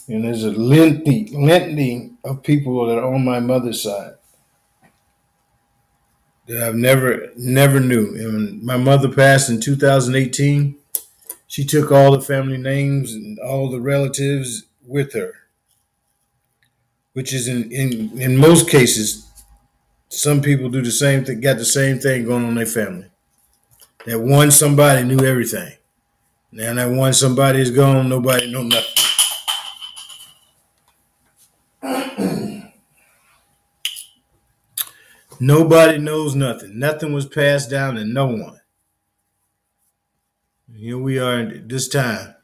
And 0.09 0.25
there's 0.25 0.45
a 0.45 0.51
lengthy, 0.51 1.31
lengthy 1.33 2.11
of 2.25 2.43
people 2.43 2.87
that 2.87 2.99
are 2.99 3.15
on 3.15 3.25
my 3.25 3.41
mother's 3.41 3.83
side 3.83 4.15
that 6.51 6.63
I've 6.63 6.75
never, 6.75 7.29
never 7.37 7.79
knew. 7.79 8.15
And 8.17 8.63
my 8.63 8.77
mother 8.77 9.09
passed 9.09 9.49
in 9.49 9.61
2018, 9.61 10.77
she 11.47 11.65
took 11.65 11.93
all 11.93 12.13
the 12.13 12.21
family 12.21 12.59
names 12.59 13.13
and 13.13 13.39
all 13.39 13.71
the 13.71 13.81
relatives 13.81 14.65
with 14.87 15.13
her, 15.15 15.35
which 17.13 17.33
is 17.33 17.47
in, 17.47 17.71
in, 17.71 18.21
in 18.21 18.37
most 18.37 18.69
cases, 18.69 19.29
some 20.09 20.43
people 20.43 20.69
do 20.69 20.83
the 20.83 20.91
same 20.91 21.25
thing, 21.25 21.41
got 21.41 21.59
the 21.59 21.65
same 21.65 22.01
thing 22.01 22.25
going 22.25 22.43
on 22.43 22.51
in 22.51 22.55
their 22.57 22.67
family. 22.67 23.10
That 24.07 24.21
one 24.21 24.51
somebody 24.51 25.05
knew 25.05 25.25
everything. 25.25 25.75
Now 26.53 26.75
that 26.75 26.91
one 26.91 27.13
somebody 27.13 27.61
is 27.61 27.71
gone, 27.71 28.09
nobody 28.09 28.51
know 28.51 28.63
nothing. 28.63 28.97
Nobody 35.43 35.97
knows 35.97 36.35
nothing. 36.35 36.79
Nothing 36.79 37.15
was 37.15 37.25
passed 37.25 37.71
down 37.71 37.95
to 37.95 38.05
no 38.05 38.27
one. 38.27 38.61
Here 40.77 40.99
we 40.99 41.19
are 41.19 41.41
at 41.41 41.67
this 41.67 41.89
time. 41.89 42.35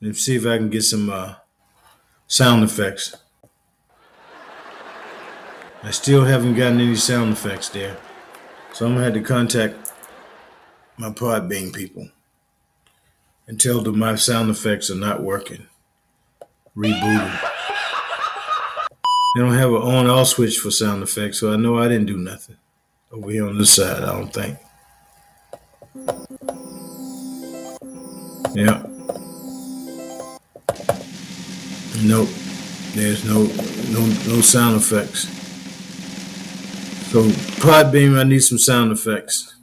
Let's 0.00 0.20
see 0.20 0.36
if 0.36 0.46
I 0.46 0.56
can 0.56 0.70
get 0.70 0.82
some 0.82 1.10
uh, 1.10 1.34
sound 2.26 2.64
effects. 2.64 3.14
I 5.82 5.90
still 5.90 6.24
haven't 6.24 6.54
gotten 6.54 6.80
any 6.80 6.96
sound 6.96 7.32
effects 7.32 7.68
there. 7.68 7.98
So 8.72 8.86
I'm 8.86 8.92
gonna 8.94 9.04
have 9.04 9.14
to 9.14 9.20
contact 9.20 9.89
my 11.00 11.08
Podbean 11.08 11.74
people 11.74 12.10
and 13.46 13.58
tell 13.58 13.80
them 13.80 13.98
my 13.98 14.14
sound 14.16 14.50
effects 14.50 14.90
are 14.90 14.94
not 14.94 15.22
working. 15.22 15.66
Rebooting. 16.76 17.40
They 19.34 19.40
don't 19.40 19.54
have 19.54 19.70
an 19.70 19.76
on 19.76 20.10
off 20.10 20.28
switch 20.28 20.58
for 20.58 20.70
sound 20.70 21.02
effects, 21.02 21.38
so 21.38 21.52
I 21.52 21.56
know 21.56 21.78
I 21.78 21.88
didn't 21.88 22.06
do 22.06 22.18
nothing 22.18 22.56
over 23.10 23.30
here 23.30 23.48
on 23.48 23.56
this 23.56 23.72
side. 23.72 24.02
I 24.02 24.12
don't 24.12 24.32
think. 24.32 24.58
Yeah. 28.54 28.82
Nope. 32.02 32.28
There's 32.92 33.24
no 33.24 33.44
no 33.90 34.06
no 34.28 34.40
sound 34.42 34.76
effects. 34.76 35.28
So 37.10 37.22
Podbean, 37.62 38.18
I 38.18 38.24
need 38.24 38.40
some 38.40 38.58
sound 38.58 38.92
effects. 38.92 39.54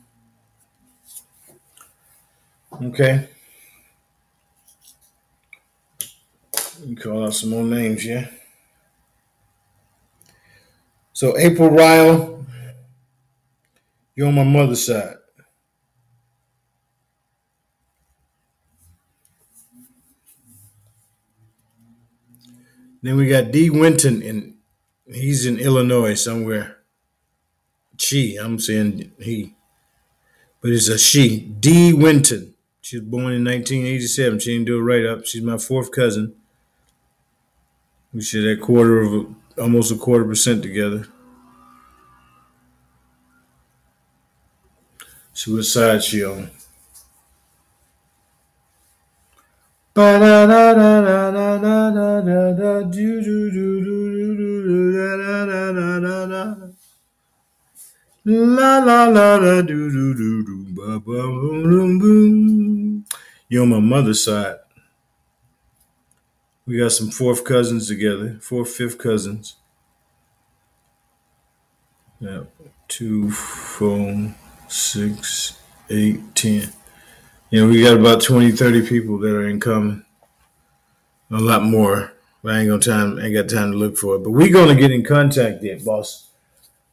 Okay. 2.82 3.28
You 6.86 6.96
call 6.96 7.26
out 7.26 7.34
some 7.34 7.50
more 7.50 7.64
names, 7.64 8.06
yeah. 8.06 8.28
So 11.14 11.36
April 11.40 11.72
Ryle, 11.72 12.46
you're 14.16 14.28
on 14.28 14.36
my 14.36 14.44
mother's 14.44 14.86
side. 14.86 15.16
Then 23.02 23.16
we 23.16 23.28
got 23.28 23.52
D. 23.52 23.72
Winton, 23.72 24.22
and 24.22 24.58
he's 25.08 25.48
in 25.48 25.58
Illinois 25.58 26.14
somewhere. 26.14 26.78
She, 27.98 28.36
I'm 28.36 28.60
saying 28.60 29.14
he, 29.20 29.56
but 30.62 30.72
it's 30.72 30.90
a 30.90 31.00
she. 31.00 31.40
D. 31.40 31.94
Winton. 31.94 32.54
She 32.88 32.96
was 33.00 33.06
born 33.06 33.34
in 33.34 33.44
1987. 33.44 34.40
She 34.40 34.54
didn't 34.54 34.68
do 34.68 34.78
it 34.78 34.82
right 34.82 35.06
up. 35.06 35.26
She's 35.26 35.42
my 35.42 35.58
fourth 35.58 35.92
cousin. 35.92 36.34
We 38.14 38.22
share 38.22 38.44
that 38.44 38.62
quarter 38.62 39.02
of 39.02 39.14
a 39.14 39.26
almost 39.62 39.92
a 39.92 39.98
quarter 39.98 40.24
percent 40.24 40.64
together. 40.64 41.06
See 45.34 45.54
what 45.54 45.66
side 45.66 46.02
she 46.02 46.24
on. 46.24 46.50
La 49.94 50.16
la 50.16 50.46
la 50.46 50.72
la 59.36 59.62
do 59.62 59.92
do 59.92 60.14
do 60.16 60.46
do 60.46 60.57
You're 63.50 63.64
on 63.64 63.70
my 63.70 63.80
mother's 63.80 64.24
side. 64.24 64.56
We 66.66 66.78
got 66.78 66.92
some 66.92 67.10
fourth 67.10 67.44
cousins 67.44 67.88
together, 67.88 68.40
fourth, 68.42 68.70
fifth 68.70 68.98
cousins. 68.98 69.56
Yeah, 72.20 72.44
two, 72.88 73.32
four, 73.32 74.34
six, 74.68 75.60
eight, 75.90 76.36
ten. 76.36 76.72
You 77.50 77.62
know, 77.62 77.68
we 77.72 77.82
got 77.82 77.98
about 77.98 78.22
20, 78.22 78.52
30 78.52 78.88
people 78.88 79.18
that 79.20 79.36
are 79.36 79.48
in 79.48 79.60
common. 79.60 80.06
A 81.32 81.38
lot 81.38 81.64
more. 81.64 82.14
But 82.44 82.56
I 82.56 82.60
ain't 82.60 82.70
gonna 82.70 82.80
time 82.82 83.20
ain't 83.20 83.34
got 83.34 83.50
time 83.50 83.72
to 83.72 83.78
look 83.78 83.98
for 83.98 84.16
it. 84.16 84.20
But 84.20 84.32
we 84.32 84.50
gonna 84.50 84.76
get 84.76 84.92
in 84.92 85.04
contact 85.04 85.62
there, 85.62 85.80
boss. 85.80 86.27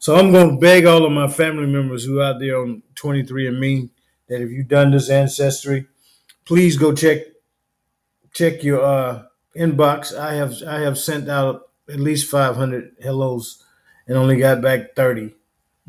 So 0.05 0.17
I'm 0.17 0.33
going 0.33 0.51
to 0.51 0.57
beg 0.59 0.85
all 0.85 1.07
of 1.07 1.13
my 1.13 1.29
family 1.29 1.67
members 1.67 2.05
who 2.05 2.21
are 2.21 2.25
out 2.25 2.39
there 2.39 2.61
on 2.61 2.83
23andMe 2.95 3.89
that 4.29 4.43
if 4.43 4.51
you've 4.51 4.69
done 4.69 4.91
this 4.91 5.09
ancestry, 5.09 5.87
please 6.45 6.77
go 6.77 6.93
check 6.93 7.21
check 8.35 8.63
your 8.63 8.85
uh, 8.85 9.23
inbox. 9.57 10.15
I 10.15 10.35
have 10.35 10.57
I 10.69 10.81
have 10.81 10.99
sent 10.99 11.31
out 11.31 11.71
at 11.89 12.01
least 12.01 12.31
500 12.31 12.97
hellos 13.03 13.65
and 14.07 14.19
only 14.19 14.37
got 14.37 14.61
back 14.61 14.95
30. 14.95 15.35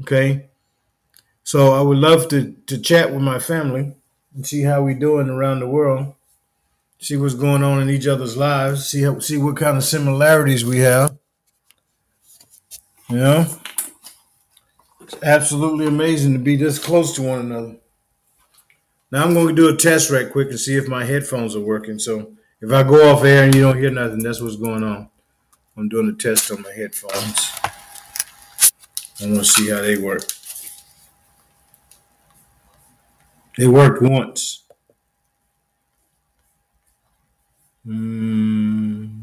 Okay, 0.04 0.48
so 1.44 1.74
I 1.74 1.82
would 1.82 1.98
love 1.98 2.30
to 2.30 2.54
to 2.68 2.78
chat 2.78 3.12
with 3.12 3.22
my 3.22 3.38
family 3.38 3.98
and 4.34 4.48
see 4.48 4.62
how 4.62 4.82
we 4.82 4.94
doing 4.94 5.28
around 5.28 5.60
the 5.60 5.68
world. 5.68 6.14
See 7.00 7.18
what's 7.18 7.34
going 7.34 7.64
on 7.64 7.82
in 7.82 7.90
each 7.90 8.08
other's 8.08 8.38
lives. 8.38 8.88
See 8.88 9.02
how, 9.02 9.20
see 9.20 9.36
what 9.36 9.58
kind 9.58 9.76
of 9.76 9.84
similarities 9.84 10.64
we 10.64 10.80
have. 10.80 11.18
You 13.10 13.18
know, 13.18 13.48
it's 15.06 15.24
absolutely 15.24 15.86
amazing 15.86 16.34
to 16.34 16.40
be 16.40 16.56
this 16.56 16.80
close 16.80 17.14
to 17.16 17.22
one 17.22 17.40
another. 17.40 17.76
Now 19.12 19.24
I'm 19.24 19.36
going 19.36 19.50
to 19.50 19.54
do 19.54 19.70
a 19.70 19.78
test 19.78 20.10
right 20.10 20.32
quick 20.32 20.50
and 20.50 20.60
see 20.60 20.76
if 20.76 20.88
my 20.88 21.06
headphones 21.06 21.56
are 21.56 21.62
working. 21.62 22.00
So 22.00 22.34
if 22.60 22.72
I 22.72 22.82
go 22.82 23.12
off 23.12 23.24
air 23.24 23.44
and 23.44 23.54
you 23.54 23.62
don't 23.62 23.78
hear 23.78 23.92
nothing, 23.92 24.24
that's 24.24 24.42
what's 24.42 24.56
going 24.56 24.84
on. 24.84 25.10
I'm 25.78 25.90
doing 25.90 26.10
a 26.10 26.14
test 26.14 26.52
on 26.52 26.64
my 26.64 26.72
headphones. 26.74 27.52
I 29.22 29.28
want 29.28 29.38
to 29.38 29.46
see 29.46 29.70
how 29.70 29.82
they 29.82 29.98
work. 29.98 30.24
They 33.58 33.68
worked 33.68 34.02
once. 34.02 34.64
Mm. 37.88 39.15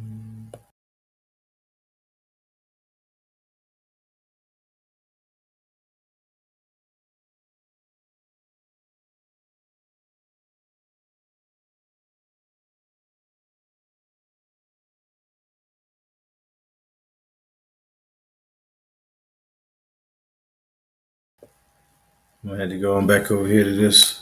I 22.51 22.57
had 22.57 22.70
to 22.70 22.78
go 22.78 22.97
on 22.97 23.07
back 23.07 23.30
over 23.30 23.47
here 23.47 23.62
to 23.64 23.72
this. 23.72 24.20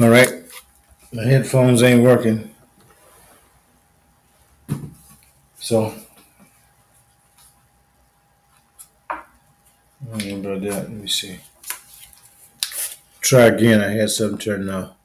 All 0.00 0.08
right. 0.08 0.42
My 1.12 1.22
headphones 1.24 1.82
ain't 1.82 2.02
working. 2.02 2.54
So, 5.58 5.94
about 10.10 10.60
that. 10.62 10.88
Let 10.88 10.90
me 10.90 11.06
see. 11.06 11.38
Try 13.20 13.42
again. 13.42 13.80
I 13.80 13.90
had 13.90 14.10
something 14.10 14.38
turned 14.38 14.70
off. 14.70 14.96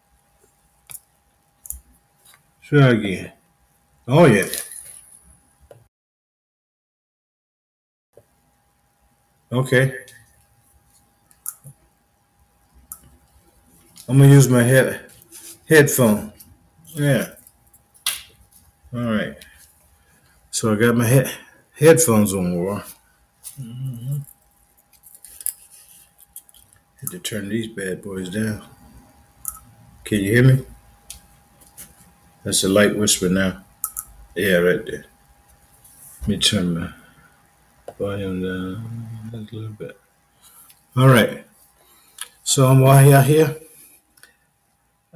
Try 2.63 2.89
again. 2.89 3.31
Oh, 4.07 4.25
yeah. 4.25 4.47
Okay. 9.51 9.95
I'm 14.07 14.19
gonna 14.19 14.31
use 14.31 14.47
my 14.47 14.61
head 14.61 15.01
headphone. 15.67 16.31
Yeah. 16.93 17.29
All 18.93 19.01
right. 19.01 19.35
So 20.51 20.71
I 20.71 20.75
got 20.75 20.95
my 20.95 21.05
head 21.05 21.31
headphones 21.77 22.33
on, 22.33 22.55
War. 22.55 22.83
Mm-hmm. 23.59 24.17
Had 27.01 27.09
to 27.11 27.19
turn 27.19 27.49
these 27.49 27.67
bad 27.67 28.03
boys 28.03 28.29
down. 28.29 28.63
Can 30.03 30.19
you 30.19 30.31
hear 30.33 30.43
me? 30.43 30.65
That's 32.43 32.63
a 32.63 32.69
light 32.69 32.95
whisper 32.95 33.27
now. 33.27 33.63
Yeah, 34.35 34.57
right 34.57 34.85
there. 34.85 35.05
Let 36.21 36.27
me 36.27 36.37
turn 36.37 36.79
my 36.79 36.93
volume 37.97 38.41
down 38.41 39.31
a 39.33 39.37
little 39.37 39.69
bit. 39.69 39.99
All 40.95 41.07
right. 41.07 41.43
So 42.43 42.67
I'm 42.67 42.83
out 42.85 43.25
here. 43.25 43.55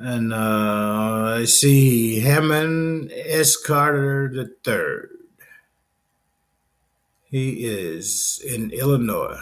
And 0.01 0.33
uh, 0.33 1.39
I 1.39 1.43
see 1.43 2.21
Hammond 2.21 3.11
S. 3.13 3.57
Carter 3.57 4.31
III. 4.33 5.09
He 7.25 7.65
is 7.65 8.41
in 8.47 8.71
Illinois. 8.71 9.37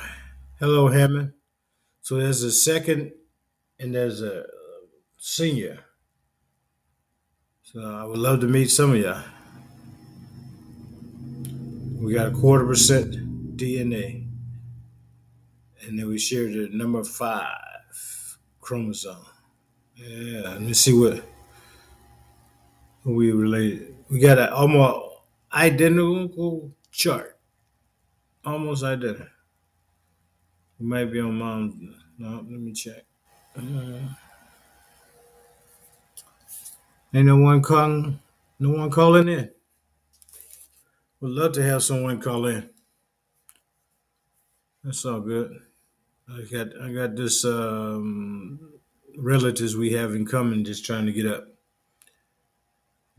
Hello, 0.60 0.88
Hammond. 0.88 1.34
So 2.02 2.18
there's 2.18 2.42
a 2.42 2.52
second 2.52 3.12
and 3.80 3.94
there's 3.94 4.24
a 4.24 4.46
senior. 5.18 5.86
So 7.62 7.80
I 7.80 8.06
would 8.06 8.18
love 8.18 8.40
to 8.40 8.48
meet 8.48 8.72
some 8.72 8.94
of 8.94 8.98
y'all. 8.98 9.24
We 12.02 12.16
got 12.16 12.30
a 12.30 12.32
quarter 12.32 12.66
percent 12.66 13.58
DNA. 13.58 14.26
And 15.82 16.00
then 16.00 16.08
we 16.08 16.18
share 16.18 16.48
the 16.48 16.70
number 16.72 17.04
five 17.04 18.40
chromosome. 18.60 19.37
Yeah, 19.98 20.42
let 20.42 20.62
me 20.62 20.74
see 20.74 20.94
what 20.94 21.24
we 23.04 23.32
related. 23.32 23.96
We 24.10 24.20
got 24.20 24.38
an 24.38 24.50
almost 24.50 25.18
identical 25.52 26.72
chart. 26.92 27.38
Almost 28.46 28.84
identical. 28.84 29.28
We 30.80 30.86
might 30.86 31.06
be 31.12 31.20
on 31.20 31.38
mom. 31.38 31.96
No, 32.20 32.36
let 32.38 32.60
me 32.60 32.74
check. 32.74 33.06
Uh, 33.58 34.00
ain't 37.14 37.26
no 37.26 37.38
one 37.38 37.62
calling. 37.62 38.20
No 38.60 38.70
one 38.70 38.92
calling 38.92 39.30
in. 39.30 39.52
Would 41.22 41.32
love 41.32 41.54
to 41.54 41.64
have 41.64 41.84
someone 41.84 42.22
call 42.22 42.46
in. 42.46 42.70
That's 44.84 45.04
all 45.06 45.22
good. 45.22 45.60
I 46.30 46.42
got 46.52 46.68
I 46.82 46.92
got 46.94 47.16
this 47.16 47.44
um, 47.46 48.77
relatives 49.18 49.76
we 49.76 49.92
have 49.94 50.14
in 50.14 50.26
common 50.26 50.64
just 50.64 50.86
trying 50.86 51.08
to 51.08 51.12
get 51.12 51.26
up. 51.26 51.48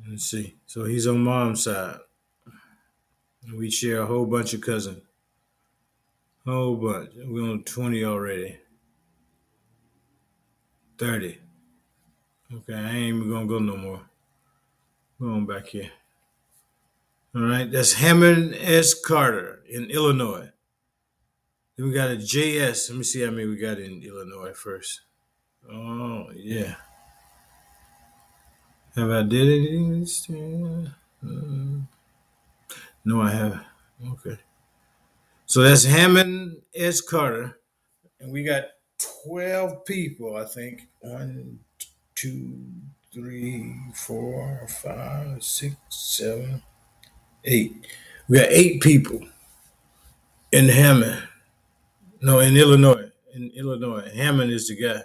Let's 0.09 0.25
see. 0.25 0.57
So 0.67 0.85
he's 0.85 1.07
on 1.07 1.21
mom's 1.21 1.65
side. 1.65 1.99
We 3.55 3.71
share 3.71 4.03
a 4.03 4.07
whole 4.07 4.27
bunch 4.27 4.55
of 4.55 4.61
cousins. 4.61 5.03
Whole 6.47 6.77
bunch. 6.77 7.11
We're 7.17 7.51
on 7.51 7.65
20 7.65 8.05
already. 8.05 8.59
30. 10.99 11.39
Okay, 12.55 12.75
I 12.75 12.89
ain't 12.89 13.17
even 13.17 13.31
gonna 13.31 13.47
go 13.47 13.59
no 13.59 13.77
more. 13.77 14.01
Going 15.21 15.47
back 15.47 15.67
here. 15.67 15.91
All 17.35 17.43
right, 17.43 17.71
that's 17.71 17.95
Hammond 17.95 18.55
S. 18.55 18.95
Carter 18.99 19.61
in 19.69 19.91
Illinois. 19.91 20.51
Then 21.77 21.87
we 21.87 21.93
got 21.93 22.11
a 22.11 22.17
JS. 22.17 22.89
Let 22.89 22.99
me 22.99 23.05
see 23.05 23.23
how 23.23 23.31
many 23.31 23.47
we 23.47 23.57
got 23.57 23.79
in 23.79 24.03
Illinois 24.03 24.55
first. 24.55 25.03
Oh 25.71 26.31
yeah. 26.35 26.75
Have 28.95 29.11
I 29.11 29.23
did 29.23 29.49
anything? 29.71 30.91
Uh, 31.23 31.85
no, 33.05 33.23
I 33.23 33.31
haven't. 33.31 33.63
Okay. 34.13 34.39
So 35.47 35.63
that's 35.63 35.85
Hammond 35.85 36.63
S. 36.75 37.01
Carter, 37.01 37.59
and 38.21 38.33
we 38.33 38.43
got 38.43 38.65
twelve 38.99 39.85
people. 39.85 40.37
I 40.37 40.45
think 40.45 40.89
one, 41.01 41.61
two, 42.15 42.59
three, 43.15 43.75
four, 43.95 44.67
five, 44.83 45.43
six, 45.43 45.77
seven, 45.89 46.63
eight. 47.45 47.87
We 48.29 48.39
got 48.39 48.49
eight 48.51 48.83
people 48.83 49.27
in 50.53 50.69
Hammond. 50.69 51.23
No, 52.21 52.41
in 52.41 52.57
Illinois. 52.57 53.11
In 53.35 53.51
Illinois, 53.55 54.11
Hammond 54.15 54.51
is 54.51 54.69
the 54.69 54.77
guy 54.77 55.03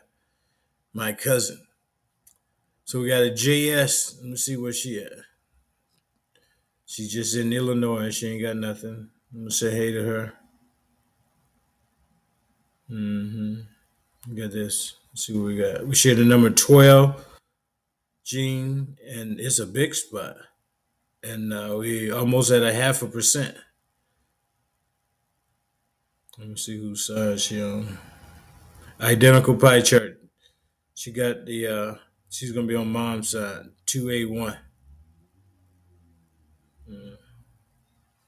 my 0.93 1.13
cousin. 1.13 1.59
So 2.85 3.01
we 3.01 3.07
got 3.07 3.23
a 3.23 3.31
JS. 3.31 4.17
Let 4.17 4.25
me 4.25 4.35
see 4.35 4.57
where 4.57 4.73
she 4.73 4.99
at. 4.99 5.11
She's 6.85 7.11
just 7.11 7.35
in 7.35 7.51
Illinois. 7.51 8.03
and 8.03 8.13
She 8.13 8.27
ain't 8.27 8.43
got 8.43 8.57
nothing. 8.57 9.09
I'm 9.33 9.39
gonna 9.39 9.51
say 9.51 9.71
hey 9.71 9.91
to 9.91 10.03
her. 10.03 10.33
Mm-hmm. 12.89 14.35
Got 14.35 14.51
this. 14.51 14.95
Let's 15.11 15.25
see 15.25 15.33
what 15.37 15.45
we 15.45 15.57
got. 15.57 15.87
We 15.87 15.95
share 15.95 16.15
the 16.15 16.23
number 16.23 16.49
12, 16.49 17.25
Gene, 18.23 18.97
and 19.07 19.39
it's 19.39 19.59
a 19.59 19.65
big 19.65 19.95
spot. 19.95 20.37
And 21.23 21.53
uh, 21.53 21.77
we 21.79 22.11
almost 22.11 22.51
at 22.51 22.63
a 22.63 22.73
half 22.73 23.01
a 23.01 23.07
percent. 23.07 23.55
Let 26.37 26.49
me 26.49 26.55
see 26.55 26.77
whose 26.77 27.05
side 27.05 27.39
she 27.39 27.61
on. 27.61 27.97
Identical 28.99 29.55
pie 29.55 29.81
chart. 29.81 30.12
She 30.93 31.11
got 31.11 31.45
the 31.45 31.67
uh 31.67 31.95
she's 32.29 32.51
gonna 32.51 32.67
be 32.67 32.75
on 32.75 32.91
mom's 32.91 33.29
side, 33.29 33.65
two 33.85 34.09
A 34.09 34.25
one. 34.25 34.57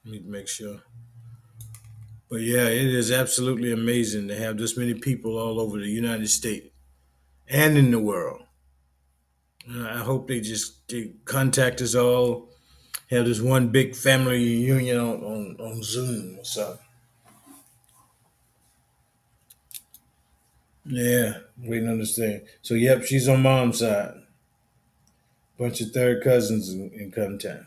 Need 0.07 0.23
to 0.25 0.29
make 0.29 0.47
sure. 0.47 0.81
But 2.29 2.41
yeah, 2.41 2.67
it 2.67 2.93
is 2.93 3.11
absolutely 3.11 3.71
amazing 3.71 4.27
to 4.27 4.35
have 4.35 4.57
this 4.57 4.77
many 4.77 4.93
people 4.93 5.37
all 5.37 5.59
over 5.59 5.79
the 5.79 5.87
United 5.87 6.27
States 6.29 6.67
and 7.47 7.75
in 7.77 7.89
the 7.89 7.99
world. 7.99 8.43
Uh, 9.67 9.87
I 9.87 9.97
hope 9.97 10.27
they 10.27 10.41
just 10.41 10.87
they 10.89 11.13
contact 11.25 11.81
us 11.81 11.95
all, 11.95 12.49
have 13.09 13.25
this 13.25 13.41
one 13.41 13.69
big 13.69 13.95
family 13.95 14.37
reunion 14.37 14.99
on, 14.99 15.23
on, 15.23 15.57
on 15.59 15.83
Zoom 15.83 16.37
or 16.37 16.45
something. 16.45 16.84
Yeah, 20.85 21.39
waiting 21.57 21.97
this 21.97 22.15
thing. 22.15 22.41
So, 22.61 22.75
yep, 22.75 23.03
she's 23.03 23.27
on 23.27 23.41
mom's 23.41 23.79
side. 23.79 24.13
Bunch 25.57 25.81
of 25.81 25.91
third 25.91 26.23
cousins 26.23 26.69
in, 26.69 26.91
in. 26.93 27.65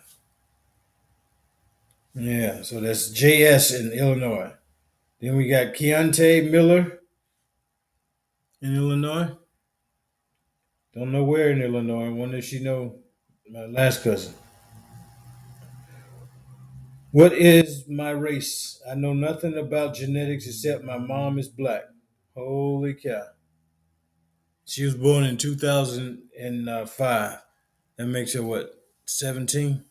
Yeah, 2.15 2.63
so 2.63 2.81
that's 2.81 3.11
JS 3.11 3.79
in 3.81 3.93
Illinois. 3.93 4.53
Then 5.21 5.37
we 5.37 5.49
got 5.49 5.75
Keontae 5.75 6.51
Miller 6.51 7.01
in 8.61 8.77
Illinois. 8.77 9.31
Don't 10.95 11.13
know 11.13 11.25
where 11.25 11.51
in 11.51 11.63
Illinois. 11.63 12.11
Wonder 12.11 12.39
if 12.39 12.45
she 12.45 12.61
know 12.61 12.97
my 13.51 13.67
last 13.67 14.03
cousin. 14.03 14.35
What 17.11 17.33
is 17.33 17.89
my 17.89 18.11
race? 18.11 18.83
I 18.89 18.95
know 18.95 19.15
nothing 19.15 19.57
about 19.57 19.95
genetics 19.95 20.47
except 20.47 20.85
my 20.85 20.99
mom 20.99 21.39
is 21.39 21.49
black. 21.49 21.85
Holy 22.39 22.95
cow. 22.95 23.25
She 24.65 24.85
was 24.85 24.95
born 24.95 25.25
in 25.25 25.39
2005. 25.39 27.39
That 27.97 28.07
makes 28.07 28.35
her 28.35 28.45
what, 28.45 28.75
17? 29.07 29.85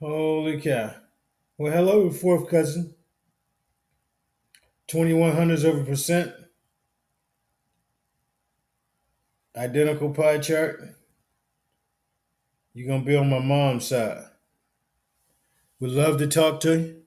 Holy 0.00 0.60
cow. 0.60 0.92
Well, 1.56 1.72
hello, 1.72 2.10
fourth 2.10 2.50
cousin. 2.50 2.96
21 4.88 5.36
hundreds 5.36 5.64
over 5.64 5.84
percent. 5.84 6.32
Identical 9.56 10.10
pie 10.10 10.38
chart. 10.38 10.80
You're 12.74 12.88
going 12.88 13.02
to 13.02 13.06
be 13.06 13.14
on 13.14 13.30
my 13.30 13.38
mom's 13.38 13.86
side. 13.86 14.24
Would 15.78 15.92
love 15.92 16.18
to 16.18 16.26
talk 16.26 16.58
to 16.62 16.76
you. 16.76 16.97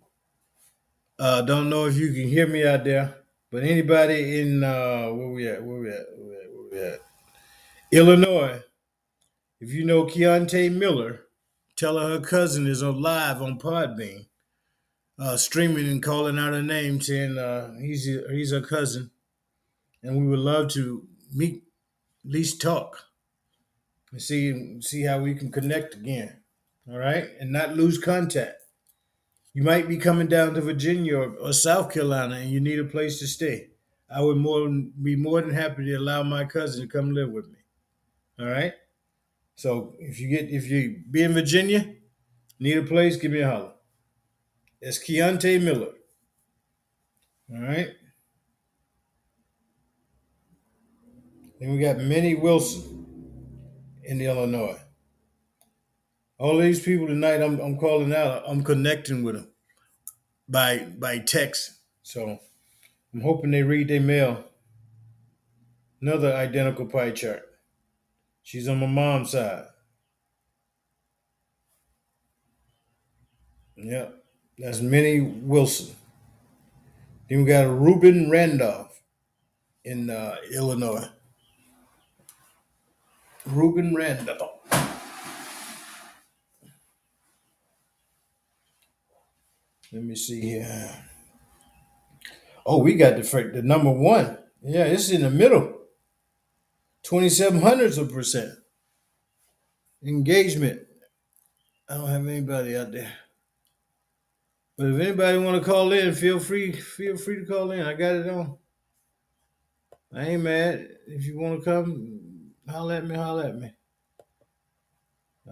Uh, 1.22 1.39
don't 1.43 1.69
know 1.69 1.86
if 1.86 1.95
you 1.97 2.11
can 2.11 2.28
hear 2.28 2.47
me 2.47 2.65
out 2.65 2.84
there, 2.84 3.13
but 3.51 3.61
anybody 3.61 4.41
in 4.41 4.63
uh, 4.63 5.07
where 5.09 5.28
we 5.28 5.47
at? 5.47 5.63
Where 5.63 5.80
we 5.80 5.88
at? 5.88 6.05
Where 6.17 6.28
we 6.28 6.36
at? 6.36 6.51
Where 6.51 6.69
we 6.72 6.80
at? 6.80 6.99
Illinois. 7.91 8.63
If 9.59 9.72
you 9.72 9.86
know 9.86 10.05
Keontae 10.05 10.74
Miller, 10.74 11.26
tell 11.76 11.99
her 11.99 12.09
her 12.09 12.19
cousin 12.22 12.65
is 12.65 12.82
on 12.82 12.99
live 12.99 13.39
on 13.39 13.59
Podbean, 13.59 14.26
uh, 15.19 15.38
streaming 15.38 15.88
and 15.88 16.01
calling 16.01 16.39
out 16.39 16.53
her 16.53 16.63
name, 16.63 16.99
saying 16.99 17.38
uh, 17.38 17.76
he's 17.80 18.05
he's 18.32 18.51
her 18.51 18.61
cousin, 18.61 19.11
and 20.01 20.17
we 20.17 20.26
would 20.26 20.39
love 20.39 20.69
to 20.69 21.07
meet, 21.32 21.61
at 22.26 22.32
least 22.32 22.59
talk, 22.59 22.97
and 24.11 24.19
see 24.19 24.82
see 24.82 25.03
how 25.03 25.19
we 25.19 25.36
can 25.36 25.51
connect 25.51 25.93
again. 25.93 26.38
All 26.91 26.97
right, 26.97 27.28
and 27.39 27.51
not 27.51 27.76
lose 27.76 27.99
contact. 27.99 28.61
You 29.53 29.63
might 29.63 29.87
be 29.87 29.97
coming 29.97 30.27
down 30.27 30.53
to 30.53 30.61
Virginia 30.61 31.17
or, 31.17 31.35
or 31.35 31.53
South 31.53 31.91
Carolina, 31.91 32.35
and 32.35 32.49
you 32.49 32.59
need 32.59 32.79
a 32.79 32.85
place 32.85 33.19
to 33.19 33.27
stay. 33.27 33.69
I 34.09 34.21
would 34.21 34.37
more 34.37 34.61
than, 34.61 34.93
be 35.01 35.15
more 35.15 35.41
than 35.41 35.51
happy 35.51 35.85
to 35.85 35.93
allow 35.95 36.23
my 36.23 36.45
cousin 36.45 36.81
to 36.81 36.87
come 36.87 37.11
live 37.11 37.29
with 37.29 37.47
me. 37.47 37.57
All 38.39 38.45
right. 38.45 38.73
So 39.55 39.95
if 39.99 40.19
you 40.19 40.29
get 40.29 40.49
if 40.49 40.67
you 40.69 41.03
be 41.09 41.23
in 41.23 41.33
Virginia, 41.33 41.93
need 42.59 42.77
a 42.77 42.83
place, 42.83 43.15
give 43.17 43.31
me 43.31 43.41
a 43.41 43.49
holler. 43.49 43.73
It's 44.81 44.97
Keontae 44.97 45.61
Miller. 45.61 45.93
All 47.53 47.61
right. 47.61 47.89
Then 51.59 51.73
we 51.73 51.77
got 51.77 51.97
Minnie 51.97 52.35
Wilson 52.35 53.05
in 54.03 54.19
Illinois. 54.19 54.79
All 56.41 56.57
these 56.57 56.79
people 56.79 57.05
tonight, 57.05 57.39
I'm, 57.39 57.59
I'm 57.59 57.77
calling 57.77 58.15
out. 58.15 58.41
I'm 58.47 58.63
connecting 58.63 59.21
with 59.21 59.35
them 59.35 59.49
by 60.49 60.79
by 60.79 61.19
text. 61.19 61.73
So 62.01 62.39
I'm 63.13 63.21
hoping 63.21 63.51
they 63.51 63.61
read 63.61 63.89
their 63.89 64.01
mail. 64.01 64.43
Another 66.01 66.33
identical 66.33 66.87
pie 66.87 67.11
chart. 67.11 67.43
She's 68.41 68.67
on 68.67 68.79
my 68.79 68.87
mom's 68.87 69.33
side. 69.33 69.65
Yep, 73.75 74.23
that's 74.57 74.81
Minnie 74.81 75.21
Wilson. 75.21 75.95
Then 77.29 77.43
we 77.43 77.45
got 77.45 77.69
Ruben 77.69 78.31
Randolph 78.31 78.99
in 79.85 80.09
uh, 80.09 80.37
Illinois. 80.51 81.07
Ruben 83.45 83.93
Randolph. 83.93 84.90
Let 89.91 90.03
me 90.03 90.15
see 90.15 90.39
here. 90.41 90.89
Oh, 92.65 92.77
we 92.77 92.95
got 92.95 93.17
the 93.17 93.51
the 93.53 93.61
number 93.61 93.91
one. 93.91 94.37
Yeah, 94.63 94.85
it's 94.85 95.09
in 95.09 95.21
the 95.21 95.29
middle. 95.29 95.79
Twenty 97.03 97.29
seven 97.29 97.61
hundreds 97.61 97.97
of 97.97 98.11
percent 98.11 98.51
engagement. 100.03 100.81
I 101.89 101.95
don't 101.95 102.07
have 102.07 102.27
anybody 102.27 102.77
out 102.77 102.91
there. 102.91 103.11
But 104.77 104.87
if 104.87 104.99
anybody 104.99 105.37
want 105.39 105.61
to 105.61 105.69
call 105.69 105.91
in, 105.91 106.13
feel 106.13 106.39
free. 106.39 106.71
Feel 106.71 107.17
free 107.17 107.39
to 107.39 107.45
call 107.45 107.71
in. 107.71 107.81
I 107.81 107.93
got 107.93 108.15
it 108.15 108.29
on. 108.29 108.57
I 110.13 110.25
ain't 110.25 110.43
mad. 110.43 110.87
If 111.07 111.25
you 111.25 111.37
want 111.39 111.59
to 111.59 111.65
come, 111.65 112.51
holler 112.67 112.95
at 112.95 113.05
me. 113.05 113.15
Holler 113.15 113.45
at 113.45 113.55
me. 113.57 113.71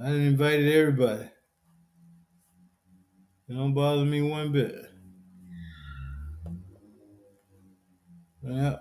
I 0.02 0.12
invited 0.12 0.72
everybody. 0.72 1.30
It 3.50 3.54
don't 3.54 3.74
bother 3.74 4.06
me 4.06 4.22
one 4.22 4.52
bit. 4.52 4.76
Yeah. 8.44 8.78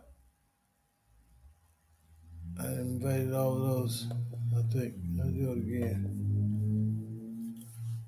I 2.61 2.67
invited 2.67 3.33
all 3.33 3.59
those. 3.59 4.09
I 4.55 4.61
think 4.71 4.95
I'll 5.23 5.31
do 5.31 5.53
it 5.53 5.59
again. 5.59 6.05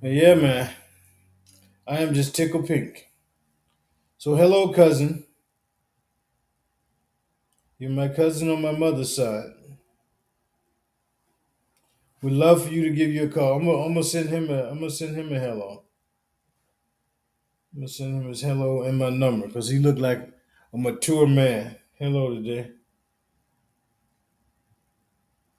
But 0.03 0.11
yeah, 0.11 0.35
man. 0.35 0.71
I 1.87 1.99
am 1.99 2.13
just 2.13 2.37
tickle 2.37 2.63
pink. 2.63 3.09
So 4.19 4.35
hello, 4.35 4.69
cousin. 4.69 5.25
You're 7.79 7.91
my 7.91 8.09
cousin 8.09 8.51
on 8.51 8.61
my 8.61 8.73
mother's 8.73 9.17
side. 9.17 9.53
We'd 12.21 12.35
love 12.35 12.65
for 12.67 12.71
you 12.71 12.83
to 12.83 12.91
give 12.91 13.09
you 13.09 13.25
a 13.25 13.29
call. 13.29 13.57
I'm 13.57 13.65
gonna, 13.65 13.79
I'm 13.79 13.95
gonna 13.95 14.05
send 14.05 14.29
him 14.29 14.51
a 14.51 14.65
I'm 14.69 14.81
gonna 14.81 14.91
send 14.91 15.17
him 15.17 15.33
a 15.33 15.39
hello. 15.39 15.85
I'm 17.73 17.83
gonna 17.83 17.89
send 17.89 18.23
him 18.23 18.29
his 18.29 18.43
hello 18.43 18.83
and 18.83 18.99
my 18.99 19.11
number 19.11 19.47
because 19.47 19.69
he 19.69 19.79
looked 19.79 20.01
like 20.01 20.29
a 20.75 20.79
mature 20.79 21.27
man. 21.27 21.77
Hello 21.95 22.35
today. 22.35 22.73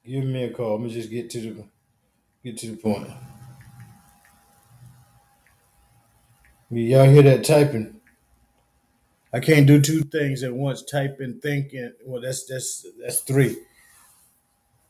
Give 0.05 0.25
me 0.25 0.43
a 0.43 0.49
call. 0.53 0.73
Let 0.73 0.81
me 0.81 0.93
just 0.93 1.09
get 1.09 1.29
to 1.31 1.41
the 1.41 1.63
get 2.43 2.57
to 2.59 2.71
the 2.71 2.77
point. 2.77 3.07
Y'all 6.69 7.05
hear 7.09 7.23
that 7.23 7.45
typing? 7.45 8.01
I 9.33 9.39
can't 9.39 9.65
do 9.67 9.79
two 9.81 10.01
things 10.01 10.43
at 10.43 10.53
once. 10.53 10.83
Type 10.83 11.17
and 11.21 11.41
think 11.41 11.71
and 11.71 11.93
well 12.05 12.21
that's 12.21 12.45
that's 12.45 12.85
that's 13.01 13.21
three. 13.21 13.57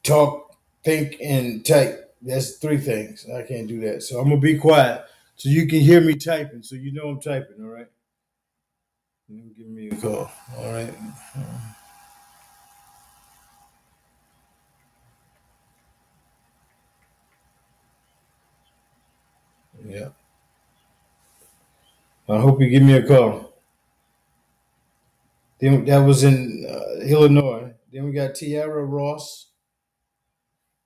Talk, 0.02 0.56
think, 0.84 1.18
and 1.24 1.64
type. 1.64 2.16
That's 2.24 2.58
three 2.58 2.80
things. 2.80 3.28
I 3.30 3.44
can't 3.44 3.68
do 3.68 3.80
that. 3.82 4.02
So 4.02 4.20
I'm 4.20 4.30
gonna 4.30 4.42
be 4.42 4.58
quiet 4.58 5.06
so 5.42 5.50
you 5.50 5.66
can 5.66 5.80
hear 5.80 6.00
me 6.00 6.14
typing, 6.14 6.62
so 6.62 6.76
you 6.76 6.94
know 6.94 7.10
I'm 7.10 7.20
typing, 7.20 7.64
all 7.64 7.72
right? 7.72 7.88
Give 9.28 9.66
me 9.70 9.90
a 9.90 9.96
call. 9.96 10.32
All 10.56 10.72
right. 10.72 10.94
Yeah. 19.84 20.10
I 22.30 22.38
hope 22.38 22.62
you 22.62 22.70
give 22.70 22.84
me 22.84 22.94
a 22.94 23.08
call. 23.08 23.52
Then 25.60 25.86
that 25.86 26.06
was 26.06 26.24
in 26.24 26.68
uh, 26.70 27.04
Illinois. 27.04 27.74
Then 27.92 28.06
we 28.06 28.12
got 28.12 28.36
Tiara 28.36 28.86
Ross. 28.86 29.48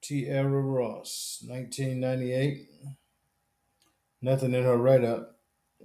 Tiara 0.01 0.61
Ross, 0.61 1.43
1998. 1.45 2.69
Nothing 4.25 4.55
in 4.55 4.63
her 4.63 4.75
write 4.75 5.03
up. 5.03 5.37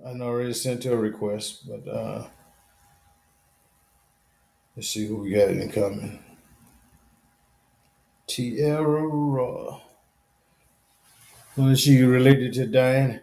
I 0.06 0.14
know 0.14 0.24
I 0.24 0.28
already 0.28 0.54
sent 0.54 0.84
her 0.84 0.94
a 0.94 0.96
request, 0.96 1.68
but 1.68 1.86
uh, 1.86 2.26
let's 4.74 4.88
see 4.88 5.06
who 5.06 5.18
we 5.18 5.32
got 5.32 5.50
in 5.50 5.70
common. 5.70 6.18
Tiara 8.26 9.06
Ross. 9.06 9.82
Well, 11.54 11.68
is 11.68 11.80
she 11.80 12.02
related 12.02 12.54
to 12.54 12.66
Diane? 12.66 13.20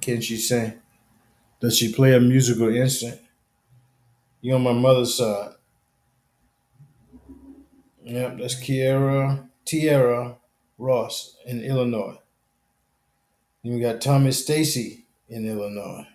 Can 0.00 0.20
she 0.20 0.36
sing? 0.36 0.74
Does 1.58 1.76
she 1.76 1.92
play 1.92 2.14
a 2.14 2.20
musical 2.20 2.68
instrument? 2.68 3.20
You 4.42 4.54
on 4.54 4.62
my 4.62 4.74
mother's 4.74 5.16
side. 5.16 5.54
Yep, 8.04 8.38
that's 8.38 8.54
Kiera, 8.54 9.49
Tierra 9.70 10.36
Ross 10.78 11.36
in 11.46 11.62
Illinois. 11.62 12.18
Then 13.62 13.74
we 13.74 13.80
got 13.80 14.00
Tommy 14.00 14.32
Stacy 14.32 15.06
in 15.28 15.46
Illinois. 15.48 16.08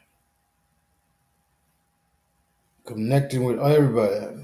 Connecting 2.84 3.46
with 3.46 3.58
everybody. 3.60 4.44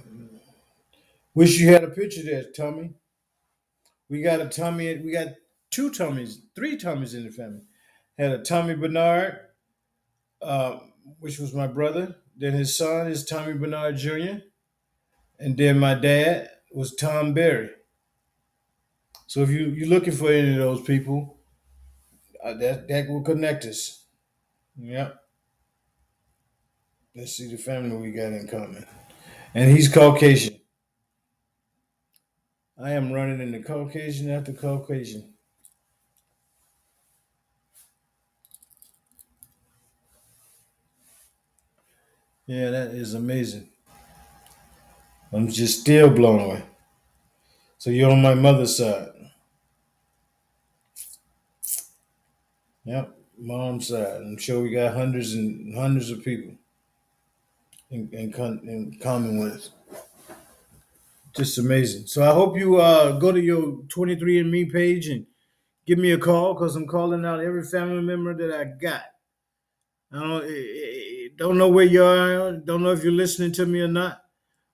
Wish 1.34 1.60
you 1.60 1.74
had 1.74 1.84
a 1.84 1.90
picture 1.90 2.24
there, 2.24 2.46
Tommy. 2.56 2.94
We 4.08 4.22
got 4.22 4.40
a 4.40 4.46
Tommy, 4.46 4.98
we 5.00 5.12
got 5.12 5.28
two 5.72 5.92
Tommies, 5.92 6.38
three 6.56 6.78
Tommies 6.78 7.14
in 7.14 7.26
the 7.26 7.32
family. 7.32 7.64
Had 8.18 8.32
a 8.32 8.42
Tommy 8.42 8.76
Bernard, 8.76 9.40
uh, 10.42 10.80
which 11.20 11.38
was 11.38 11.54
my 11.54 11.68
brother. 11.68 12.16
Then 12.38 12.54
his 12.54 12.78
son 12.78 13.08
is 13.08 13.26
Tommy 13.26 13.56
Bernard 13.56 13.98
Jr. 13.98 14.40
And 15.38 15.58
then 15.58 15.80
my 15.80 15.96
dad 15.96 16.50
was 16.74 16.96
Tom 16.96 17.34
Berry. 17.34 17.72
So 19.32 19.44
if 19.44 19.50
you, 19.50 19.68
you're 19.68 19.88
looking 19.88 20.12
for 20.12 20.30
any 20.30 20.52
of 20.52 20.58
those 20.58 20.82
people, 20.82 21.38
uh, 22.44 22.54
that, 22.56 22.90
that 22.90 23.08
will 23.08 23.22
connect 23.22 23.64
us. 23.64 24.04
Yep. 24.78 25.16
Let's 27.16 27.38
see 27.38 27.50
the 27.50 27.56
family 27.56 27.96
we 27.96 28.12
got 28.12 28.34
in 28.34 28.46
common. 28.50 28.86
And 29.54 29.72
he's 29.72 29.88
Caucasian. 29.88 30.60
I 32.78 32.92
am 32.92 33.14
running 33.14 33.40
into 33.40 33.64
Caucasian 33.64 34.30
after 34.32 34.52
Caucasian. 34.52 35.34
Yeah, 42.48 42.70
that 42.70 42.88
is 42.90 43.14
amazing. 43.14 43.70
I'm 45.32 45.48
just 45.48 45.80
still 45.80 46.10
blown 46.10 46.42
away. 46.42 46.64
So 47.78 47.92
you're 47.92 48.12
on 48.12 48.22
my 48.22 48.34
mother's 48.34 48.76
side. 48.76 49.11
Yep, 52.92 53.18
mom's 53.38 53.88
side. 53.88 54.18
I'm 54.18 54.38
sure 54.38 54.62
we 54.62 54.72
got 54.72 54.94
hundreds 54.94 55.34
and 55.34 55.74
hundreds 55.74 56.10
of 56.10 56.26
people 56.26 56.58
in, 57.90 58.10
in, 58.12 58.34
in 58.68 59.00
common 59.02 59.40
with 59.40 59.54
us. 59.54 59.70
Just 61.34 61.58
amazing. 61.58 62.08
So 62.08 62.22
I 62.22 62.34
hope 62.34 62.58
you 62.58 62.82
uh, 62.82 63.14
go 63.14 63.32
to 63.32 63.40
your 63.40 63.84
23andMe 63.84 64.74
page 64.74 65.08
and 65.08 65.26
give 65.86 66.00
me 66.00 66.12
a 66.12 66.18
call 66.18 66.54
because 66.54 66.76
I'm 66.76 66.86
calling 66.86 67.24
out 67.24 67.40
every 67.40 67.64
family 67.64 68.02
member 68.02 68.34
that 68.34 68.60
I 68.60 68.66
got. 68.66 69.04
I 70.12 70.20
don't, 70.20 70.44
eh, 70.44 70.50
eh, 70.50 71.28
don't 71.38 71.58
know 71.58 71.70
where 71.70 71.86
you 71.86 72.04
are. 72.04 72.52
Don't 72.52 72.84
know 72.84 72.92
if 72.92 73.06
you're 73.06 73.14
listening 73.14 73.54
to 73.54 73.66
me 73.66 73.80
or 73.80 73.88
not, 73.88 74.22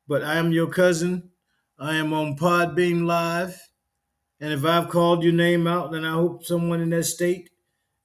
but 0.07 0.23
I 0.23 0.37
am 0.37 0.51
your 0.51 0.71
cousin. 0.71 1.29
I 1.77 1.97
am 1.97 2.13
on 2.13 2.35
Podbean 2.35 3.05
Live. 3.05 3.61
And 4.39 4.51
if 4.51 4.65
I've 4.65 4.89
called 4.89 5.23
your 5.23 5.33
name 5.33 5.67
out, 5.67 5.91
then 5.91 6.03
I 6.03 6.13
hope 6.13 6.43
someone 6.43 6.81
in 6.81 6.89
that 6.89 7.03
state 7.03 7.51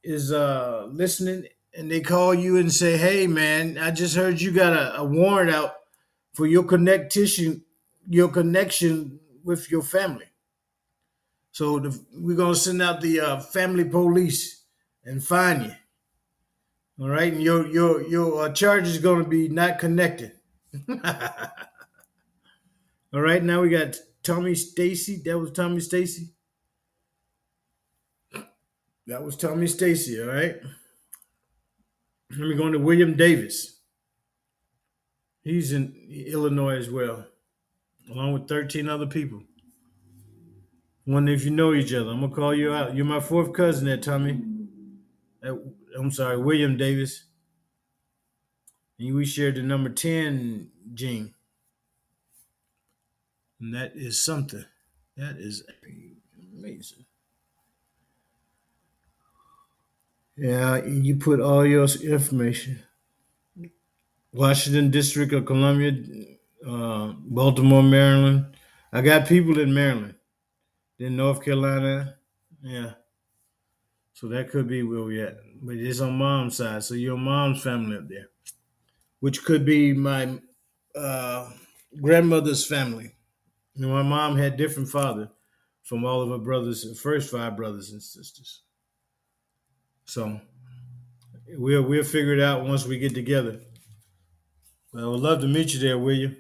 is 0.03 0.33
uh, 0.33 0.87
listening 0.91 1.47
and 1.75 1.91
they 1.91 2.01
call 2.01 2.35
you 2.35 2.57
and 2.57 2.73
say, 2.73 2.97
hey, 2.97 3.27
man, 3.27 3.79
I 3.79 3.91
just 3.91 4.15
heard 4.17 4.41
you 4.41 4.51
got 4.51 4.73
a, 4.73 5.01
a 5.01 5.05
warrant 5.05 5.51
out 5.51 5.75
for 6.35 6.47
your 6.47 6.65
connection, 6.65 7.63
your 8.09 8.29
connection 8.29 9.21
with 9.45 9.71
your 9.71 9.83
family. 9.83 10.27
So 11.53 11.79
the, 11.79 11.99
we're 12.15 12.37
to 12.55 12.55
send 12.55 12.83
out 12.83 13.01
the 13.01 13.21
uh, 13.21 13.41
family 13.41 13.85
police 13.85 14.65
and 15.05 15.23
find 15.23 15.65
you. 15.65 15.73
All 17.01 17.09
right, 17.09 17.33
and 17.33 17.43
your 17.43 17.67
your 17.67 18.03
your 18.07 18.45
uh, 18.45 18.53
charge 18.53 18.87
is 18.87 19.01
to 19.01 19.29
be 19.29 19.49
not 19.49 19.79
connected. 19.79 20.33
All 23.13 23.21
right, 23.21 23.43
now 23.43 23.63
we 23.63 23.71
got 23.71 23.97
Tommy 24.23 24.55
Stacy. 24.55 25.21
That 25.25 25.39
was 25.39 25.53
Tommy 25.53 25.81
Stacy. 25.81 26.32
That 29.07 29.23
was 29.23 29.37
Tommy 29.37 29.67
Stacy. 29.67 30.21
All 30.21 30.29
right. 30.29 30.57
Let 32.31 32.49
me 32.49 32.55
go 32.55 32.71
to 32.71 32.79
William 32.79 33.17
Davis. 33.17 33.81
He's 35.43 35.73
in 35.73 35.95
Illinois 36.09 36.77
as 36.77 36.89
well, 36.89 37.27
along 38.11 38.33
with 38.33 38.49
13 38.49 38.89
other 38.89 39.07
people. 39.07 39.43
Wonder 41.05 41.33
if 41.33 41.45
you 41.45 41.51
know 41.51 41.75
each 41.75 41.93
other. 41.93 42.11
I'm 42.11 42.21
gonna 42.21 42.33
call 42.33 42.55
you 42.55 42.73
out. 42.73 42.95
You're 42.95 43.05
my 43.05 43.19
fourth 43.19 43.53
cousin 43.53 43.87
there, 43.87 43.97
Tommy. 43.97 44.41
Uh, 45.45 45.57
I'm 45.99 46.13
sorry, 46.13 46.39
William 46.39 46.77
Davis. 46.77 47.25
And 48.99 49.17
we 49.17 49.25
shared 49.25 49.57
the 49.57 49.63
number 49.63 49.91
10 49.91 50.71
gene. 50.95 51.35
And 53.61 53.75
that 53.75 53.93
is 53.97 54.25
something. 54.25 54.65
That 55.17 55.37
is 55.39 55.65
amazing. 56.57 57.05
Yeah, 60.37 60.85
you 60.85 61.16
put 61.16 61.41
all 61.41 61.66
your 61.66 61.87
information. 62.03 62.83
Washington 64.33 64.91
District 64.91 65.33
of 65.33 65.45
Columbia, 65.45 65.93
uh, 66.66 67.12
Baltimore, 67.18 67.83
Maryland. 67.83 68.57
I 68.93 69.03
got 69.03 69.28
people 69.28 69.59
in 69.61 69.74
Maryland. 69.74 70.14
Then 70.99 71.16
North 71.16 71.45
Carolina. 71.45 72.16
Yeah. 72.62 72.93
So 74.14 74.28
that 74.28 74.51
could 74.51 74.68
be 74.68 74.83
where 74.83 75.03
we 75.03 75.20
at. 75.20 75.37
But 75.61 75.76
it's 75.76 76.01
on 76.01 76.16
mom's 76.16 76.57
side. 76.57 76.85
So 76.85 76.95
your 76.95 77.18
mom's 77.18 77.62
family 77.62 77.97
up 77.97 78.09
there. 78.09 78.28
Which 79.20 79.45
could 79.45 79.64
be 79.64 79.93
my 79.93 80.39
uh, 80.95 81.51
grandmother's 82.01 82.66
family. 82.66 83.14
My 83.76 84.03
mom 84.03 84.37
had 84.37 84.57
different 84.57 84.89
father 84.89 85.30
from 85.83 86.05
all 86.05 86.22
of 86.22 86.30
her 86.30 86.39
brothers, 86.39 87.01
first 87.01 87.30
five 87.30 87.57
brothers 87.57 87.91
and 87.93 88.03
sisters. 88.03 88.62
So 90.13 90.39
we'll 91.49 91.85
we'll 91.85 92.05
figure 92.05 92.35
it 92.35 92.41
out 92.41 92.67
once 92.67 92.85
we 92.85 92.99
get 92.99 93.15
together. 93.15 93.61
Well, 94.93 95.07
I 95.07 95.09
would 95.09 95.21
love 95.21 95.41
to 95.41 95.47
meet 95.47 95.73
you 95.73 95.81
there, 95.81 95.99
will 95.99 96.15
you? 96.15 96.37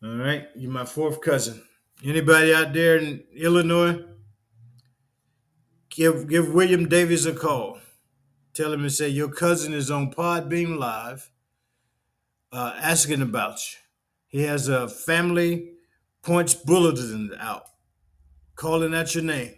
All 0.00 0.14
right, 0.14 0.46
you're 0.54 0.70
my 0.70 0.84
fourth 0.84 1.20
cousin. 1.20 1.64
Anybody 2.04 2.54
out 2.54 2.74
there 2.74 2.98
in 2.98 3.24
Illinois? 3.34 4.04
Give 5.90 6.28
give 6.28 6.54
William 6.54 6.88
Davis 6.88 7.26
a 7.26 7.32
call. 7.32 7.80
Tell 8.52 8.72
him 8.72 8.82
and 8.82 8.92
say 8.92 9.08
your 9.08 9.32
cousin 9.32 9.74
is 9.74 9.90
on 9.90 10.12
Podbean 10.12 10.78
Live, 10.78 11.28
uh, 12.52 12.74
asking 12.80 13.20
about 13.20 13.58
you. 13.58 13.78
He 14.28 14.42
has 14.44 14.68
a 14.68 14.86
family 14.86 15.72
points 16.22 16.54
bulletin 16.54 17.32
out, 17.36 17.64
calling 18.54 18.94
out 18.94 19.12
your 19.16 19.24
name. 19.24 19.56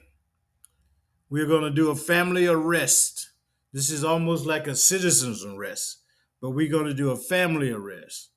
We're 1.29 1.47
going 1.47 1.65
to 1.65 1.71
do 1.71 1.91
a 1.91 1.97
family 1.97 2.47
arrest. 2.47 3.31
This 3.73 3.91
is 3.91 4.05
almost 4.05 4.47
like 4.47 4.67
a 4.67 4.77
citizen's 4.77 5.45
arrest, 5.45 5.99
but 6.41 6.51
we're 6.51 6.71
going 6.71 6.87
to 6.87 6.95
do 6.95 7.11
a 7.11 7.17
family 7.17 7.71
arrest 7.71 8.31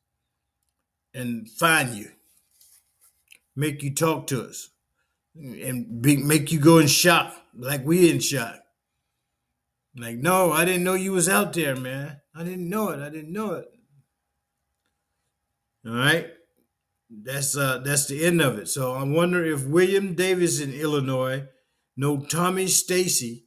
and 1.13 1.49
find 1.49 1.95
you, 1.95 2.11
make 3.55 3.83
you 3.83 3.93
talk 3.93 4.27
to 4.27 4.43
us, 4.43 4.69
and 5.35 6.01
be, 6.01 6.17
make 6.17 6.51
you 6.51 6.59
go 6.59 6.79
in 6.79 6.87
shock 6.87 7.33
like 7.55 7.85
we 7.85 8.09
in 8.09 8.19
shock. 8.19 8.59
Like, 9.95 10.17
no, 10.17 10.51
I 10.51 10.65
didn't 10.65 10.83
know 10.83 10.93
you 10.93 11.11
was 11.11 11.29
out 11.29 11.53
there, 11.53 11.75
man. 11.75 12.21
I 12.35 12.43
didn't 12.43 12.69
know 12.69 12.89
it. 12.89 12.99
I 12.99 13.09
didn't 13.09 13.33
know 13.33 13.53
it. 13.53 13.67
All 15.85 15.93
right. 15.93 16.27
That's 17.09 17.57
uh 17.57 17.79
that's 17.79 18.05
the 18.05 18.23
end 18.23 18.39
of 18.39 18.59
it. 18.59 18.67
So 18.67 18.93
I 18.93 19.03
wonder 19.03 19.43
if 19.43 19.65
William 19.65 20.13
Davis 20.13 20.59
in 20.61 20.71
Illinois 20.71 21.47
know 21.99 22.17
Tommy 22.17 22.65
Stacy, 22.67 23.43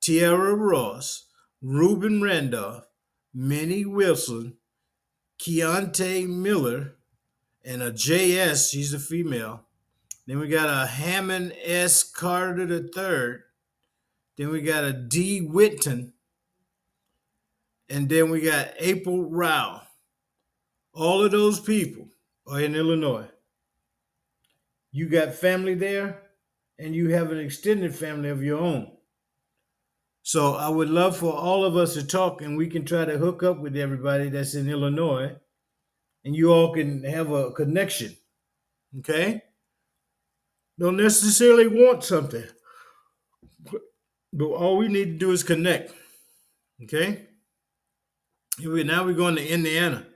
Tierra 0.00 0.52
Ross, 0.52 1.28
Ruben 1.62 2.20
Randolph, 2.20 2.88
Minnie 3.32 3.84
Wilson, 3.84 4.56
Keontae 5.38 6.28
Miller, 6.28 6.96
and 7.64 7.82
a 7.82 7.92
JS, 7.92 8.72
she's 8.72 8.92
a 8.92 8.98
female. 8.98 9.62
Then 10.26 10.40
we 10.40 10.48
got 10.48 10.68
a 10.68 10.88
Hammond 10.88 11.54
S. 11.62 12.02
Carter 12.02 12.66
III. 12.66 13.42
Then 14.36 14.50
we 14.50 14.60
got 14.60 14.82
a 14.82 14.92
D. 14.92 15.38
Whitton. 15.40 16.14
And 17.88 18.08
then 18.08 18.28
we 18.28 18.40
got 18.40 18.72
April 18.80 19.22
Rao. 19.22 19.82
All 20.92 21.22
of 21.22 21.30
those 21.30 21.60
people 21.60 22.08
are 22.44 22.60
in 22.60 22.74
Illinois. 22.74 23.28
You 24.90 25.08
got 25.08 25.34
family 25.34 25.74
there, 25.74 26.23
and 26.78 26.94
you 26.94 27.10
have 27.10 27.30
an 27.30 27.38
extended 27.38 27.94
family 27.94 28.30
of 28.30 28.42
your 28.42 28.58
own. 28.58 28.90
So 30.22 30.54
I 30.54 30.68
would 30.68 30.88
love 30.88 31.16
for 31.16 31.32
all 31.32 31.64
of 31.64 31.76
us 31.76 31.94
to 31.94 32.06
talk, 32.06 32.40
and 32.40 32.56
we 32.56 32.68
can 32.68 32.84
try 32.84 33.04
to 33.04 33.18
hook 33.18 33.42
up 33.42 33.58
with 33.58 33.76
everybody 33.76 34.30
that's 34.30 34.54
in 34.54 34.68
Illinois, 34.68 35.36
and 36.24 36.34
you 36.34 36.52
all 36.52 36.72
can 36.72 37.04
have 37.04 37.30
a 37.30 37.50
connection. 37.52 38.16
Okay? 38.98 39.42
Don't 40.78 40.96
necessarily 40.96 41.68
want 41.68 42.04
something. 42.04 42.44
But 44.32 44.46
all 44.46 44.76
we 44.76 44.88
need 44.88 45.04
to 45.04 45.18
do 45.18 45.30
is 45.30 45.42
connect. 45.42 45.92
Okay. 46.82 47.26
Now 48.58 49.04
we're 49.04 49.14
going 49.14 49.36
to 49.36 49.46
Indiana. 49.46 50.06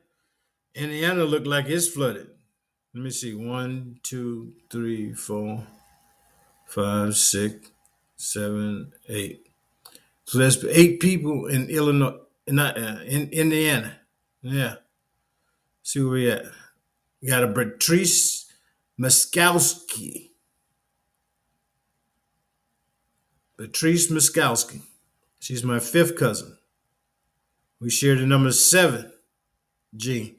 Indiana 0.75 1.25
look 1.25 1.47
like 1.47 1.67
it's 1.67 1.89
flooded. 1.89 2.29
Let 2.95 3.05
me 3.05 3.11
see. 3.11 3.35
One, 3.35 4.01
two, 4.03 4.55
three, 4.71 5.13
four, 5.13 5.67
five, 6.69 7.17
six, 7.17 7.71
seven, 8.17 8.93
eight. 9.09 9.49
So 10.25 10.39
that's 10.39 10.63
eight 10.65 11.01
people 11.01 11.47
in 11.47 11.69
Illinois, 11.71 12.19
not 12.47 12.77
uh, 12.79 12.99
in 13.07 13.31
Indiana. 13.31 13.99
Yeah. 14.43 14.75
See 15.83 16.01
where 16.01 16.13
we 16.13 16.31
at. 16.31 16.45
We 17.23 17.29
got 17.29 17.43
a 17.43 17.49
Patrice 17.49 18.53
Muskowski. 19.01 20.31
Patrice 23.57 24.11
Muskowski. 24.11 24.83
She's 25.41 25.65
my 25.65 25.81
fifth 25.81 26.17
cousin. 26.17 26.59
We 27.81 27.91
share 27.91 28.17
the 28.17 28.27
number 28.27 28.53
seven, 28.53 29.11
G. 29.97 30.37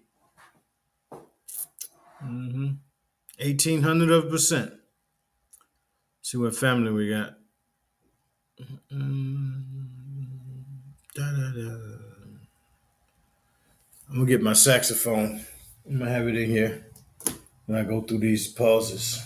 Mm-hmm. 2.24 2.74
1800 3.42 4.12
of 4.12 4.30
percent. 4.30 4.79
See 6.30 6.38
what 6.38 6.56
family 6.56 6.92
we 6.92 7.10
got. 7.10 7.34
I'm 8.92 9.66
gonna 14.14 14.26
get 14.28 14.44
my 14.44 14.54
saxophone. 14.54 15.44
I'm 15.88 15.98
gonna 15.98 16.12
have 16.12 16.28
it 16.28 16.38
in 16.38 16.52
here 16.52 16.86
when 17.66 17.80
I 17.80 17.84
go 17.84 18.02
through 18.02 18.20
these 18.20 18.48
pauses. 18.48 19.24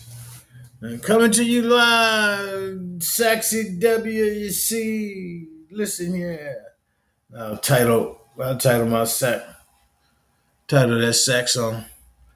And 0.80 1.04
coming 1.04 1.32
to 1.32 1.44
you 1.44 1.64
live, 1.64 3.04
Sexy 3.04 3.78
WC. 3.82 5.48
Listen 5.72 6.16
here. 6.16 6.56
I'll 7.38 7.58
title. 7.58 8.22
I'll 8.42 8.58
title 8.58 8.88
my 8.88 9.04
sax. 9.04 9.44
Title 10.70 11.02
that 11.02 11.16
sax 11.16 11.56
song. 11.56 11.84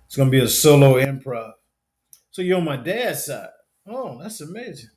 It's 0.07 0.17
gonna 0.17 0.29
be 0.29 0.41
a 0.41 0.49
solo 0.49 0.95
improv. 0.95 1.53
So 2.31 2.41
you're 2.41 2.57
on 2.57 2.65
my 2.65 2.75
dad's 2.75 3.27
side. 3.27 3.47
Oh, 3.87 4.19
that's 4.21 4.41
amazing. 4.41 4.89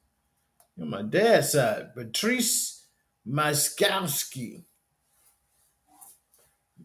On 0.80 0.90
my 0.90 1.02
dad's 1.02 1.52
side. 1.52 1.94
Patrice 1.94 2.86
Myskowski. 3.28 4.64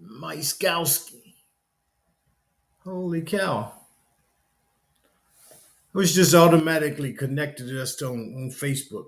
Myskowski. 0.02 1.34
Holy 2.84 3.22
cow. 3.22 3.74
It 5.94 5.98
was 5.98 6.14
just 6.14 6.36
automatically 6.36 7.14
connected 7.14 7.76
us 7.76 8.00
on, 8.02 8.12
on 8.12 8.52
Facebook. 8.52 9.06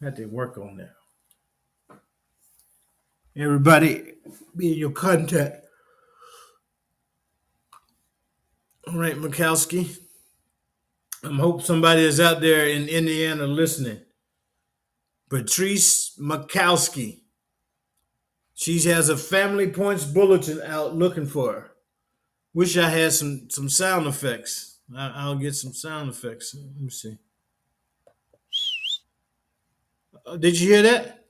Had 0.00 0.16
to 0.16 0.26
work 0.26 0.56
on 0.56 0.76
that. 0.78 0.94
Everybody 3.36 4.14
be 4.56 4.72
in 4.72 4.78
your 4.78 4.92
contact. 4.92 5.66
All 8.86 8.96
right, 8.96 9.16
Mikowski. 9.16 9.98
I 11.22 11.34
hope 11.34 11.62
somebody 11.62 12.02
is 12.02 12.18
out 12.18 12.40
there 12.40 12.66
in 12.66 12.88
Indiana 12.88 13.46
listening. 13.46 14.00
Patrice 15.28 16.18
Mikowski. 16.18 17.20
She 18.54 18.80
has 18.82 19.08
a 19.08 19.16
family 19.16 19.70
points 19.70 20.04
bulletin 20.04 20.60
out 20.62 20.94
looking 20.94 21.26
for 21.26 21.52
her. 21.52 21.70
Wish 22.54 22.76
I 22.76 22.88
had 22.88 23.12
some 23.12 23.48
some 23.48 23.68
sound 23.68 24.06
effects. 24.06 24.78
I, 24.96 25.08
I'll 25.14 25.36
get 25.36 25.54
some 25.54 25.72
sound 25.72 26.10
effects. 26.10 26.54
Let 26.54 26.80
me 26.80 26.90
see. 26.90 27.18
Uh, 30.26 30.36
did 30.36 30.58
you 30.58 30.68
hear 30.68 30.82
that? 30.82 31.24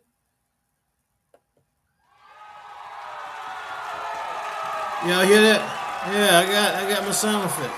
Y'all 5.07 5.27
hear 5.27 5.43
that? 5.43 6.07
Yeah, 6.13 6.39
I 6.39 6.47
got 6.47 6.75
I 6.75 6.95
got 6.95 7.05
my 7.05 7.11
sound 7.13 7.45
effect. 7.45 7.75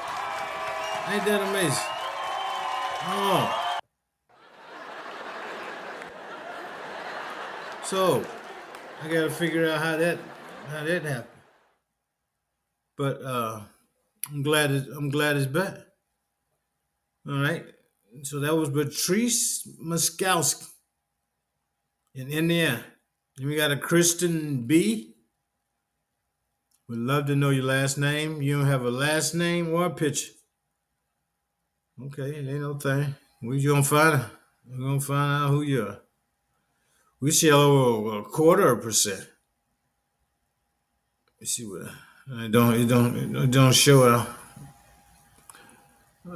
Ain't 1.08 1.24
that 1.24 1.42
amazing? 1.48 2.01
Oh. 3.04 3.78
So 7.82 8.24
I 9.02 9.08
gotta 9.08 9.30
figure 9.30 9.68
out 9.68 9.80
how 9.80 9.96
that 9.96 10.18
how 10.68 10.84
that 10.84 11.02
happened. 11.02 11.42
But 12.96 13.22
uh 13.22 13.62
I'm 14.30 14.42
glad 14.42 14.70
it, 14.70 14.86
I'm 14.96 15.10
glad 15.10 15.36
it's 15.36 15.46
back. 15.46 15.78
All 17.28 17.40
right. 17.40 17.64
So 18.22 18.38
that 18.40 18.54
was 18.54 18.70
Patrice 18.70 19.66
Muskowski 19.84 20.68
in 22.14 22.28
Indiana. 22.28 22.84
Then 23.36 23.48
we 23.48 23.56
got 23.56 23.72
a 23.72 23.76
Kristen 23.76 24.66
B. 24.66 25.16
Would 26.88 26.98
love 26.98 27.26
to 27.26 27.36
know 27.36 27.50
your 27.50 27.64
last 27.64 27.98
name. 27.98 28.42
You 28.42 28.58
don't 28.58 28.66
have 28.66 28.84
a 28.84 28.90
last 28.90 29.34
name 29.34 29.72
or 29.72 29.86
a 29.86 29.90
picture. 29.90 30.32
Okay, 32.06 32.30
it 32.34 32.48
ain't 32.48 32.60
no 32.60 32.74
thing. 32.74 33.14
We 33.42 33.64
gonna 33.64 33.84
find 33.84 34.20
We're 34.68 34.78
gonna 34.78 35.00
find 35.00 35.44
out 35.44 35.50
who 35.50 35.62
you 35.62 35.86
are. 35.86 36.00
We 37.20 37.30
see 37.30 37.48
a, 37.48 37.56
a 37.56 38.24
quarter 38.24 38.74
percent. 38.74 39.24
Let's 41.40 41.52
see 41.52 41.64
what 41.64 41.82
uh, 41.82 41.90
I 42.34 42.48
don't 42.48 42.74
it 42.74 42.86
don't 42.86 43.36
it 43.36 43.50
don't 43.52 43.72
show 43.72 44.02
a, 44.02 44.26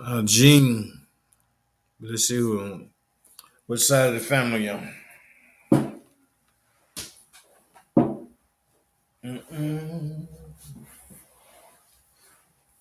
a 0.06 0.22
gene. 0.22 1.06
Let's 2.00 2.28
see 2.28 2.36
who 2.36 2.86
what 3.66 3.80
side 3.80 4.10
of 4.10 4.14
the 4.14 4.20
family 4.20 4.66
you're 4.66 4.74
on. 4.74 4.92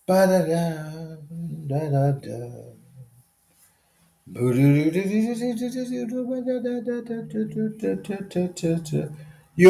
Ba-da-da, 0.05 1.17
da-da-da. 1.65 2.74
You're 4.27 4.55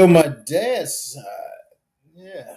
my 0.07 0.29
dad's 0.47 1.13
side. 1.13 1.23
Yeah. 2.15 2.55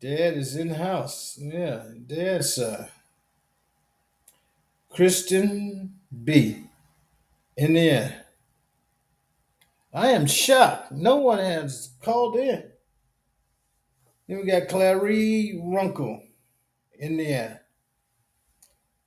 Dad 0.00 0.38
is 0.38 0.56
in 0.56 0.68
the 0.68 0.76
house. 0.76 1.38
Yeah, 1.38 1.84
dad's 2.06 2.54
side. 2.54 2.88
Kristen 4.88 5.96
B. 6.24 6.64
In 7.56 7.74
the 7.74 7.90
end. 7.90 8.14
I 9.92 10.08
am 10.08 10.26
shocked. 10.26 10.92
No 10.92 11.16
one 11.16 11.38
has 11.38 11.90
called 12.02 12.36
in. 12.36 12.64
Then 14.26 14.38
we 14.38 14.44
got 14.46 14.68
Clary 14.68 15.60
Runkle, 15.62 16.22
Indiana. 16.98 17.59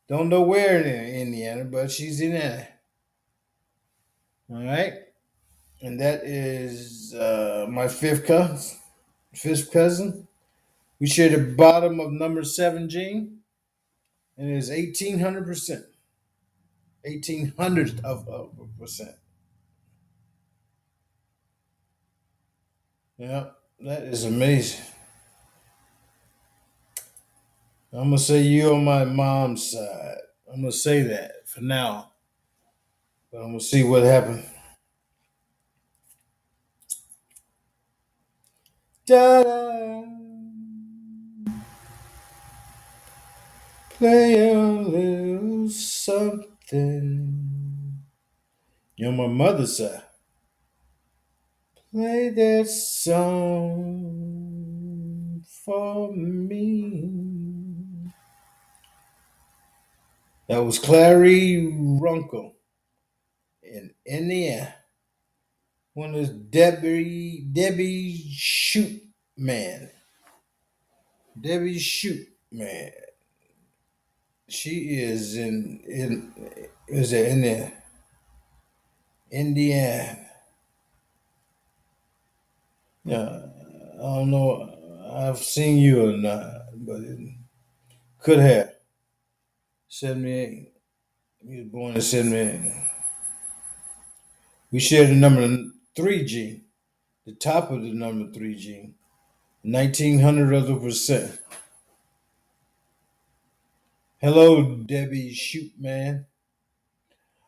Don't 0.08 0.30
know 0.30 0.41
where 0.41 0.82
in 0.82 1.16
Indiana, 1.28 1.66
but 1.66 1.91
she's 1.91 2.22
in 2.22 2.34
there. 2.34 2.68
All 4.49 4.64
right. 4.64 4.93
And 5.82 5.99
that 5.99 6.24
is 6.24 7.14
uh, 7.14 7.68
my 7.70 7.88
fifth 7.88 8.26
cousin. 8.26 8.78
Fifth 9.34 9.72
cousin. 9.72 10.28
We 10.99 11.08
share 11.08 11.30
the 11.30 11.56
bottom 11.56 11.99
of 11.99 12.12
number 12.12 12.43
seven 12.43 12.89
gene, 12.89 13.39
and 14.38 14.49
it 14.51 14.58
is 14.58 14.70
1800%. 14.70 15.84
1800th 17.06 18.04
of, 18.04 18.28
of 18.30 18.51
a 18.60 18.80
percent. 18.80 19.16
Yeah, 23.18 23.47
that 23.82 24.04
is 24.04 24.26
amazing. 24.26 24.86
I'm 27.93 28.05
gonna 28.05 28.19
say 28.19 28.41
you 28.43 28.73
on 28.75 28.85
my 28.85 29.05
mom's 29.05 29.71
side. 29.71 30.17
I'm 30.53 30.61
gonna 30.61 30.71
say 30.73 31.03
that 31.03 31.47
for 31.47 31.61
now, 31.61 32.13
but 33.31 33.39
I'm 33.39 33.47
gonna 33.49 33.61
see 33.61 33.83
what 33.83 34.03
happens. 34.03 34.45
Da-da. 39.07 40.03
Play 43.91 44.51
a 44.53 44.59
little 44.61 45.69
something. 45.69 47.29
You're 48.97 49.11
my 49.13 49.27
mother's 49.27 49.77
side. 49.79 50.03
Play 51.91 52.29
that 52.29 52.67
song 52.67 54.13
for 55.65 56.13
me. 56.13 57.42
That 60.54 60.66
was 60.66 60.78
Clary 60.78 61.68
Runkle 61.99 62.54
in 63.64 63.89
Indiana. 64.06 64.76
One 65.95 66.14
is 66.14 66.30
Debbie 66.30 67.47
Debbie 67.51 68.24
Shoot 68.36 69.01
Man. 69.36 69.89
Debbie 71.41 71.80
Shoot 71.80 72.28
Man. 72.51 72.91
She 74.47 74.99
is 75.01 75.36
in 75.38 75.82
in 75.88 76.32
is 76.88 77.14
it 77.14 77.32
in 77.32 77.41
there. 77.41 77.84
Indiana. 79.32 80.28
Yeah, 83.06 83.41
I 83.95 84.01
don't 84.04 84.30
know. 84.30 85.10
I've 85.16 85.39
seen 85.39 85.80
you 85.80 86.10
or 86.10 86.16
not, 86.16 86.66
but 86.76 87.01
it 87.01 87.18
could 88.20 88.38
have. 88.38 88.72
78. 89.95 90.73
He 91.47 91.59
was 91.59 91.67
born 91.67 91.93
in 91.93 92.01
78. 92.01 92.61
We 94.71 94.79
share 94.79 95.05
the 95.05 95.13
number 95.13 95.41
3G, 95.95 96.61
the 97.27 97.33
top 97.33 97.69
of 97.69 97.83
the 97.83 97.93
number 97.93 98.25
3G, 98.31 98.93
1900 99.61 100.53
of 100.55 100.65
the 100.65 100.75
percent. 100.77 101.39
Hello, 104.19 104.77
Debbie 104.77 105.31
Shootman. 105.31 106.25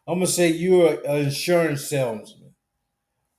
I'm 0.07 0.19
going 0.19 0.27
to 0.27 0.31
say 0.31 0.49
you're 0.49 1.03
an 1.03 1.25
insurance 1.25 1.89
salesman. 1.89 2.53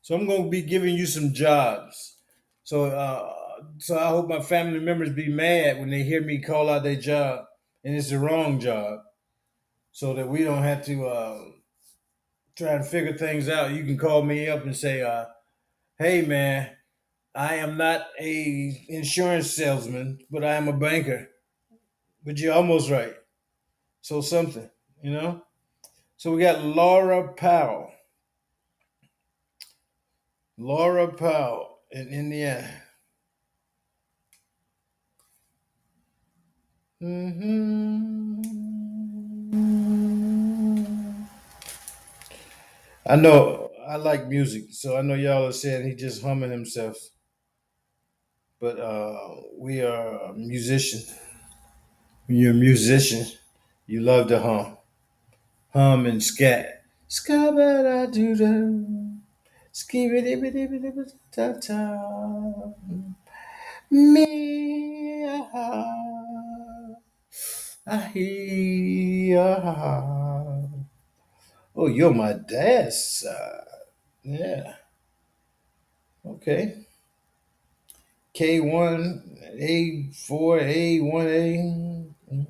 So 0.02 0.16
I'm 0.16 0.26
going 0.26 0.42
to 0.42 0.50
be 0.50 0.62
giving 0.62 0.96
you 0.96 1.06
some 1.06 1.32
jobs. 1.32 2.16
So, 2.64 2.86
uh, 2.86 3.32
so 3.78 3.96
I 3.96 4.08
hope 4.08 4.26
my 4.26 4.40
family 4.40 4.80
members 4.80 5.12
be 5.12 5.28
mad 5.28 5.78
when 5.78 5.90
they 5.90 6.02
hear 6.02 6.22
me 6.22 6.42
call 6.42 6.68
out 6.68 6.82
their 6.82 6.96
job 6.96 7.45
and 7.86 7.94
it's 7.94 8.10
the 8.10 8.18
wrong 8.18 8.58
job, 8.58 8.98
so 9.92 10.12
that 10.14 10.28
we 10.28 10.42
don't 10.42 10.64
have 10.64 10.84
to 10.86 11.06
uh, 11.06 11.38
try 12.56 12.76
to 12.76 12.82
figure 12.82 13.16
things 13.16 13.48
out. 13.48 13.70
You 13.70 13.84
can 13.84 13.96
call 13.96 14.24
me 14.24 14.48
up 14.48 14.64
and 14.64 14.76
say, 14.76 15.02
uh, 15.02 15.26
"Hey, 15.96 16.22
man, 16.22 16.70
I 17.32 17.54
am 17.54 17.76
not 17.76 18.08
a 18.18 18.84
insurance 18.88 19.52
salesman, 19.52 20.18
but 20.32 20.42
I 20.42 20.54
am 20.54 20.66
a 20.66 20.72
banker." 20.72 21.28
But 22.24 22.40
you're 22.40 22.54
almost 22.54 22.90
right. 22.90 23.14
So 24.00 24.20
something, 24.20 24.68
you 25.00 25.12
know. 25.12 25.42
So 26.16 26.32
we 26.32 26.42
got 26.42 26.64
Laura 26.64 27.34
Powell. 27.34 27.92
Laura 30.58 31.12
Powell 31.12 31.78
in 31.92 32.08
Indiana. 32.08 32.82
I 43.06 43.16
know 43.16 43.70
I 43.88 43.96
like 43.96 44.28
music, 44.28 44.66
so 44.72 44.96
I 44.96 45.02
know 45.02 45.14
y'all 45.14 45.46
are 45.48 45.52
saying 45.52 45.86
he 45.88 45.94
just 45.94 46.22
humming 46.22 46.50
himself. 46.50 46.96
But 48.60 48.78
uh, 48.80 49.18
we 49.58 49.82
are 49.82 50.30
a 50.30 50.34
musician. 50.34 51.02
When 52.26 52.38
you're 52.38 52.52
a 52.52 52.54
musician, 52.54 53.26
you 53.86 54.00
love 54.00 54.28
to 54.28 54.40
hum. 54.40 54.78
Hum 55.74 56.06
and 56.06 56.22
scat. 56.22 56.82
Skabada 57.08 58.12
doo 58.12 58.34
doo. 58.36 58.86
Skibidi 59.72 60.34
Oh, 71.74 71.88
you're 71.88 72.14
my 72.14 72.32
dad's 72.32 73.02
side. 73.04 73.64
Yeah. 74.22 74.74
Okay. 76.24 76.86
K1, 78.34 79.60
A4, 79.60 81.00
A1A. 81.00 82.46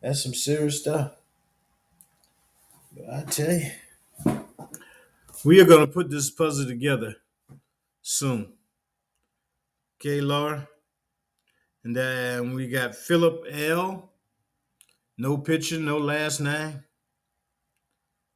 That's 0.00 0.22
some 0.22 0.34
serious 0.34 0.80
stuff. 0.80 1.12
But 2.96 3.10
I 3.12 3.22
tell 3.24 3.52
you, 3.52 3.70
we 5.44 5.60
are 5.60 5.64
going 5.64 5.86
to 5.86 5.92
put 5.92 6.10
this 6.10 6.30
puzzle 6.30 6.66
together 6.66 7.16
soon. 8.02 8.52
Okay, 9.98 10.20
Laura? 10.20 10.68
And 11.82 11.96
then 11.96 12.54
we 12.54 12.68
got 12.68 12.94
Philip 12.94 13.44
L. 13.50 14.09
No 15.20 15.36
picture, 15.36 15.78
no 15.78 15.98
last 15.98 16.40
name. 16.40 16.82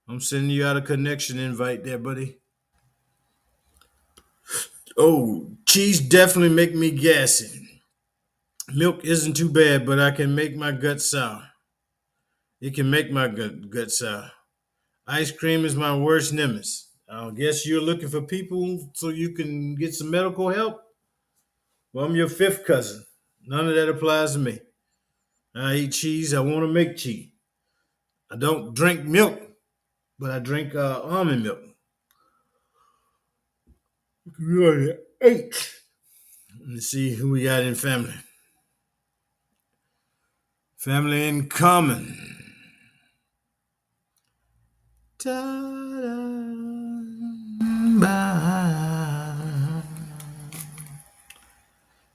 I'm 0.07 0.21
sending 0.21 0.51
you 0.51 0.67
out 0.67 0.77
a 0.77 0.83
connection 0.83 1.39
invite 1.39 1.83
there, 1.83 1.97
buddy. 1.97 2.41
Oh, 4.99 5.57
cheese 5.67 5.99
definitely 5.99 6.55
make 6.55 6.75
me 6.75 6.91
gassy. 6.91 7.81
Milk 8.75 9.03
isn't 9.03 9.33
too 9.33 9.49
bad, 9.49 9.87
but 9.87 9.99
I 9.99 10.11
can 10.11 10.35
make 10.35 10.57
my 10.57 10.73
gut 10.73 11.01
sour. 11.01 11.45
It 12.61 12.75
can 12.75 12.91
make 12.91 13.11
my 13.11 13.29
gut, 13.29 13.71
gut 13.71 13.91
sour. 13.91 14.31
Ice 15.07 15.31
cream 15.31 15.65
is 15.65 15.75
my 15.75 15.97
worst 15.97 16.35
nemesis. 16.35 16.91
I 17.11 17.31
guess 17.31 17.67
you're 17.67 17.81
looking 17.81 18.09
for 18.09 18.21
people 18.21 18.91
so 18.93 19.09
you 19.09 19.31
can 19.31 19.75
get 19.75 19.95
some 19.95 20.11
medical 20.11 20.51
help? 20.51 20.83
Well, 21.95 22.05
I'm 22.05 22.15
your 22.15 22.29
fifth 22.29 22.67
cousin. 22.67 23.07
None 23.47 23.71
of 23.71 23.75
that 23.75 23.89
applies 23.89 24.35
to 24.35 24.39
me. 24.39 24.61
I 25.55 25.75
eat 25.75 25.93
cheese. 25.93 26.35
I 26.35 26.41
want 26.41 26.63
to 26.63 26.69
make 26.69 26.97
cheese. 26.97 27.31
I 28.31 28.37
don't 28.37 28.75
drink 28.75 29.05
milk, 29.05 29.41
but 30.19 30.31
I 30.31 30.39
drink 30.41 30.75
uh, 30.75 31.01
almond 31.03 31.45
milk. 31.45 31.61
Really? 34.39 34.95
Eight. 35.23 35.71
Let's 36.67 36.87
see 36.87 37.15
who 37.15 37.31
we 37.31 37.45
got 37.45 37.63
in 37.63 37.75
family. 37.75 38.15
Family 40.77 41.29
in 41.29 41.49
common. 41.49 42.35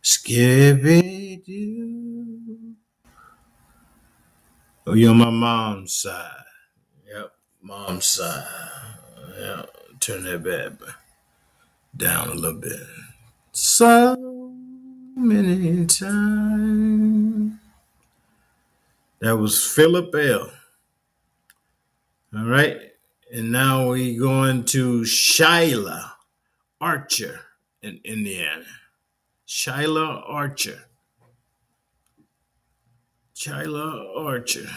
Skippy 0.01 1.41
doo. 1.45 2.18
Oh, 4.89 4.95
you're 4.95 5.11
on 5.11 5.19
my 5.19 5.29
mom's 5.29 5.93
side. 5.93 6.45
Yep, 7.13 7.31
mom's 7.61 8.07
side. 8.07 8.43
Yeah, 9.39 9.65
turn 9.99 10.23
that 10.23 10.43
bad 10.43 10.79
down 11.95 12.29
a 12.29 12.33
little 12.33 12.59
bit. 12.59 12.87
So 13.51 14.15
many 15.15 15.85
times. 15.85 17.51
That 19.19 19.37
was 19.37 19.63
Philip 19.63 20.15
L. 20.15 20.51
All 22.35 22.45
right. 22.47 22.81
And 23.31 23.51
now 23.51 23.91
we 23.91 24.17
going 24.17 24.63
to 24.65 25.01
Shyla 25.01 26.13
Archer 26.81 27.41
in 27.83 28.01
Indiana. 28.03 28.65
Shyla 29.47 30.23
Archer. 30.27 30.88
Shyla 33.39 34.17
Archer. 34.17 34.67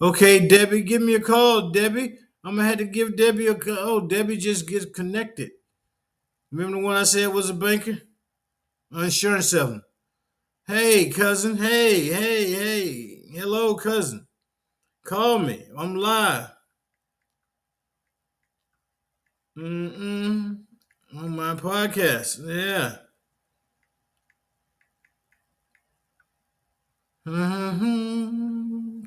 Okay, 0.00 0.46
Debbie, 0.46 0.82
give 0.82 1.02
me 1.02 1.16
a 1.16 1.20
call, 1.20 1.70
Debbie. 1.70 2.18
I'm 2.44 2.54
gonna 2.54 2.68
have 2.68 2.78
to 2.78 2.84
give 2.84 3.16
Debbie 3.16 3.48
a 3.48 3.54
call. 3.56 3.76
Oh, 3.78 4.00
Debbie 4.00 4.36
just 4.36 4.68
gets 4.68 4.86
connected. 4.86 5.50
Remember 6.52 6.78
the 6.78 6.84
one 6.84 6.96
I 6.96 7.02
said 7.02 7.34
was 7.34 7.50
a 7.50 7.54
banker? 7.54 7.98
An 8.92 9.04
insurance 9.04 9.50
salesman. 9.50 9.82
Hey, 10.68 11.10
cousin. 11.10 11.56
Hey, 11.56 12.04
hey, 12.04 12.52
hey. 12.52 13.22
Hello, 13.32 13.74
cousin. 13.74 14.28
Call 15.04 15.40
me. 15.40 15.66
I'm 15.76 15.96
live. 15.96 16.50
Mm-mm. 19.58 20.60
On 21.16 21.36
my 21.36 21.54
podcast. 21.56 22.38
Yeah. 22.46 23.09
Mm-hmm. 27.30 29.04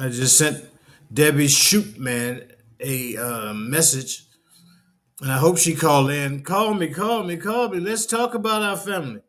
I 0.00 0.08
just 0.08 0.38
sent 0.38 0.64
Debbie 1.12 1.48
Shootman 1.48 2.50
a 2.80 3.16
uh, 3.18 3.52
message, 3.52 4.24
and 5.20 5.30
I 5.30 5.36
hope 5.36 5.58
she 5.58 5.74
called 5.74 6.10
in. 6.10 6.42
Call 6.42 6.72
me, 6.72 6.88
call 6.88 7.24
me, 7.24 7.36
call 7.36 7.68
me. 7.68 7.78
Let's 7.80 8.06
talk 8.06 8.32
about 8.34 8.62
our 8.62 8.78
family. 8.78 9.20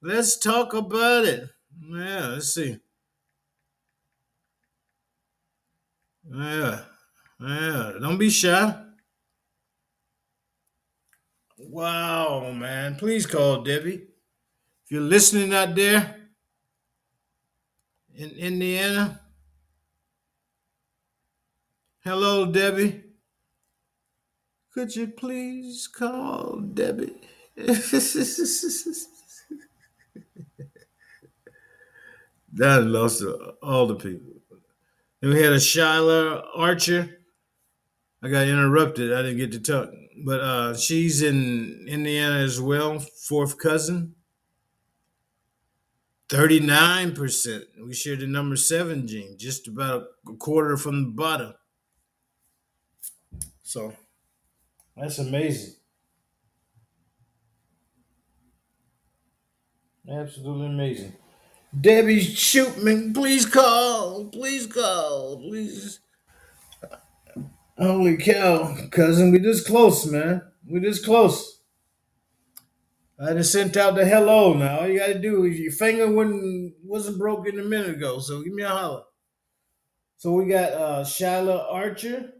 Let's 0.00 0.38
talk 0.38 0.72
about 0.72 1.26
it. 1.26 1.50
Yeah, 1.90 2.26
let's 2.28 2.54
see. 2.54 2.78
Yeah, 6.24 6.84
yeah. 7.38 7.92
Don't 8.00 8.16
be 8.16 8.30
shy. 8.30 8.82
Wow, 11.72 12.52
man. 12.52 12.96
Please 12.96 13.24
call 13.24 13.62
Debbie. 13.62 13.94
If 14.84 14.90
you're 14.90 15.00
listening 15.00 15.54
out 15.54 15.74
there 15.74 16.16
in 18.14 18.28
Indiana, 18.32 19.22
hello, 22.04 22.44
Debbie. 22.52 23.04
Could 24.74 24.94
you 24.94 25.06
please 25.06 25.88
call 25.88 26.60
Debbie? 26.60 27.14
That 32.54 32.84
lost 32.84 33.24
all 33.62 33.86
the 33.86 33.94
people. 33.94 34.34
Then 35.22 35.30
we 35.30 35.40
had 35.40 35.54
a 35.54 35.56
Shyla 35.56 36.44
Archer. 36.54 37.16
I 38.22 38.28
got 38.28 38.46
interrupted. 38.46 39.10
I 39.10 39.22
didn't 39.22 39.38
get 39.38 39.52
to 39.52 39.58
talk. 39.58 39.88
But 40.24 40.40
uh, 40.40 40.76
she's 40.76 41.22
in 41.22 41.86
Indiana 41.88 42.36
as 42.36 42.60
well, 42.60 42.98
fourth 43.00 43.58
cousin. 43.58 44.14
39%. 46.28 47.62
We 47.84 47.92
shared 47.92 48.20
the 48.20 48.26
number 48.26 48.56
seven 48.56 49.06
gene, 49.06 49.36
just 49.36 49.68
about 49.68 50.04
a 50.26 50.34
quarter 50.34 50.76
from 50.76 51.02
the 51.02 51.10
bottom. 51.10 51.54
So 53.62 53.92
that's 54.96 55.18
amazing. 55.18 55.74
Absolutely 60.08 60.66
amazing. 60.66 61.12
Debbie 61.78 62.20
Shootman, 62.20 63.14
please 63.14 63.46
call. 63.46 64.26
Please 64.26 64.66
call. 64.66 65.38
Please. 65.38 66.00
Holy 67.78 68.16
cow, 68.18 68.76
cousin. 68.90 69.32
We 69.32 69.40
just 69.40 69.66
close, 69.66 70.06
man. 70.06 70.42
We 70.68 70.80
just 70.80 71.04
close. 71.04 71.60
I 73.18 73.32
just 73.34 73.52
sent 73.52 73.76
out 73.76 73.94
the 73.94 74.04
hello 74.04 74.52
now. 74.54 74.80
All 74.80 74.88
you 74.88 74.98
gotta 74.98 75.18
do 75.18 75.44
is 75.44 75.58
your 75.58 75.72
finger 75.72 76.10
wasn't 76.10 76.74
wasn't 76.84 77.18
broken 77.18 77.58
a 77.58 77.62
minute 77.62 77.96
ago, 77.96 78.18
so 78.18 78.42
give 78.42 78.52
me 78.52 78.62
a 78.62 78.68
holler. 78.68 79.02
So 80.16 80.32
we 80.32 80.46
got 80.46 80.72
uh 80.72 81.04
Shyla 81.04 81.72
Archer, 81.72 82.32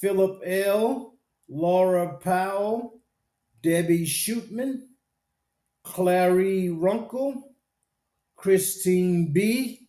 Philip 0.00 0.40
L, 0.46 1.14
Laura 1.48 2.16
Powell, 2.18 3.00
Debbie 3.62 4.06
Shootman, 4.06 4.82
Clary 5.82 6.70
Runkle, 6.70 7.52
Christine 8.36 9.32
B, 9.32 9.88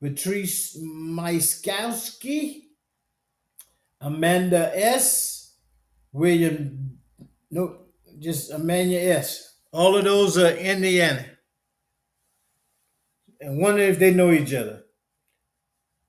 Patrice 0.00 0.76
Myskowski, 0.78 2.61
Amanda 4.02 4.72
S, 4.74 5.54
William, 6.12 6.98
no, 7.50 7.76
just 8.18 8.50
Amanda 8.50 9.00
S. 9.00 9.54
All 9.70 9.96
of 9.96 10.04
those 10.04 10.36
are 10.36 10.50
Indiana. 10.50 11.24
And 13.40 13.62
wonder 13.62 13.82
if 13.82 13.98
they 13.98 14.12
know 14.12 14.32
each 14.32 14.52
other. 14.52 14.82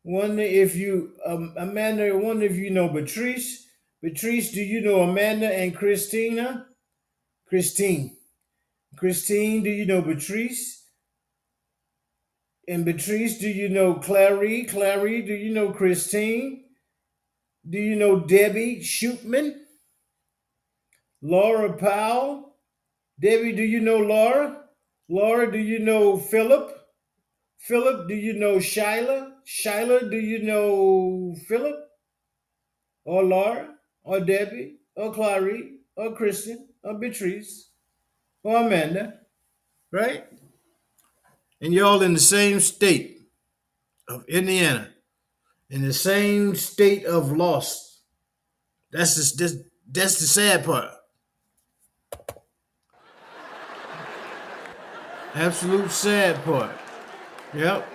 Wonder 0.04 0.42
if 0.42 0.76
you, 0.76 1.14
um, 1.26 1.54
Amanda, 1.56 2.18
wonder 2.18 2.46
if 2.46 2.56
you 2.58 2.72
know 2.72 2.90
Patrice. 2.90 3.68
Patrice, 4.04 4.52
do 4.52 4.62
you 4.62 4.82
know 4.82 5.02
Amanda 5.02 5.48
and 5.48 5.76
Christina? 5.76 6.68
Christine. 7.48 8.18
Christine, 8.98 9.64
do 9.64 9.70
you 9.70 9.86
know 9.86 10.02
Patrice? 10.02 10.84
And 12.68 12.86
Patrice, 12.86 13.38
do 13.38 13.48
you 13.48 13.70
know 13.70 13.96
Clary? 13.96 14.64
Clary, 14.64 15.22
do 15.22 15.34
you 15.34 15.54
know 15.54 15.72
Christine? 15.72 16.63
Do 17.70 17.78
you 17.78 17.96
know 17.96 18.20
Debbie 18.20 18.80
Shootman? 18.82 19.56
Laura 21.22 21.74
Powell? 21.74 22.56
Debbie, 23.20 23.54
do 23.54 23.64
you 23.64 23.80
know 23.80 23.98
Laura? 23.98 24.66
Laura, 25.10 25.52
do 25.52 25.58
you 25.58 25.80
know 25.80 26.18
Philip? 26.18 26.78
Philip, 27.60 28.10
do 28.10 28.16
you 28.16 28.34
know 28.34 28.58
Shyla? 28.58 29.32
Shyla, 29.48 30.10
do 30.10 30.18
you 30.18 30.44
know 30.44 31.36
Philip? 31.48 31.76
Or 33.06 33.24
Laura? 33.24 33.76
Or 34.04 34.20
Debbie? 34.20 34.80
Or 34.96 35.14
Clary? 35.14 35.80
Or 35.96 36.14
Kristen? 36.14 36.68
Or 36.84 36.96
Beatrice? 36.96 37.70
Or 38.44 38.58
Amanda? 38.58 39.20
Right? 39.92 40.26
And 41.62 41.74
you're 41.74 41.86
all 41.86 42.02
in 42.02 42.14
the 42.14 42.20
same 42.20 42.60
state 42.60 43.22
of 44.10 44.28
Indiana, 44.28 44.90
in 45.74 45.82
the 45.82 45.92
same 45.92 46.54
state 46.54 47.04
of 47.04 47.32
loss. 47.32 48.02
That's 48.92 49.16
just, 49.16 49.40
that's, 49.40 49.56
that's 49.92 50.20
the 50.20 50.28
sad 50.28 50.64
part. 50.64 50.92
Absolute 55.34 55.90
sad 55.90 56.46
part. 56.46 56.78
Yep. 57.56 57.90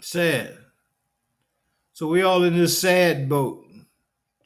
Sad. 0.00 0.56
So 1.92 2.06
we 2.06 2.22
all 2.22 2.42
in 2.44 2.56
this 2.56 2.78
sad 2.78 3.28
boat. 3.28 3.66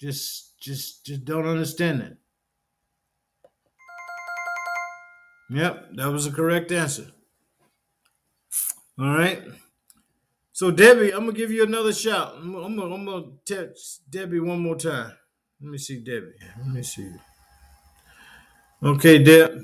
Just 0.01 0.59
just 0.59 1.07
just 1.07 1.25
don't 1.25 1.47
understand 1.47 2.03
it. 2.03 2.17
Yep, 5.51 5.91
that 5.95 6.11
was 6.11 6.25
the 6.25 6.33
correct 6.33 6.73
answer. 6.73 7.13
All 8.99 9.15
right. 9.15 9.45
So 10.63 10.71
Debbie, 10.71 11.13
I'm 11.13 11.27
gonna 11.27 11.33
give 11.33 11.51
you 11.51 11.65
another 11.65 11.93
shout. 11.93 12.35
I'm, 12.37 12.55
I'm, 12.55 12.77
gonna, 12.77 12.95
I'm 12.95 13.05
gonna 13.05 13.27
text 13.45 14.09
Debbie 14.09 14.39
one 14.39 14.61
more 14.61 14.77
time. 14.77 15.13
Let 15.61 15.71
me 15.73 15.77
see 15.77 15.99
Debbie. 15.99 16.35
Let 16.57 16.69
me 16.69 16.85
see. 16.85 17.11
Okay, 18.81 19.25
Deb. 19.25 19.61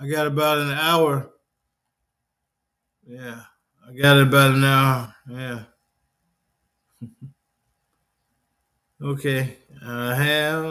I 0.00 0.08
got 0.08 0.26
about 0.26 0.56
an 0.56 0.70
hour. 0.70 1.28
Yeah, 3.06 3.42
I 3.86 3.92
got 3.92 4.18
about 4.18 4.52
an 4.52 4.64
hour. 4.64 5.14
Yeah. 5.28 5.64
okay, 9.02 9.58
I 9.84 10.14
have 10.14 10.64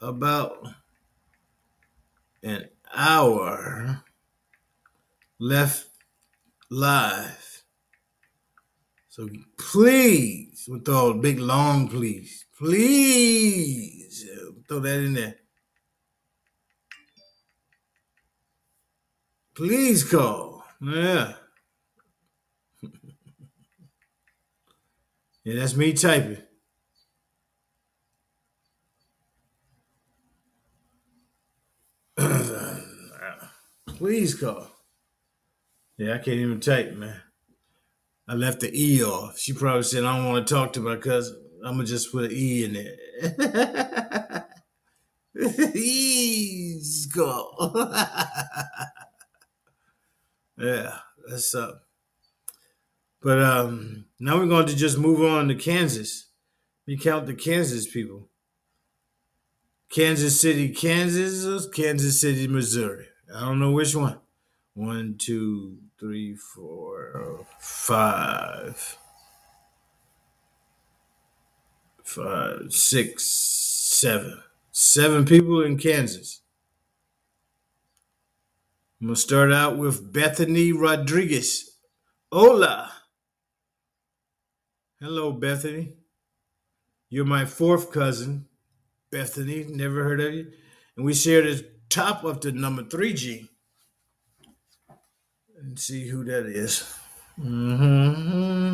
about 0.00 0.66
an 2.42 2.68
hour 2.92 4.02
left 5.38 5.86
live. 6.68 7.49
So 9.20 9.28
please, 9.58 10.64
with 10.66 10.88
all 10.88 11.12
big 11.12 11.38
long 11.38 11.88
please, 11.88 12.46
please 12.56 14.26
throw 14.66 14.80
that 14.80 14.98
in 14.98 15.12
there. 15.12 15.36
Please 19.54 20.04
call. 20.04 20.64
Yeah. 20.80 21.34
yeah, 25.44 25.60
that's 25.60 25.76
me 25.76 25.92
typing. 25.92 26.38
Please 33.86 34.34
call. 34.34 34.66
Yeah, 35.98 36.14
I 36.14 36.18
can't 36.18 36.38
even 36.38 36.60
type, 36.60 36.94
man. 36.94 37.20
I 38.30 38.34
left 38.34 38.60
the 38.60 38.70
E 38.72 39.02
off. 39.02 39.40
She 39.40 39.52
probably 39.52 39.82
said, 39.82 40.04
I 40.04 40.16
don't 40.16 40.28
want 40.28 40.46
to 40.46 40.54
talk 40.54 40.72
to 40.74 40.80
my 40.80 40.94
cousin. 40.94 41.42
I'm 41.64 41.74
going 41.74 41.84
to 41.84 41.92
just 41.92 42.12
put 42.12 42.26
an 42.26 42.30
E 42.32 42.62
in 42.62 42.74
there. 42.74 44.46
Please 45.34 47.08
call. 47.12 47.72
yeah, 50.56 50.98
that's 51.28 51.52
up. 51.56 51.82
But 53.20 53.42
um, 53.42 54.04
now 54.20 54.38
we're 54.38 54.46
going 54.46 54.66
to 54.66 54.76
just 54.76 54.96
move 54.96 55.22
on 55.22 55.48
to 55.48 55.56
Kansas. 55.56 56.28
We 56.86 56.96
count 56.96 57.26
the 57.26 57.34
Kansas 57.34 57.88
people. 57.88 58.28
Kansas 59.90 60.40
City, 60.40 60.68
Kansas, 60.68 61.44
or 61.44 61.68
Kansas 61.70 62.20
City, 62.20 62.46
Missouri. 62.46 63.08
I 63.34 63.40
don't 63.40 63.58
know 63.58 63.72
which 63.72 63.96
one. 63.96 64.20
One, 64.74 65.16
two, 65.18 65.78
three, 66.00 66.34
four, 66.34 67.46
five, 67.58 68.96
five, 72.02 72.72
six, 72.72 73.26
seven. 73.26 74.42
Seven 74.72 75.26
people 75.26 75.60
in 75.62 75.76
Kansas. 75.76 76.40
I'm 78.98 79.08
going 79.08 79.14
to 79.14 79.20
start 79.20 79.52
out 79.52 79.76
with 79.76 80.10
Bethany 80.10 80.72
Rodriguez. 80.72 81.76
Hola. 82.32 82.90
Hello, 85.00 85.32
Bethany. 85.32 85.92
You're 87.10 87.26
my 87.26 87.44
fourth 87.44 87.92
cousin, 87.92 88.46
Bethany. 89.10 89.66
Never 89.68 90.04
heard 90.04 90.20
of 90.20 90.32
you. 90.32 90.52
And 90.96 91.04
we 91.04 91.12
share 91.12 91.42
the 91.42 91.66
top 91.90 92.24
of 92.24 92.40
the 92.40 92.52
number 92.52 92.84
three 92.84 93.12
G. 93.12 93.50
And 95.62 95.78
see 95.78 96.08
who 96.08 96.24
that 96.24 96.46
is. 96.46 96.90
Mm-hmm. 97.38 98.70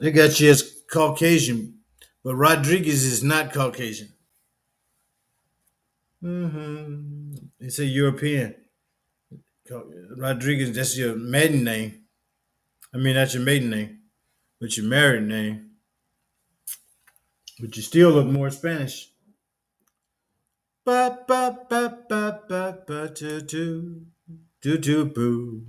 They 0.00 0.10
got 0.10 0.40
you 0.40 0.50
as 0.50 0.82
Caucasian, 0.90 1.78
but 2.24 2.34
Rodriguez 2.34 3.04
is 3.04 3.22
not 3.22 3.52
Caucasian. 3.52 4.08
Mm-hmm. 6.22 7.36
It's 7.60 7.78
a 7.78 7.84
European. 7.84 8.56
Rodriguez, 10.16 10.74
that's 10.74 10.98
your 10.98 11.14
maiden 11.14 11.62
name. 11.62 12.00
I 12.92 12.96
mean, 12.98 13.14
that's 13.14 13.34
your 13.34 13.44
maiden 13.44 13.70
name, 13.70 14.00
but 14.60 14.76
your 14.76 14.86
married 14.86 15.22
name. 15.22 15.70
But 17.60 17.76
you 17.76 17.82
still 17.82 18.10
look 18.10 18.26
more 18.26 18.50
Spanish. 18.50 19.11
Ba 20.84 21.16
ba 21.28 21.54
ba 21.70 21.94
ba 22.08 22.42
ba 22.48 22.82
ba 22.84 23.08
do 23.14 23.40
do 23.40 24.02
do 24.60 24.76
do 24.78 25.04
boo. 25.04 25.62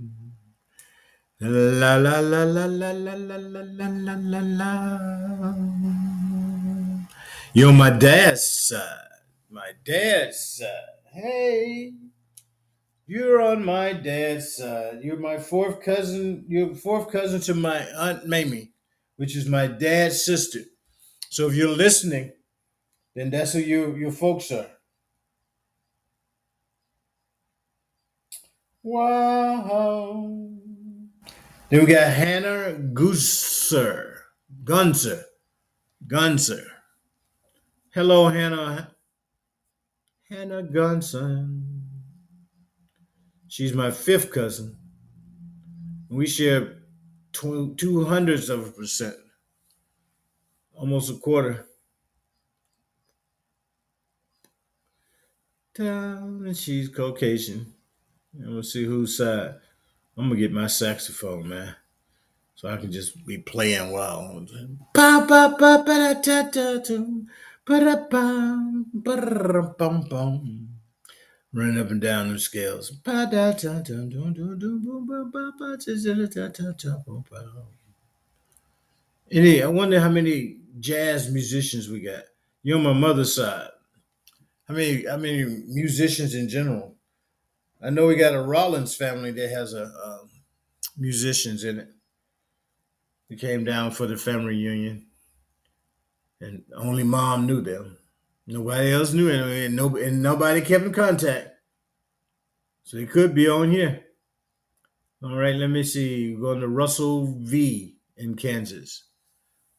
La 1.40 1.94
la 1.94 2.18
la 2.18 2.42
la 2.42 2.66
la 2.66 2.90
la 2.90 2.90
la 2.90 3.14
la 3.14 3.36
la 3.36 3.86
la 3.86 4.14
la 4.18 4.40
la. 4.40 4.72
You're 7.52 7.72
my 7.72 7.90
dad's 7.90 8.44
side. 8.44 9.22
My 9.48 9.70
dad's 9.84 10.40
side. 10.58 10.98
Hey. 11.12 11.92
You're 13.06 13.40
on 13.40 13.64
my 13.64 13.92
dad's 13.92 14.56
side. 14.56 14.98
You're 15.04 15.20
my 15.20 15.38
fourth 15.38 15.80
cousin. 15.80 16.44
You're 16.48 16.74
fourth 16.74 17.12
cousin 17.12 17.40
to 17.42 17.54
my 17.54 17.86
aunt 17.96 18.26
Mamie, 18.26 18.72
which 19.14 19.36
is 19.36 19.46
my 19.48 19.68
dad's 19.68 20.24
sister. 20.24 20.62
So 21.30 21.46
if 21.46 21.54
you're 21.54 21.68
listening, 21.68 22.32
then 23.14 23.30
that's 23.30 23.52
who 23.52 23.60
you 23.60 23.94
your 23.94 24.10
folks 24.10 24.50
are. 24.50 24.73
Wow. 28.84 30.50
Then 31.70 31.80
we 31.80 31.86
got 31.86 32.12
Hannah 32.12 32.78
Gooser. 32.92 34.16
Gunzer. 34.62 35.22
Gunzer. 36.06 36.66
Hello, 37.94 38.28
Hannah. 38.28 38.94
Hannah 40.28 40.62
Gunson. 40.62 41.80
She's 43.48 43.72
my 43.72 43.90
fifth 43.90 44.30
cousin. 44.30 44.76
We 46.10 46.26
share 46.26 46.82
two, 47.32 47.74
two 47.76 48.04
hundredths 48.04 48.50
of 48.50 48.66
a 48.66 48.70
percent, 48.70 49.16
almost 50.74 51.10
a 51.10 51.14
quarter. 51.14 51.66
Down, 55.74 56.44
and 56.44 56.56
she's 56.56 56.88
Caucasian. 56.88 57.73
And 58.38 58.54
we'll 58.54 58.62
see 58.62 58.84
whose 58.84 59.16
side. 59.16 59.54
I'm 60.16 60.28
gonna 60.28 60.40
get 60.40 60.52
my 60.52 60.66
saxophone, 60.66 61.48
man, 61.48 61.74
so 62.54 62.68
I 62.68 62.76
can 62.76 62.92
just 62.92 63.26
be 63.26 63.38
playing 63.38 63.90
while. 63.90 64.46
Pa 64.94 65.26
pa 65.28 65.54
pa 65.58 65.82
pa 65.82 66.14
da 66.14 66.78
dum, 66.78 67.26
ba 67.66 67.80
da 67.80 67.96
bum, 68.08 68.86
bum 68.94 70.08
bum. 70.08 70.68
Running 71.52 71.80
up 71.80 71.90
and 71.90 72.00
down 72.00 72.32
the 72.32 72.38
scales. 72.38 72.90
Pa 72.90 73.26
da 73.26 73.52
da 73.52 73.80
dum 73.80 74.08
dum 74.08 74.32
dum 74.34 74.58
dum 74.58 74.82
boom 74.84 75.06
ba 75.06 75.24
ba 75.32 75.52
ba 75.58 75.76
da 75.76 75.94
da 75.94 76.26
da 76.26 76.48
da 76.48 76.72
da 76.72 76.96
boom 77.04 77.24
ba. 77.30 77.42
I 79.32 79.66
wonder 79.66 79.98
how 80.00 80.10
many 80.10 80.58
jazz 80.78 81.30
musicians 81.30 81.88
we 81.88 82.00
got. 82.00 82.24
You're 82.62 82.78
on 82.78 82.84
my 82.84 82.92
mother's 82.92 83.34
side. 83.34 83.70
How 84.68 84.74
many? 84.74 85.06
How 85.06 85.16
many 85.16 85.44
musicians 85.66 86.34
in 86.34 86.48
general? 86.48 86.93
I 87.84 87.90
know 87.90 88.06
we 88.06 88.16
got 88.16 88.34
a 88.34 88.40
Rollins 88.40 88.96
family 88.96 89.30
that 89.32 89.50
has 89.50 89.74
a 89.74 89.92
musicians 90.96 91.64
in 91.64 91.80
it. 91.80 91.88
We 93.28 93.36
came 93.36 93.64
down 93.64 93.90
for 93.90 94.06
the 94.06 94.16
family 94.16 94.54
reunion, 94.54 95.06
and 96.40 96.62
only 96.74 97.02
mom 97.02 97.46
knew 97.46 97.60
them. 97.60 97.98
Nobody 98.46 98.92
else 98.92 99.12
knew 99.12 99.28
them, 99.30 99.48
and, 99.48 99.76
no, 99.76 99.96
and 99.96 100.22
nobody 100.22 100.60
kept 100.60 100.84
in 100.84 100.92
contact. 100.92 101.48
So 102.84 102.96
they 102.96 103.06
could 103.06 103.34
be 103.34 103.48
on 103.48 103.70
here. 103.70 104.04
All 105.22 105.36
right, 105.36 105.54
let 105.54 105.68
me 105.68 105.82
see. 105.82 106.34
We're 106.34 106.40
going 106.40 106.60
to 106.60 106.68
Russell 106.68 107.38
V 107.40 107.96
in 108.16 108.34
Kansas. 108.36 109.04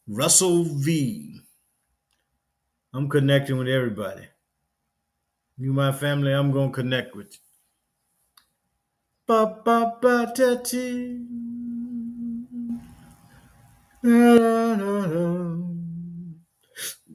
Russell 0.08 0.64
V. 0.64 1.40
I'm 2.94 3.10
connecting 3.10 3.58
with 3.58 3.68
everybody. 3.68 4.28
You, 5.58 5.74
my 5.74 5.92
family, 5.92 6.32
I'm 6.32 6.52
going 6.52 6.70
to 6.70 6.76
connect 6.76 7.16
with 7.16 7.34
you. 7.34 7.40
Ba 9.28 9.62
ba 9.66 9.98
ba 10.02 10.32
da. 10.36 10.56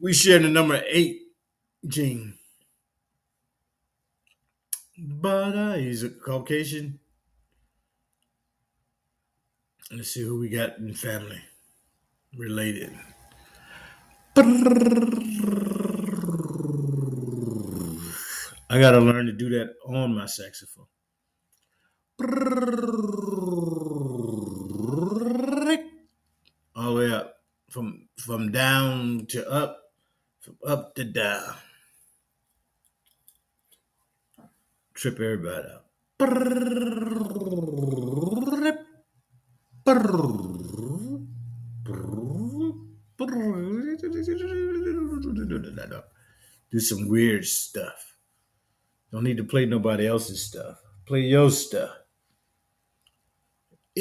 We 0.00 0.12
share 0.12 0.40
the 0.40 0.48
number 0.48 0.82
eight 0.88 1.20
gene. 1.86 2.34
But 4.98 5.56
uh, 5.56 5.74
he's 5.74 6.02
a 6.02 6.10
Caucasian. 6.10 6.98
Let's 9.92 10.10
see 10.10 10.22
who 10.22 10.40
we 10.40 10.48
got 10.48 10.78
in 10.78 10.94
family 10.94 11.40
related. 12.36 12.90
I 18.68 18.80
gotta 18.80 19.00
learn 19.00 19.26
to 19.26 19.32
do 19.32 19.48
that 19.50 19.74
on 19.86 20.14
my 20.16 20.26
saxophone. 20.26 20.86
All 26.76 26.94
the 26.94 27.00
way 27.00 27.12
up. 27.12 27.36
From 27.70 28.08
from 28.16 28.50
down 28.50 29.26
to 29.30 29.48
up, 29.48 29.78
from 30.40 30.56
up 30.66 30.94
to 30.96 31.04
down. 31.04 31.54
Trip 34.94 35.14
everybody 35.14 35.68
out. 35.68 35.84
Do 46.70 46.80
some 46.80 47.08
weird 47.08 47.46
stuff. 47.46 48.16
Don't 49.10 49.24
need 49.24 49.38
to 49.38 49.44
play 49.44 49.64
nobody 49.64 50.06
else's 50.06 50.44
stuff. 50.44 50.78
Play 51.06 51.20
your 51.20 51.50
stuff. 51.50 51.99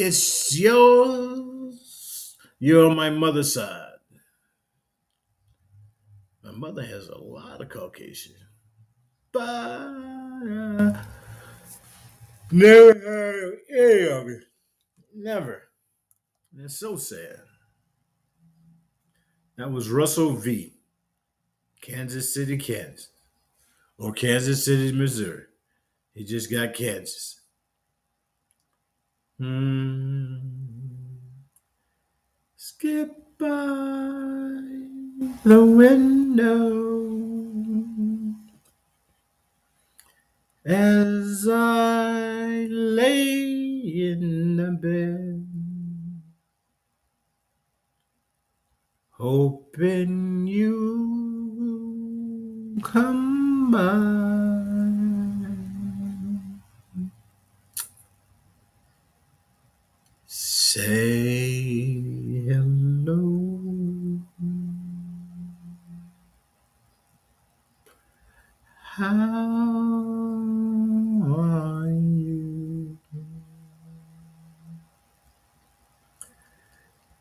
It's 0.02 0.58
yours. 0.58 2.38
You're 2.58 2.90
on 2.90 2.96
my 2.96 3.10
mother's 3.10 3.54
side. 3.54 3.98
My 6.42 6.52
mother 6.52 6.86
has 6.86 7.10
a 7.10 7.18
lot 7.18 7.60
of 7.60 7.68
Caucasian. 7.68 8.38
But 9.34 9.42
uh, 9.42 11.04
never 12.50 12.94
heard 12.98 13.58
any 13.70 14.08
of 14.08 14.30
it. 14.30 14.46
Never. 15.14 15.64
That's 16.54 16.80
so 16.80 16.96
sad. 16.96 17.42
That 19.58 19.70
was 19.70 19.90
Russell 19.90 20.32
V. 20.32 20.80
Kansas 21.82 22.34
City, 22.34 22.58
Kansas. 22.58 23.10
Or 23.98 24.14
Kansas 24.14 24.64
City, 24.64 24.94
Missouri. 24.94 25.44
He 26.14 26.24
just 26.24 26.50
got 26.50 26.74
Kansas. 26.74 27.39
Hmm. 29.40 30.36
Skip 32.58 33.16
by 33.38 33.48
the 35.46 35.64
window 35.66 37.00
as 40.66 41.48
I 41.50 42.68
lay 42.70 43.80
in 44.12 44.58
the 44.58 44.72
bed, 44.72 45.48
hoping 49.12 50.48
you 50.48 50.76
come 52.84 53.72
by. 53.72 54.39
Say 60.52 62.02
hello. 62.50 64.20
How 68.98 69.06
are 71.38 71.90
you? 71.92 72.98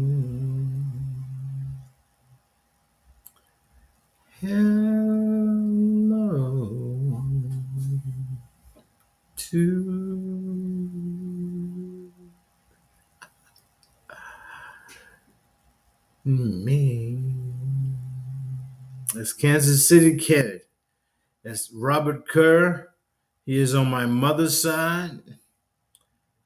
Hello 4.39 5.75
to 9.35 9.59
me. 16.23 17.35
It's 19.15 19.33
Kansas 19.33 19.85
City 19.85 20.15
Kennedy. 20.15 20.61
That's 21.43 21.69
Robert 21.73 22.25
Kerr. 22.25 22.93
He 23.45 23.59
is 23.59 23.75
on 23.75 23.89
my 23.89 24.05
mother's 24.05 24.61
side. 24.61 25.39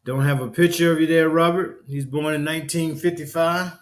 Don't 0.09 0.25
have 0.25 0.41
a 0.41 0.47
picture 0.47 0.91
of 0.91 0.99
you 0.99 1.05
there, 1.05 1.29
Robert. 1.29 1.85
He's 1.87 2.03
born 2.03 2.33
in 2.33 2.43
1955. 2.43 3.73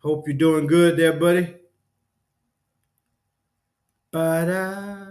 Hope 0.00 0.26
you're 0.26 0.36
doing 0.36 0.66
good 0.66 0.96
there, 0.96 1.12
buddy. 1.12 1.54
Ba-da. 4.10 5.04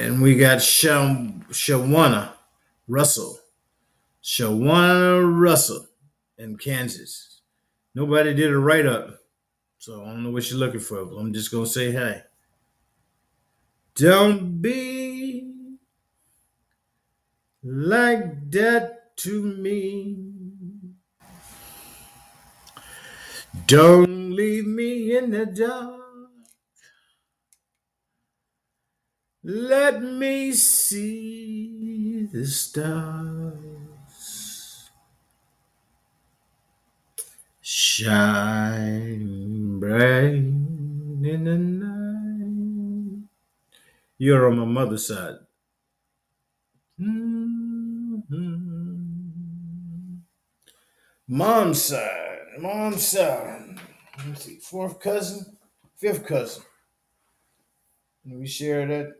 And 0.00 0.22
we 0.22 0.34
got 0.34 0.60
Shawana 0.60 2.32
Russell. 2.88 3.38
Shawana 4.24 5.22
Russell 5.38 5.88
in 6.38 6.56
Kansas. 6.56 7.42
Nobody 7.94 8.32
did 8.32 8.50
a 8.50 8.58
write 8.58 8.86
up, 8.86 9.18
so 9.76 10.02
I 10.02 10.06
don't 10.06 10.22
know 10.22 10.30
what 10.30 10.50
you're 10.50 10.58
looking 10.58 10.80
for. 10.80 11.00
I'm 11.00 11.34
just 11.34 11.52
gonna 11.52 11.66
say 11.66 11.92
hey. 11.92 12.22
Don't 13.94 14.62
be 14.62 15.09
like 17.62 18.50
that 18.50 19.16
to 19.18 19.42
me. 19.42 20.16
Don't 23.66 24.34
leave 24.34 24.66
me 24.66 25.16
in 25.16 25.30
the 25.30 25.46
dark. 25.46 26.00
Let 29.42 30.02
me 30.02 30.52
see 30.52 32.28
the 32.30 32.46
stars 32.46 33.80
shine 37.60 39.80
bright 39.80 40.34
in 40.34 41.44
the 41.44 41.56
night. 41.56 43.28
You're 44.18 44.50
on 44.50 44.58
my 44.58 44.66
mother's 44.66 45.06
side. 45.06 45.36
Mm-hmm. 47.00 48.50
Mom's 51.28 51.82
side. 51.82 52.38
Mom's 52.58 53.06
side. 53.06 53.78
Let's 54.26 54.44
see. 54.44 54.58
Fourth 54.58 55.00
cousin, 55.00 55.56
fifth 55.96 56.26
cousin. 56.26 56.62
And 58.24 58.38
we 58.40 58.46
share 58.46 58.86
that 58.86 59.12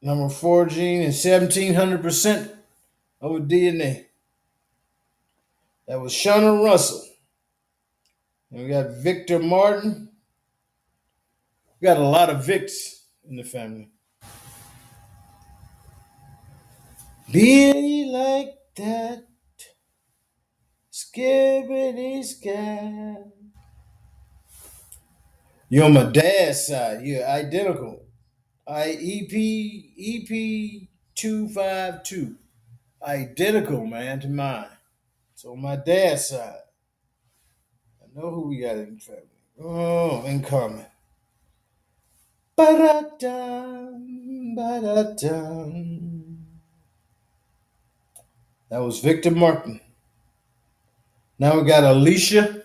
number 0.00 0.28
four 0.28 0.66
gene 0.66 1.02
and 1.02 1.12
1700% 1.12 2.50
of 3.20 3.32
our 3.32 3.40
DNA. 3.40 4.06
That 5.88 6.00
was 6.00 6.12
Shauna 6.12 6.62
Russell. 6.64 7.04
And 8.50 8.62
we 8.62 8.68
got 8.68 8.90
Victor 8.90 9.38
Martin. 9.38 10.10
We 11.80 11.86
got 11.86 11.96
a 11.96 12.04
lot 12.04 12.30
of 12.30 12.44
Vicks 12.44 13.04
in 13.28 13.36
the 13.36 13.44
family. 13.44 13.90
Be 17.30 18.08
like 18.10 18.54
that. 18.76 19.24
Skibbity 20.90 22.24
scab. 22.24 23.32
You're 25.68 25.84
on 25.84 25.92
my 25.92 26.04
dad's 26.04 26.66
side. 26.68 27.02
You're 27.02 27.26
identical. 27.26 28.06
I 28.66 28.96
EP 29.00 29.32
EP 29.98 30.88
two 31.14 31.48
five 31.50 32.02
two, 32.02 32.36
identical 33.02 33.84
man 33.86 34.20
to 34.20 34.28
mine. 34.28 34.68
So 35.34 35.54
my 35.54 35.76
dad's 35.76 36.28
side, 36.28 36.62
I 38.02 38.06
know 38.14 38.30
who 38.30 38.48
we 38.48 38.60
got 38.60 38.76
in 38.76 38.98
family. 38.98 39.22
Oh, 39.60 40.24
in 40.24 40.42
common. 40.42 40.86
Ba-da-dum, 42.56 44.54
ba-da-dum. 44.56 46.07
That 48.70 48.78
was 48.78 49.00
Victor 49.00 49.30
Martin. 49.30 49.80
Now 51.38 51.58
we 51.60 51.66
got 51.66 51.84
Alicia 51.84 52.62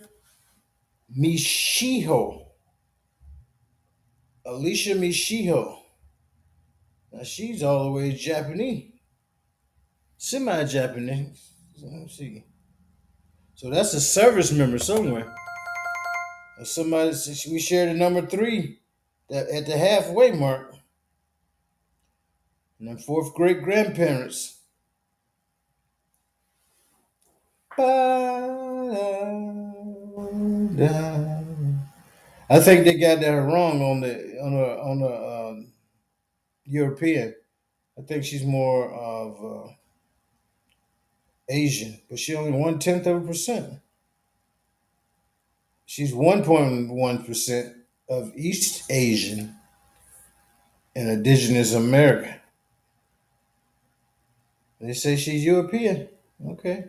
Mishiho. 1.17 2.45
Alicia 4.45 4.95
Mishiho. 4.95 5.79
Now 7.11 7.23
she's 7.23 7.61
all 7.63 7.85
the 7.85 7.91
way 7.91 8.11
Japanese, 8.11 8.91
semi 10.17 10.63
Japanese. 10.65 11.51
Let's 11.81 12.17
see. 12.17 12.43
So 13.55 13.69
that's 13.69 13.93
a 13.93 14.01
service 14.01 14.51
member 14.51 14.79
somewhere. 14.79 15.33
Or 16.57 16.65
somebody 16.65 17.15
we 17.49 17.59
shared 17.59 17.89
the 17.89 17.93
number 17.93 18.25
three 18.25 18.79
that 19.29 19.47
at 19.49 19.65
the 19.67 19.77
halfway 19.77 20.31
mark. 20.31 20.75
And 22.79 22.87
then 22.87 22.97
fourth 22.97 23.33
great 23.33 23.63
grandparents. 23.63 24.52
I 27.77 27.83
think 32.59 32.85
they 32.85 32.99
got 32.99 33.19
that 33.21 33.31
wrong 33.31 33.81
on 33.81 34.01
the 34.01 34.39
on 34.39 34.53
the 34.53 34.79
on 34.79 34.99
the 34.99 35.07
um, 35.07 35.71
European. 36.65 37.33
I 37.97 38.01
think 38.03 38.23
she's 38.23 38.43
more 38.43 38.91
of 38.91 39.43
uh, 39.43 39.71
Asian, 41.49 41.99
but 42.09 42.19
she 42.19 42.35
only 42.35 42.51
one 42.51 42.79
tenth 42.79 43.07
of 43.07 43.23
a 43.23 43.27
percent. 43.27 43.79
She's 45.85 46.13
one 46.13 46.43
point 46.43 46.91
one 46.91 47.23
percent 47.23 47.75
of 48.07 48.31
East 48.35 48.83
Asian 48.91 49.55
and 50.95 51.09
Indigenous 51.09 51.73
American. 51.73 52.35
They 54.79 54.93
say 54.93 55.15
she's 55.15 55.43
European. 55.43 56.09
Okay. 56.45 56.85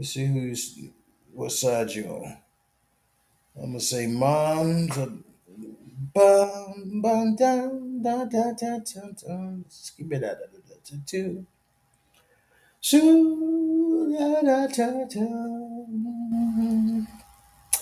Let's 0.00 0.14
see 0.14 0.24
who's 0.24 0.78
what 1.34 1.52
side 1.52 1.90
you 1.90 2.06
on. 2.06 2.38
I'm 3.54 3.72
gonna 3.72 3.80
say 3.80 4.06
mom's 4.06 4.96
a 4.96 5.12
bum 6.14 7.02
bum 7.02 7.36
dum 7.36 8.02
da 8.02 8.24
da 8.24 8.52
da 8.52 8.78
da 8.78 9.10
da 9.12 9.56
skip 9.68 10.10
it 10.10 10.20
da 10.20 10.28
da 10.28 10.46
da 10.48 10.74
da 10.88 10.96
da 11.04 11.44
Shoo 12.80 14.16
da 14.18 14.40
da 14.40 14.66
da 14.68 15.04
da 15.04 15.26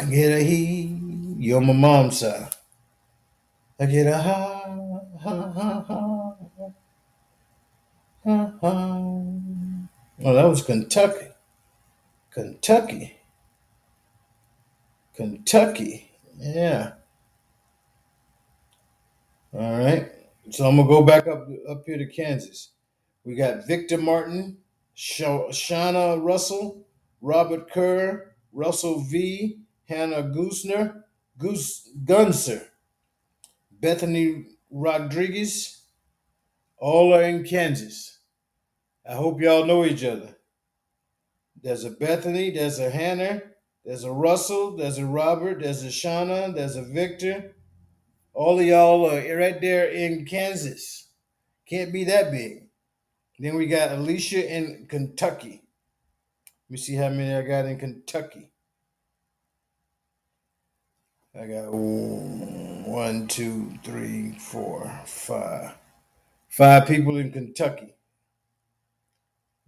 I 0.00 0.04
get 0.10 0.32
a 0.32 0.42
he 0.42 1.36
you're 1.38 1.60
my 1.60 1.72
mom's 1.72 2.18
side. 2.18 2.48
I 3.78 3.86
get 3.86 4.08
a 4.08 4.18
ha 4.18 4.64
ha 5.22 5.52
ha 5.54 5.84
ha 5.86 6.34
ha 8.24 8.52
ha. 8.60 8.72
Oh, 10.24 10.34
that 10.34 10.48
was 10.48 10.62
Kentucky. 10.64 11.27
Kentucky. 12.39 13.19
Kentucky. 15.12 16.09
Yeah. 16.39 16.93
All 19.52 19.77
right. 19.77 20.12
So 20.51 20.69
I'm 20.69 20.77
gonna 20.77 20.89
go 20.89 21.02
back 21.02 21.27
up 21.27 21.48
up 21.69 21.82
here 21.85 21.98
to 21.98 22.06
Kansas. 22.06 22.70
We 23.24 23.35
got 23.35 23.66
Victor 23.66 23.98
Martin, 23.98 24.59
Shauna 24.97 26.23
Russell, 26.23 26.86
Robert 27.23 27.73
Kerr, 27.73 28.36
Russell 28.52 29.01
V, 29.01 29.59
Hannah 29.89 30.23
Goosner, 30.23 31.02
Goose 31.39 31.90
Gunser, 32.05 32.69
Bethany 33.81 34.47
Rodriguez, 34.70 35.82
all 36.77 37.12
are 37.15 37.24
in 37.24 37.43
Kansas. 37.43 38.20
I 39.05 39.15
hope 39.15 39.40
y'all 39.40 39.66
know 39.66 39.85
each 39.85 40.05
other. 40.05 40.38
There's 41.62 41.85
a 41.85 41.90
Bethany, 41.90 42.51
there's 42.51 42.78
a 42.78 42.90
Hannah, 42.90 43.43
there's 43.85 44.05
a 44.05 44.12
Russell, 44.12 44.76
there's 44.76 44.98
a 44.98 45.06
Robert, 45.06 45.60
there's 45.60 45.82
a 45.82 45.89
Shauna, 45.89 46.55
there's 46.55 46.76
a 46.76 46.82
Victor. 46.82 47.56
All 48.35 48.60
of 48.60 48.66
y'all 48.66 49.10
are 49.10 49.36
right 49.36 49.60
there 49.60 49.89
in 49.89 50.24
Kansas. 50.24 51.09
Can't 51.68 51.93
be 51.93 52.05
that 52.05 52.30
big. 52.30 52.68
Then 53.39 53.56
we 53.56 53.66
got 53.66 53.93
Alicia 53.93 54.52
in 54.52 54.86
Kentucky. 54.89 55.62
Let 56.68 56.70
me 56.70 56.76
see 56.76 56.94
how 56.94 57.09
many 57.09 57.35
I 57.35 57.43
got 57.43 57.66
in 57.66 57.78
Kentucky. 57.78 58.51
I 61.35 61.47
got 61.47 61.72
one, 61.72 63.28
two, 63.28 63.72
three, 63.85 64.32
four, 64.39 64.90
five. 65.06 65.74
Five 66.48 66.86
people 66.89 67.16
in 67.16 67.30
Kentucky. 67.30 67.94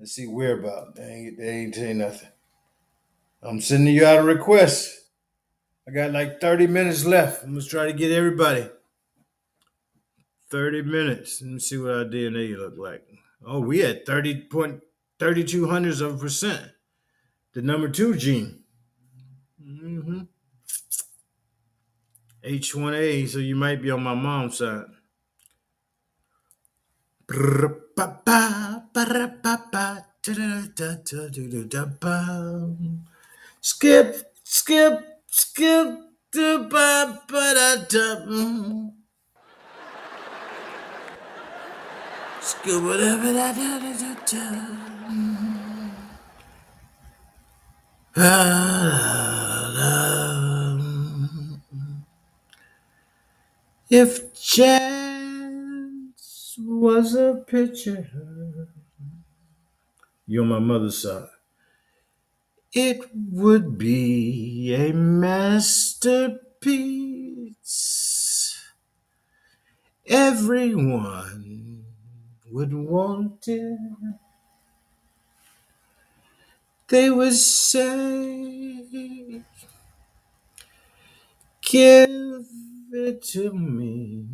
Let's 0.00 0.12
see 0.12 0.26
where 0.26 0.58
about. 0.58 0.94
They 0.94 1.02
ain't, 1.02 1.38
they 1.38 1.48
ain't 1.48 1.74
saying 1.74 1.98
nothing. 1.98 2.30
I'm 3.42 3.60
sending 3.60 3.94
you 3.94 4.06
out 4.06 4.20
a 4.20 4.22
request. 4.22 4.98
I 5.86 5.90
got 5.90 6.12
like 6.12 6.40
30 6.40 6.68
minutes 6.68 7.04
left. 7.04 7.44
I'm 7.44 7.50
gonna 7.50 7.62
try 7.62 7.84
to 7.84 7.92
get 7.92 8.10
everybody. 8.10 8.70
30 10.50 10.82
minutes. 10.82 11.42
Let 11.42 11.50
me 11.50 11.58
see 11.58 11.76
what 11.76 11.92
our 11.92 12.04
DNA 12.04 12.56
look 12.56 12.78
like. 12.78 13.06
Oh, 13.46 13.60
we 13.60 13.80
had 13.80 14.06
30.32 14.06 15.68
hundreds 15.68 16.00
of 16.00 16.14
a 16.14 16.18
percent. 16.18 16.70
The 17.52 17.60
number 17.60 17.88
two 17.88 18.16
gene. 18.16 18.62
Mm-hmm. 19.62 20.20
H1A, 22.42 23.28
so 23.28 23.38
you 23.38 23.54
might 23.54 23.82
be 23.82 23.90
on 23.90 24.02
my 24.02 24.14
mom's 24.14 24.58
side. 24.58 24.86
Skip, 33.60 34.16
skip, 34.44 35.00
skip. 35.30 36.10
skip 36.30 36.60
If 53.92 54.34
chance 54.34 54.99
was 56.80 57.14
a 57.14 57.44
picture, 57.46 58.08
you're 60.26 60.44
my 60.46 60.58
mother's 60.58 61.02
side. 61.02 61.28
It 62.72 63.00
would 63.14 63.78
be 63.78 64.74
a 64.74 64.92
masterpiece. 64.92 66.46
Everyone 70.06 71.84
would 72.50 72.72
want 72.74 73.48
it. 73.48 73.78
They 76.88 77.10
would 77.10 77.34
say, 77.34 78.84
Give 81.62 82.46
it 82.92 83.22
to 83.32 83.52
me. 83.52 84.26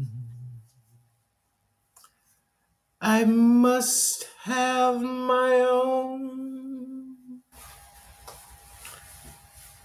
I 3.01 3.25
must 3.25 4.27
have 4.45 5.03
my 5.03 5.55
own. 5.71 7.17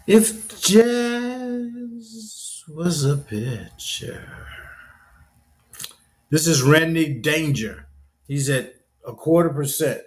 If 0.07 0.61
jazz 0.61 2.63
was 2.69 3.03
a 3.03 3.17
picture. 3.17 4.47
This 6.29 6.47
is 6.47 6.63
Randy 6.63 7.13
Danger. 7.13 7.87
He's 8.27 8.49
at 8.49 8.73
a 9.05 9.13
quarter 9.13 9.49
percent. 9.49 10.01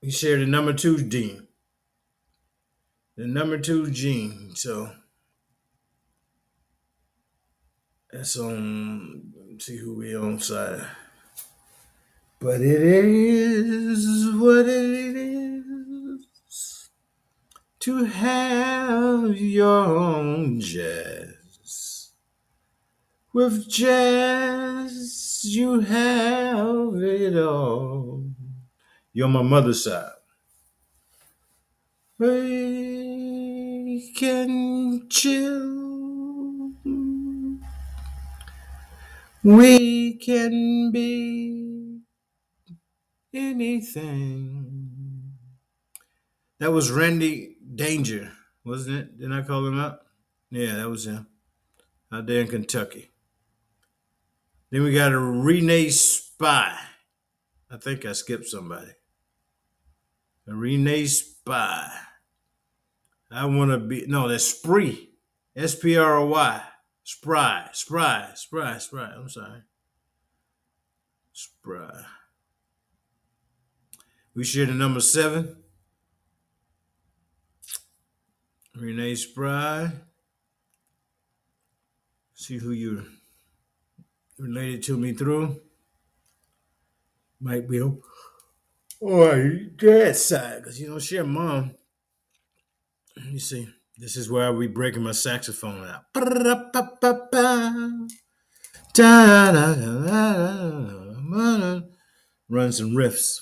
He 0.00 0.10
shared 0.10 0.40
the 0.40 0.46
number 0.46 0.72
two 0.72 1.08
gene. 1.08 1.46
The 3.16 3.26
number 3.26 3.58
two 3.58 3.90
gene. 3.90 4.52
So 4.54 4.92
that's 8.12 8.38
on 8.38 8.56
um, 8.56 9.34
let's 9.50 9.66
see 9.66 9.76
who 9.76 9.96
we 9.96 10.16
on 10.16 10.38
side. 10.38 10.86
But 12.40 12.60
it 12.60 12.80
is 12.80 14.30
what 14.34 14.66
it 14.66 15.16
is 15.16 16.88
to 17.80 18.04
have 18.04 19.36
your 19.36 19.84
own 19.84 20.60
jazz. 20.60 22.12
With 23.32 23.68
jazz, 23.68 25.40
you 25.44 25.80
have 25.80 26.94
it 26.94 27.36
all. 27.36 28.24
You're 29.12 29.28
my 29.28 29.42
mother's 29.42 29.84
side. 29.84 30.12
We 32.18 34.12
can 34.16 35.08
chill. 35.08 35.87
We 39.44 40.18
can 40.18 40.90
be 40.90 42.00
anything. 43.32 44.90
That 46.58 46.72
was 46.72 46.90
Randy 46.90 47.56
Danger, 47.74 48.32
wasn't 48.64 48.96
it? 48.96 49.18
Didn't 49.18 49.32
I 49.32 49.42
call 49.42 49.64
him 49.64 49.78
up? 49.78 50.06
Yeah, 50.50 50.76
that 50.76 50.90
was 50.90 51.06
him. 51.06 51.28
Out 52.12 52.26
there 52.26 52.40
in 52.40 52.48
Kentucky. 52.48 53.10
Then 54.70 54.82
we 54.82 54.92
got 54.92 55.12
a 55.12 55.18
Renee 55.18 55.90
Spy. 55.90 56.76
I 57.70 57.76
think 57.76 58.04
I 58.04 58.12
skipped 58.12 58.46
somebody. 58.46 58.92
A 60.48 60.54
Renee 60.54 61.06
Spy. 61.06 61.88
I 63.30 63.46
want 63.46 63.70
to 63.70 63.78
be, 63.78 64.06
no, 64.06 64.26
that's 64.26 64.44
Spree. 64.44 65.10
S 65.54 65.74
P 65.74 65.96
R 65.96 66.18
O 66.18 66.26
Y. 66.26 66.62
Spry, 67.10 67.70
Spry, 67.72 68.32
Spry, 68.34 68.76
Spry. 68.76 69.10
I'm 69.16 69.30
sorry. 69.30 69.62
Spry. 71.32 72.04
We 74.34 74.44
share 74.44 74.66
the 74.66 74.74
number 74.74 75.00
seven. 75.00 75.56
Renee 78.76 79.14
Spry. 79.14 79.90
See 82.34 82.58
who 82.58 82.72
you 82.72 83.06
related 84.38 84.82
to 84.82 84.98
me 84.98 85.14
through. 85.14 85.62
Might 87.40 87.66
be 87.70 87.80
oh, 87.80 88.02
your 89.00 89.60
dad's 89.78 90.26
side, 90.26 90.58
because 90.58 90.78
you 90.78 90.88
don't 90.88 91.02
share 91.02 91.24
mom. 91.24 91.74
Let 93.16 93.32
me 93.32 93.38
see. 93.38 93.66
This 94.00 94.16
is 94.16 94.30
where 94.30 94.52
be 94.52 94.68
breaking 94.68 95.02
my 95.02 95.10
saxophone 95.10 95.84
out. 95.84 96.04
Run 102.48 102.72
some 102.72 102.92
riffs. 102.92 103.40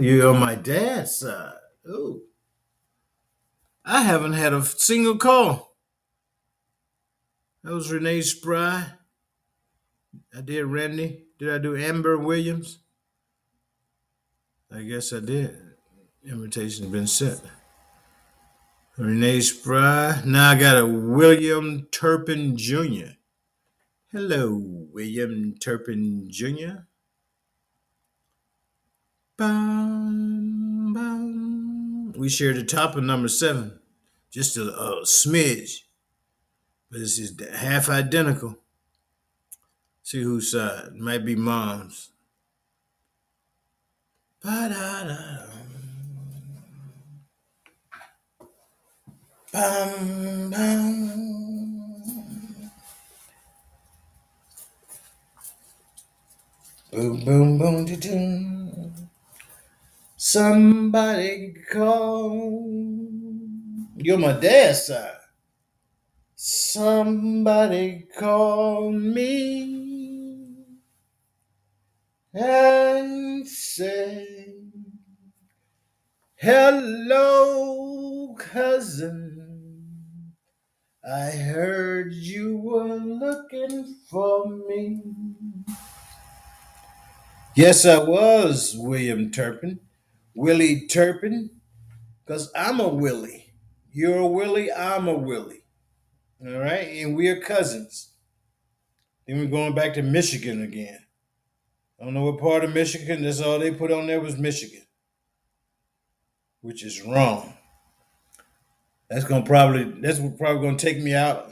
You're 0.00 0.28
on 0.28 0.38
my 0.38 0.54
dad's 0.54 1.16
side. 1.16 1.54
Ooh. 1.88 2.22
I 3.84 4.02
haven't 4.02 4.34
had 4.34 4.52
a 4.52 4.64
single 4.64 5.16
call. 5.16 5.76
That 7.64 7.72
was 7.72 7.90
Renee 7.90 8.20
Spry. 8.20 8.86
I 10.32 10.42
did 10.42 10.64
Randy. 10.64 11.24
Did 11.40 11.50
I 11.50 11.58
do 11.58 11.76
Amber 11.76 12.16
Williams? 12.16 12.78
I 14.70 14.82
guess 14.82 15.12
I 15.12 15.18
did. 15.18 15.67
Invitation's 16.24 16.88
been 16.90 17.06
sent. 17.06 17.40
Renee 18.96 19.40
Spry. 19.40 20.20
Now 20.24 20.50
I 20.50 20.58
got 20.58 20.78
a 20.78 20.86
William 20.86 21.86
Turpin 21.92 22.56
Jr. 22.56 23.12
Hello, 24.10 24.60
William 24.92 25.54
Turpin 25.60 26.26
Jr. 26.28 26.86
Bum, 29.36 30.92
bum. 30.92 32.12
We 32.18 32.28
share 32.28 32.52
the 32.52 32.64
top 32.64 32.96
of 32.96 33.04
number 33.04 33.28
seven, 33.28 33.78
just 34.32 34.56
a, 34.56 34.62
a 34.62 35.02
smidge, 35.04 35.82
but 36.90 36.98
this 36.98 37.20
is 37.20 37.40
half 37.54 37.88
identical. 37.88 38.58
See 40.02 40.22
whose 40.22 40.50
side 40.50 40.94
might 40.94 41.24
be 41.24 41.36
mom's. 41.36 42.10
Ba-da-da. 44.42 45.57
Bum, 49.52 50.50
bum. 50.50 50.90
Boom, 56.92 57.24
boom, 57.24 57.58
boom, 57.58 57.84
doo, 57.86 57.96
doo. 57.96 58.92
Somebody 60.16 61.54
call. 61.72 62.68
You're 63.96 64.18
my 64.18 64.32
dad's 64.32 64.86
side. 64.88 65.16
Somebody 66.36 68.06
call 68.18 68.92
me 68.92 70.54
and 72.34 73.46
say, 73.48 74.54
Hello, 76.36 78.34
cousin. 78.38 79.37
I 81.10 81.30
heard 81.30 82.12
you 82.12 82.58
were 82.58 82.96
looking 82.96 83.96
for 84.10 84.46
me. 84.46 85.00
Yes, 87.56 87.86
I 87.86 87.98
was, 88.02 88.76
William 88.76 89.30
Turpin. 89.30 89.80
Willie 90.34 90.86
Turpin. 90.86 91.48
Because 92.26 92.52
I'm 92.54 92.78
a 92.78 92.88
Willie. 92.88 93.54
You're 93.90 94.18
a 94.18 94.26
Willie, 94.26 94.70
I'm 94.70 95.08
a 95.08 95.14
Willie. 95.14 95.62
All 96.44 96.58
right? 96.58 96.86
And 96.88 97.16
we're 97.16 97.40
cousins. 97.40 98.10
Then 99.26 99.38
we're 99.38 99.46
going 99.46 99.74
back 99.74 99.94
to 99.94 100.02
Michigan 100.02 100.62
again. 100.62 100.98
I 101.98 102.04
don't 102.04 102.12
know 102.12 102.24
what 102.24 102.38
part 102.38 102.64
of 102.64 102.74
Michigan. 102.74 103.22
That's 103.22 103.40
all 103.40 103.58
they 103.58 103.72
put 103.72 103.90
on 103.90 104.06
there 104.06 104.20
was 104.20 104.36
Michigan, 104.36 104.86
which 106.60 106.84
is 106.84 107.02
wrong. 107.02 107.57
That's 109.10 109.24
gonna 109.24 109.44
probably 109.44 109.84
that's 110.00 110.18
probably 110.18 110.66
gonna 110.66 110.78
take 110.78 111.02
me 111.02 111.14
out. 111.14 111.50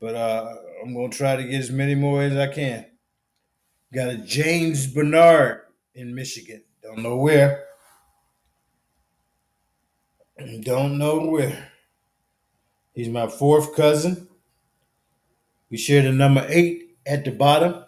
But 0.00 0.14
uh, 0.14 0.54
I'm 0.82 0.94
gonna 0.94 1.08
try 1.08 1.36
to 1.36 1.44
get 1.44 1.60
as 1.60 1.70
many 1.70 1.94
more 1.94 2.22
as 2.22 2.36
I 2.36 2.48
can. 2.48 2.86
Got 3.92 4.10
a 4.10 4.16
James 4.18 4.86
Bernard 4.86 5.62
in 5.94 6.14
Michigan. 6.14 6.62
Don't 6.82 7.02
know 7.02 7.16
where. 7.16 7.64
Don't 10.62 10.98
know 10.98 11.26
where. 11.26 11.70
He's 12.94 13.08
my 13.08 13.28
fourth 13.28 13.74
cousin. 13.74 14.28
We 15.70 15.76
share 15.76 16.02
the 16.02 16.12
number 16.12 16.44
eight 16.48 16.96
at 17.06 17.24
the 17.24 17.30
bottom. 17.30 17.84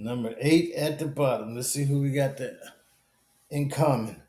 Number 0.00 0.34
eight 0.40 0.72
at 0.76 0.98
the 0.98 1.06
bottom. 1.06 1.54
Let's 1.54 1.68
see 1.68 1.84
who 1.84 2.00
we 2.00 2.10
got 2.12 2.38
there 2.38 2.58
in 3.50 3.68
common. 3.68 4.22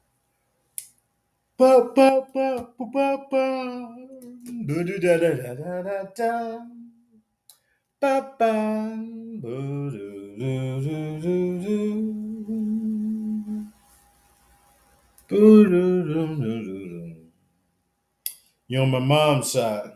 You're 18.68 18.84
on 18.84 18.92
my 18.92 19.00
mom's 19.00 19.52
side. 19.54 19.92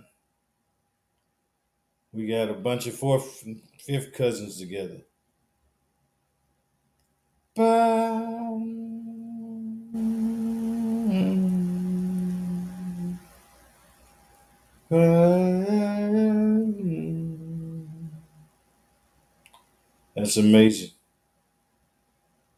We 2.14 2.28
got 2.28 2.50
a 2.50 2.54
bunch 2.54 2.88
of 2.88 2.94
fourth 2.96 3.44
and 3.46 3.62
fifth 3.86 4.14
cousins 4.14 4.58
together. 4.58 5.02
That's 7.58 7.68
amazing. 20.36 20.90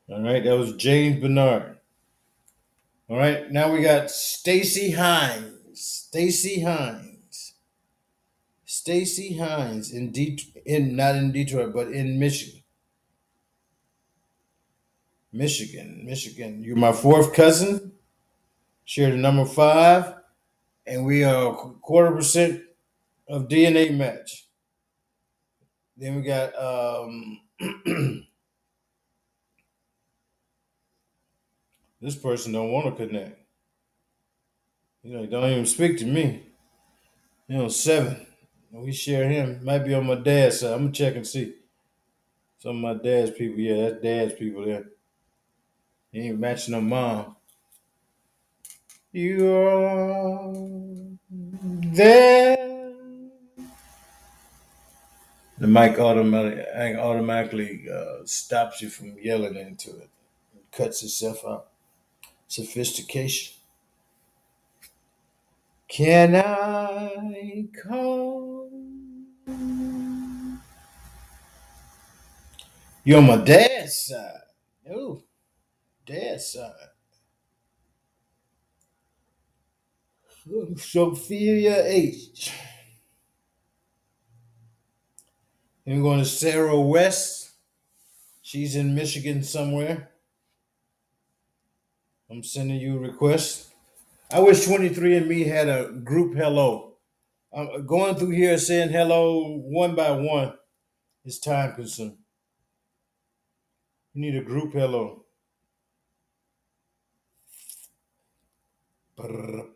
All 0.09 0.23
right, 0.23 0.43
that 0.43 0.57
was 0.57 0.73
James 0.77 1.21
Bernard. 1.21 1.77
All 3.07 3.17
right, 3.17 3.51
now 3.51 3.71
we 3.71 3.81
got 3.81 4.09
Stacy 4.09 4.91
Hines. 4.91 5.51
Stacy 5.75 6.61
Hines. 6.61 7.53
Stacy 8.65 9.37
Hines 9.37 9.91
in 9.91 10.11
Det- 10.11 10.51
in 10.65 10.95
not 10.95 11.15
in 11.15 11.31
Detroit, 11.31 11.71
but 11.71 11.91
in 11.91 12.17
Michigan. 12.17 12.63
Michigan, 15.31 16.03
Michigan. 16.05 16.63
You're 16.63 16.75
my 16.75 16.91
fourth 16.91 17.33
cousin. 17.33 17.93
Share 18.85 19.11
the 19.11 19.17
number 19.17 19.45
five, 19.45 20.13
and 20.85 21.05
we 21.05 21.23
are 21.23 21.53
quarter 21.53 22.15
percent 22.15 22.61
of 23.27 23.47
DNA 23.49 23.95
match. 23.95 24.47
Then 25.97 26.15
we 26.15 26.21
got 26.21 26.55
um, 26.55 27.41
this 32.01 32.15
person 32.15 32.53
don't 32.53 32.71
want 32.71 32.85
to 32.95 33.07
connect. 33.07 33.37
You 35.03 35.13
know, 35.17 35.25
don't 35.25 35.49
even 35.51 35.65
speak 35.65 35.97
to 35.99 36.05
me. 36.05 36.43
You 37.47 37.57
know, 37.57 37.67
seven. 37.67 38.25
We 38.71 38.91
share 38.91 39.27
him. 39.29 39.63
Might 39.63 39.79
be 39.85 39.93
on 39.93 40.05
my 40.05 40.15
dad's 40.15 40.59
side. 40.59 40.73
I'm 40.73 40.79
gonna 40.79 40.91
check 40.91 41.15
and 41.15 41.25
see. 41.25 41.55
Some 42.59 42.83
of 42.83 42.97
my 42.97 43.03
dad's 43.03 43.31
people, 43.31 43.59
yeah, 43.59 43.89
that's 43.89 44.01
dad's 44.01 44.33
people 44.33 44.65
there. 44.65 44.85
He 46.17 46.29
ain't 46.29 46.39
matching 46.39 46.71
no 46.71 46.81
mom. 46.81 47.35
You 49.11 49.53
are 49.53 50.51
there. 51.93 52.57
The 55.59 55.67
mic 55.67 55.99
automatically 55.99 56.95
automatically 56.95 57.85
uh, 57.93 58.25
stops 58.25 58.81
you 58.81 58.89
from 58.89 59.15
yelling 59.21 59.57
into 59.57 59.91
it. 59.91 60.09
It 60.55 60.71
cuts 60.71 61.03
itself 61.03 61.45
out. 61.47 61.67
Sophistication. 62.47 63.53
Can 65.87 66.35
I 66.35 67.67
call? 67.87 68.71
You're 73.03 73.19
on 73.19 73.27
my 73.27 73.37
dad's 73.37 73.97
side. 73.97 74.41
Oh, 74.91 75.21
dad's 76.07 76.45
side. 76.53 76.71
Sophia 80.77 81.85
H. 81.85 82.53
And 85.85 85.97
we're 85.97 86.09
going 86.09 86.19
to 86.19 86.25
Sarah 86.25 86.79
West. 86.79 87.51
She's 88.41 88.75
in 88.75 88.95
Michigan 88.95 89.43
somewhere. 89.43 90.11
I'm 92.29 92.43
sending 92.43 92.79
you 92.79 92.97
a 92.97 92.99
request. 92.99 93.73
I 94.31 94.39
wish 94.39 94.65
23andMe 94.65 95.47
had 95.47 95.69
a 95.69 95.91
group 95.91 96.35
hello. 96.35 96.95
I'm 97.53 97.85
going 97.85 98.15
through 98.15 98.31
here 98.31 98.57
saying 98.57 98.89
hello 98.89 99.57
one 99.59 99.95
by 99.95 100.11
one 100.11 100.53
is 101.23 101.39
time 101.39 101.75
consuming. 101.75 102.17
You 104.13 104.21
need 104.21 104.35
a 104.35 104.43
group 104.43 104.73
hello. 104.73 105.26
You're 109.19 109.67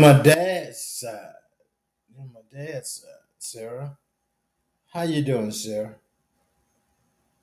my 0.00 0.20
dad's 0.20 0.80
side. 0.80 1.34
You're 2.12 2.26
my 2.26 2.40
dad's 2.52 2.90
side, 2.90 3.08
Sarah. 3.38 3.96
How 4.92 5.02
you 5.02 5.22
doing, 5.22 5.52
Sarah? 5.52 5.94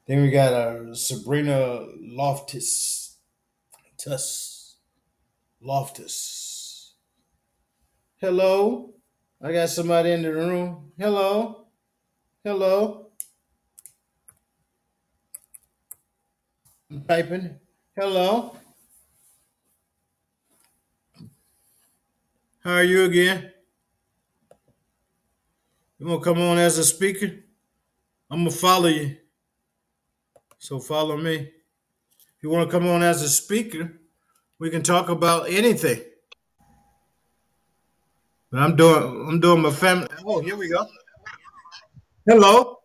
Then 0.06 0.24
we 0.24 0.30
got 0.30 0.52
uh, 0.52 0.94
Sabrina 0.94 1.86
Loftus. 2.02 3.07
Tus. 3.98 4.76
Loftus. 5.60 6.94
Hello. 8.18 8.94
I 9.42 9.52
got 9.52 9.70
somebody 9.70 10.12
in 10.12 10.22
the 10.22 10.32
room. 10.32 10.92
Hello. 10.98 11.68
Hello. 12.44 13.10
I'm 16.90 17.02
typing. 17.02 17.60
Hello. 17.96 18.56
How 22.64 22.74
are 22.74 22.84
you 22.84 23.06
again? 23.06 23.52
You 26.00 26.08
want 26.08 26.24
to 26.24 26.30
come 26.30 26.42
on 26.42 26.58
as 26.60 26.78
a 26.78 26.84
speaker? 26.84 27.32
I'm 28.30 28.44
going 28.44 28.52
to 28.52 28.58
follow 28.58 28.90
you. 28.90 29.18
So 30.60 30.80
follow 30.80 31.18
me. 31.18 31.52
If 32.38 32.44
you 32.44 32.52
want 32.52 32.70
to 32.70 32.72
come 32.72 32.88
on 32.88 33.02
as 33.02 33.24
a 33.24 33.30
speaker, 33.30 34.00
we 34.60 34.70
can 34.70 34.84
talk 34.84 35.10
about 35.10 35.50
anything. 35.50 36.02
But 38.52 38.62
I'm 38.62 38.76
doing 38.76 39.26
I'm 39.28 39.40
doing 39.40 39.64
my 39.64 39.72
family. 39.72 40.08
Oh, 40.24 40.40
here 40.40 40.56
we 40.56 40.70
go. 40.70 40.86
Hello. 42.28 42.78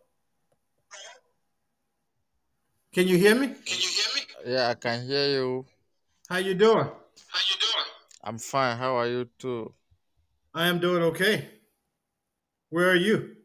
Can 2.93 3.07
you 3.07 3.17
hear 3.17 3.35
me? 3.35 3.47
Can 3.47 3.79
you 3.79 3.89
hear 3.89 4.09
me? 4.15 4.21
Yeah, 4.53 4.69
I 4.69 4.73
can 4.73 5.05
hear 5.05 5.27
you. 5.29 5.65
How 6.27 6.37
you 6.37 6.55
doing? 6.55 6.77
How 6.77 7.41
you 7.49 7.57
doing? 7.59 7.89
I'm 8.23 8.39
fine. 8.39 8.75
How 8.75 8.95
are 8.95 9.07
you 9.07 9.29
too? 9.37 9.71
I 10.55 10.67
am 10.67 10.79
doing 10.79 11.03
okay. 11.03 11.47
Where 12.71 12.89
are 12.89 12.95
you? 12.95 13.35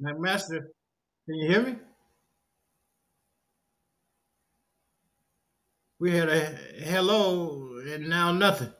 My 0.00 0.12
master, 0.14 0.70
can 1.28 1.36
you 1.36 1.48
hear 1.50 1.62
me? 1.62 1.76
We 5.98 6.10
had 6.16 6.30
a 6.30 6.40
hello 6.84 7.80
and 7.86 8.08
now 8.08 8.32
nothing. 8.32 8.72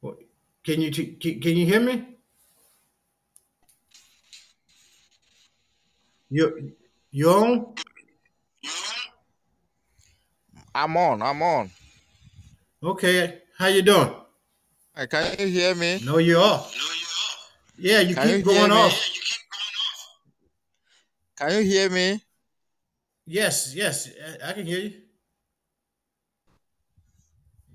What- 0.00 0.18
Can 0.64 0.82
you 0.82 0.90
can 0.90 1.40
can 1.40 1.56
you 1.56 1.64
hear 1.64 1.80
me? 1.80 1.94
You 6.28 6.72
you 7.10 7.30
on? 7.30 7.74
I'm 10.74 10.94
on. 10.96 11.22
I'm 11.22 11.40
on. 11.40 11.70
Okay. 12.82 13.40
How 13.56 13.68
you 13.68 13.80
doing? 13.80 14.12
Can 15.08 15.38
you 15.38 15.46
hear 15.46 15.74
me? 15.74 16.00
No, 16.04 16.18
you're 16.18 16.42
off. 16.42 16.74
No, 16.74 16.82
you 16.82 16.92
are. 16.92 16.97
Yeah, 17.78 18.00
you 18.00 18.14
Can 18.14 18.28
keep 18.28 18.38
you 18.38 18.44
going 18.44 18.70
off. 18.72 18.92
Yeah, 18.92 19.14
you 19.14 19.20
keep 19.22 19.44
going 19.52 19.76
off. 19.86 20.08
Can 21.36 21.52
you 21.52 21.62
hear 21.64 21.88
me? 21.90 22.20
Yes, 23.26 23.74
yes, 23.74 24.08
I- 24.08 24.50
I 24.50 24.52
can 24.54 24.66
hear 24.66 24.80
you. 24.80 25.02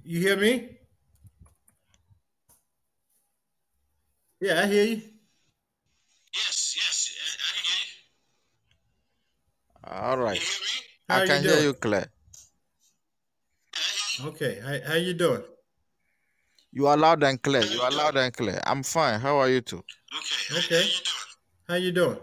You 0.03 0.19
hear 0.19 0.37
me? 0.37 0.77
Yeah, 4.39 4.61
I 4.61 4.67
hear 4.67 4.83
you. 4.85 5.01
Yes, 6.35 6.75
yes, 6.75 7.09
I, 7.15 7.29
I 7.47 7.49
can 7.55 7.65
hear 7.65 7.85
All 9.83 10.17
you. 10.17 10.23
right. 10.25 10.35
You 10.35 10.41
hear 10.41 10.59
me? 10.59 10.85
How 11.07 11.19
I 11.19 11.23
you 11.23 11.27
can 11.27 11.43
hear 11.43 11.59
you 11.61 11.73
clear. 11.75 12.11
Hear 14.17 14.25
you. 14.25 14.29
Okay, 14.29 14.59
how, 14.61 14.89
how 14.91 14.95
you 14.95 15.13
doing? 15.13 15.43
You 16.75 16.87
are 16.87 16.97
loud 16.97 17.21
and 17.23 17.39
clear. 17.39 17.61
You 17.63 17.81
are 17.81 17.91
loud 17.91 18.17
and 18.17 18.33
clear. 18.33 18.59
I'm 18.65 18.81
fine. 18.81 19.19
How 19.19 19.37
are 19.37 19.47
you 19.47 19.61
too? 19.61 19.83
Okay. 20.57 20.57
Okay. 20.57 20.89
How 21.67 21.75
you 21.75 21.91
doing? 21.91 22.15
How 22.15 22.15
you 22.15 22.17
doing? 22.17 22.17
Okay. 22.17 22.19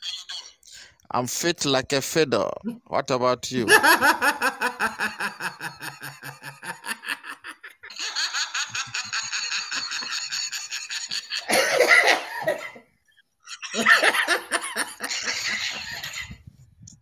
How 0.00 0.10
you 0.14 0.24
doing? 0.30 0.52
I'm 1.10 1.26
fit 1.26 1.64
like 1.64 1.92
a 1.92 2.00
fiddle. 2.00 2.52
What 2.86 3.10
about 3.10 3.50
you? 3.50 3.66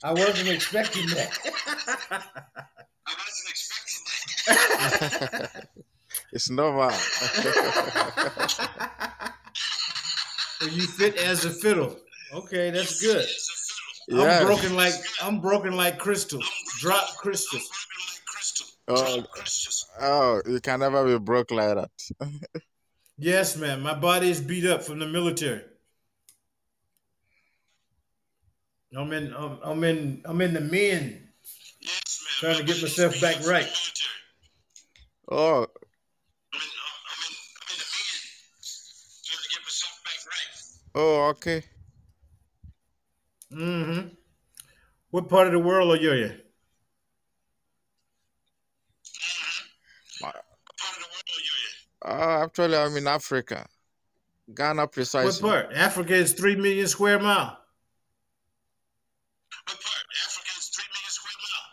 I 0.05 0.12
wasn't 0.12 0.48
expecting 0.48 1.06
that. 1.09 1.39
I 3.06 3.14
wasn't 3.14 3.51
expecting 3.51 4.02
that. 4.47 4.68
it's 6.32 6.50
normal. 6.50 6.90
Well, 10.60 10.70
you 10.70 10.86
fit 10.86 11.16
as 11.16 11.44
a 11.44 11.50
fiddle. 11.50 11.96
Okay, 12.32 12.70
that's 12.70 13.00
good. 13.00 13.18
It's 13.18 14.06
a 14.09 14.12
fiddle. 14.12 14.26
I'm 14.26 14.46
broken 14.46 14.76
like 14.76 14.94
I'm 15.20 15.40
broken 15.40 15.76
like 15.76 15.98
crystal. 15.98 16.40
Drop 16.78 17.16
crystals. 17.16 17.68
Broken 17.68 18.02
like 18.12 18.24
crystal. 18.26 18.66
Oh. 18.88 19.16
Drop 19.16 19.30
crystals. 19.30 19.86
Oh, 20.00 20.42
you 20.46 20.60
can 20.60 20.80
never 20.80 21.04
be 21.06 21.18
broke 21.18 21.50
like 21.50 21.74
that. 21.74 21.90
Yes, 23.18 23.56
man. 23.56 23.82
My 23.82 23.94
body 23.94 24.30
is 24.30 24.40
beat 24.40 24.66
up 24.66 24.82
from 24.82 24.98
the 24.98 25.06
military. 25.06 25.62
I'm 28.96 29.12
in. 29.12 29.32
I'm, 29.32 29.59
I'm 29.62 29.84
in. 29.84 30.22
I'm 30.24 30.40
in 30.40 30.54
the 30.54 30.60
men. 30.60 31.28
Yes, 31.80 32.42
man. 32.42 32.54
Trying 32.54 32.66
to 32.66 32.72
get 32.72 32.82
myself 32.82 33.20
back 33.20 33.36
up 33.36 33.42
from 33.42 33.50
right. 33.52 33.92
Oh, 35.31 35.35
I'm 35.35 35.62
in, 35.62 35.66
I'm 36.53 36.61
in, 36.61 37.35
I'm 37.61 37.69
in 37.70 37.78
the 37.78 37.86
men. 37.93 38.09
Trying 39.24 39.43
to 39.43 39.49
get 39.51 39.62
myself 39.62 39.97
back 40.05 40.20
right. 40.27 40.53
oh, 40.97 41.28
okay. 41.31 41.61
Mm-hmm. 43.53 44.09
What 45.11 45.28
part 45.28 45.47
of 45.47 45.53
the 45.53 45.59
world 45.59 45.90
are 45.93 46.01
you 46.01 46.12
in? 46.12 46.40
My- 50.20 50.27
What 50.28 50.77
part 50.78 50.97
of 50.97 51.03
the 51.03 51.09
world 51.12 51.28
are 51.28 51.40
you 51.40 51.55
in? 51.69 51.73
Uh, 52.05 52.44
actually, 52.44 52.77
I'm 52.77 52.97
in 52.97 53.07
Africa, 53.07 53.66
Ghana 54.55 54.86
precisely. 54.89 55.49
What 55.49 55.65
part? 55.66 55.73
Africa 55.74 56.15
is 56.15 56.32
three 56.32 56.57
million 56.57 56.89
square 56.89 57.19
mile. 57.20 57.59
What 59.66 59.81
part? 59.81 60.07
Africa 60.27 60.51
is 60.59 60.69
three 60.69 60.89
million 60.90 61.11
square 61.11 61.39
mile. 61.39 61.69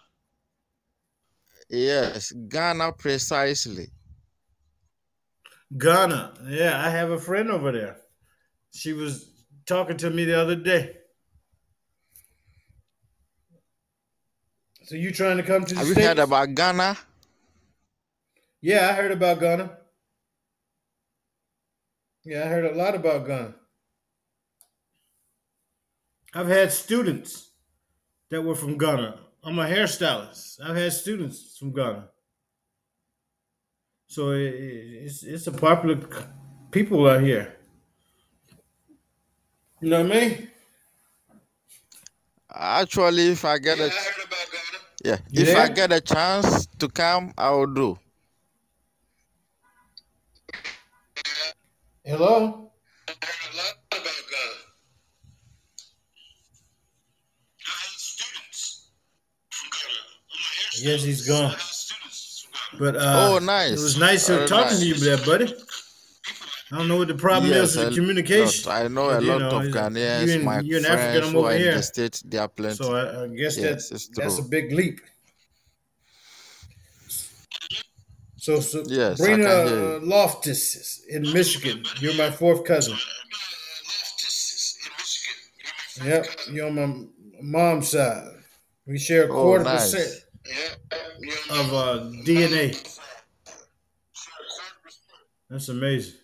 Yes, 1.69 2.31
Ghana 2.31 2.93
precisely. 2.93 3.87
Ghana. 5.77 6.33
Yeah, 6.47 6.83
I 6.83 6.89
have 6.89 7.11
a 7.11 7.19
friend 7.19 7.51
over 7.51 7.71
there. 7.71 7.97
She 8.71 8.93
was 8.93 9.45
talking 9.65 9.97
to 9.97 10.09
me 10.09 10.25
the 10.25 10.39
other 10.39 10.55
day. 10.55 10.95
So 14.85 14.95
you 14.95 15.11
trying 15.11 15.37
to 15.37 15.43
come 15.43 15.65
to 15.65 15.75
the 15.75 15.79
Have 15.79 15.87
you 15.87 15.93
heard 15.93 16.17
about 16.17 16.55
Ghana? 16.55 16.97
Yeah, 18.61 18.89
I 18.89 18.93
heard 18.93 19.11
about 19.11 19.39
Ghana. 19.39 19.77
Yeah, 22.25 22.43
I 22.43 22.47
heard 22.47 22.65
a 22.65 22.75
lot 22.75 22.95
about 22.95 23.27
Ghana. 23.27 23.55
I've 26.33 26.47
had 26.47 26.71
students 26.71 27.51
that 28.31 28.41
were 28.41 28.55
from 28.55 28.77
Ghana. 28.77 29.19
I'm 29.43 29.57
a 29.59 29.65
hairstylist. 29.65 30.59
I've 30.63 30.75
had 30.75 30.93
students 30.93 31.57
from 31.57 31.73
Ghana. 31.73 32.09
So 34.07 34.31
it, 34.31 34.41
it- 34.41 35.03
it's 35.05 35.23
it's 35.23 35.47
a 35.47 35.51
popular 35.51 35.97
people 36.71 37.07
out 37.07 37.21
here. 37.21 37.55
You 39.81 39.89
know 39.89 40.03
what 40.03 40.11
I 40.11 40.19
mean? 40.19 40.49
Actually, 42.53 43.29
if 43.31 43.45
I 43.45 43.59
get 43.59 43.77
Yeah, 43.77 43.85
a 43.85 43.87
I 43.87 43.91
heard 43.91 44.25
about 44.25 44.47
Ghana. 44.51 44.83
yeah, 45.05 45.17
You 45.29 45.43
if 45.43 45.55
I 45.55 45.67
get 45.69 45.93
a 45.93 46.01
chance 46.01 46.67
to 46.79 46.87
come, 46.89 47.33
I 47.37 47.51
will 47.51 47.67
do. 47.73 47.99
Hello? 52.03 52.71
I 53.07 53.11
heard 53.11 53.53
a 53.53 53.57
lot 53.57 53.75
about 53.91 54.03
Ghana. 54.31 54.59
I 57.67 57.71
had 57.83 57.95
students 57.97 58.91
from 59.49 59.69
Ghana. 59.69 60.03
I'm 60.31 60.39
a 60.39 60.51
hairstylist. 60.57 60.67
Yes, 60.81 61.03
he's 61.03 61.27
gone. 61.27 61.45
I 61.45 61.49
had 61.49 61.59
students 61.59 62.47
from 62.69 62.79
But 62.79 62.95
uh, 62.95 63.29
Oh, 63.33 63.39
nice. 63.39 63.71
It 63.71 63.83
was 63.83 63.97
nice 63.99 64.27
Very 64.27 64.47
talking 64.47 64.67
nice. 64.67 64.79
to 64.79 64.85
you 64.85 64.93
there, 64.95 65.17
buddy. 65.25 65.53
I 66.71 66.77
don't 66.77 66.87
know 66.87 66.97
what 66.97 67.07
the 67.07 67.15
problem 67.15 67.51
Yes, 67.51 67.71
is 67.71 67.77
with 67.77 67.89
the 67.89 67.95
communication. 67.95 68.71
I 68.71 68.87
know 68.87 69.07
but, 69.07 69.23
a 69.23 69.25
lot 69.25 69.39
know, 69.39 69.57
of 69.57 69.63
Ghanaians, 69.73 70.27
you 70.27 70.33
in- 70.33 70.45
my 70.45 70.59
you 70.61 70.79
friends 70.81 70.85
Africa, 70.85 71.29
who 71.31 71.39
over 71.39 71.49
are 71.49 71.55
in 71.55 71.75
the 71.75 71.83
States, 71.83 72.21
they 72.21 72.37
are 72.37 72.47
plenty. 72.47 72.75
So 72.75 72.93
I, 72.95 73.23
I 73.23 73.27
guess 73.27 73.57
Yes, 73.57 73.89
that's 73.89 74.07
that's 74.09 74.37
a 74.39 74.43
big 74.43 74.71
leap. 74.71 75.01
So, 78.37 78.59
so 78.59 78.83
Yes, 78.87 79.19
Brina 79.19 79.97
uh, 79.97 79.99
Loftus 80.05 81.03
in 81.09 81.23
Michigan. 81.33 81.83
You're 81.99 82.13
my 82.13 82.31
fourth 82.31 82.63
cousin. 82.65 82.93
Loftus 82.93 84.77
in 84.85 84.91
Michigan. 84.97 85.39
You're 85.95 86.05
my 86.05 86.11
Yep, 86.11 86.25
you're 86.53 86.67
on 86.67 86.75
my 86.75 86.87
mom's 87.41 87.89
side. 87.89 88.27
We 88.85 88.97
share 88.99 89.25
a 89.25 89.29
Oh, 89.29 89.41
quarter 89.41 89.63
nice. 89.63 89.91
percent 89.91 90.23
Yeah. 90.49 91.59
Of 91.59 91.73
uh, 91.73 92.09
DNA. 92.25 92.73
Share 92.73 92.93
a 93.53 94.45
quarter 94.49 94.79
percent. 94.83 95.21
That's 95.49 95.69
amazing. 95.69 96.15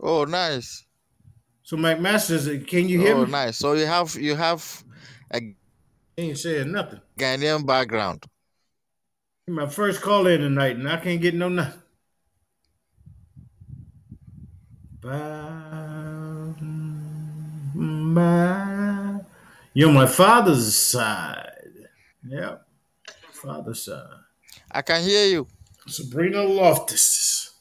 Oh, 0.00 0.24
nice. 0.24 0.84
So, 1.62 1.76
McMasters, 1.76 2.66
can 2.66 2.88
you 2.88 3.00
hear 3.00 3.16
Oh, 3.16 3.24
me? 3.26 3.30
nice. 3.30 3.58
So 3.58 3.74
you 3.74 3.84
have 3.86 4.14
you 4.14 4.34
have 4.36 4.84
a 5.32 5.54
ain't 6.16 6.38
saying 6.38 6.72
nothing. 6.72 7.00
Ghanaian 7.18 7.66
background. 7.66 8.24
My 9.48 9.66
first 9.68 10.00
call 10.02 10.26
in 10.26 10.40
tonight, 10.40 10.76
and 10.76 10.88
I 10.88 10.96
can't 10.98 11.20
get 11.20 11.34
no 11.34 11.48
nothing. 11.48 11.82
Ba- 15.00 15.64
You're 19.74 19.92
my 19.92 20.06
father's 20.06 20.76
side. 20.76 21.57
Yep, 22.28 22.66
Father 23.32 23.74
side. 23.74 24.02
I 24.70 24.82
can 24.82 25.02
hear 25.02 25.26
you. 25.26 25.46
Sabrina 25.86 26.42
Loftus, 26.42 27.52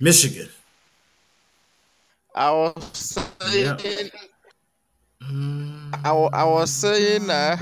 Michigan. 0.00 0.48
I 2.34 2.50
was 2.50 3.18
saying, 3.40 4.10
Mm. 5.22 6.00
I, 6.02 6.12
wa- 6.12 6.30
I 6.32 6.44
was 6.44 6.70
saying, 6.70 7.28
uh, 7.28 7.56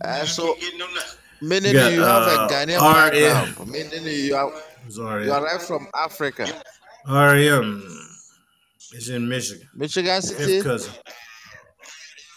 uh, 0.00 0.24
so 0.24 0.54
Getting 0.54 0.78
no 0.78 0.86
nothing. 0.86 1.18
meaning 1.42 1.74
Yeah, 1.74 1.88
you 1.88 2.00
have 2.02 2.22
uh, 2.22 2.46
a 2.48 2.52
Ghanaian 2.52 2.80
R- 2.80 3.10
background, 3.10 3.68
meaning 3.70 4.04
you 4.06 4.36
are 4.36 4.52
Sorry. 4.88 5.24
you 5.26 5.32
are 5.32 5.58
from 5.58 5.88
Africa, 5.92 6.46
REM 7.08 7.82
is 8.92 9.08
in 9.08 9.28
Michigan. 9.28 9.68
Michigan 9.74 10.22
City. 10.22 10.44
Fifth 10.44 10.64
cousin. 10.64 10.92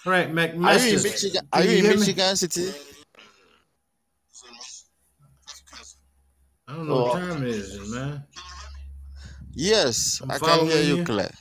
All 0.08 0.12
right, 0.12 0.28
Are 0.28 0.80
you 0.80 0.98
in 0.98 1.04
Michigan? 1.04 1.42
can 1.54 1.62
Are 1.62 1.64
you 1.64 1.78
in 1.78 1.84
hear 1.86 1.94
me? 1.94 2.00
Michigan 2.00 2.36
City? 2.36 2.74
I 6.76 6.78
don't 6.80 6.88
know 6.90 7.04
what 7.04 7.14
time 7.22 7.44
it 7.44 7.50
is, 7.56 7.90
man. 7.94 8.24
Yes, 9.54 10.20
I'm 10.22 10.32
I 10.32 10.40
can 10.40 10.66
hear 10.68 10.84
you 10.84 10.98
you. 10.98 11.04
clear. 11.06 11.32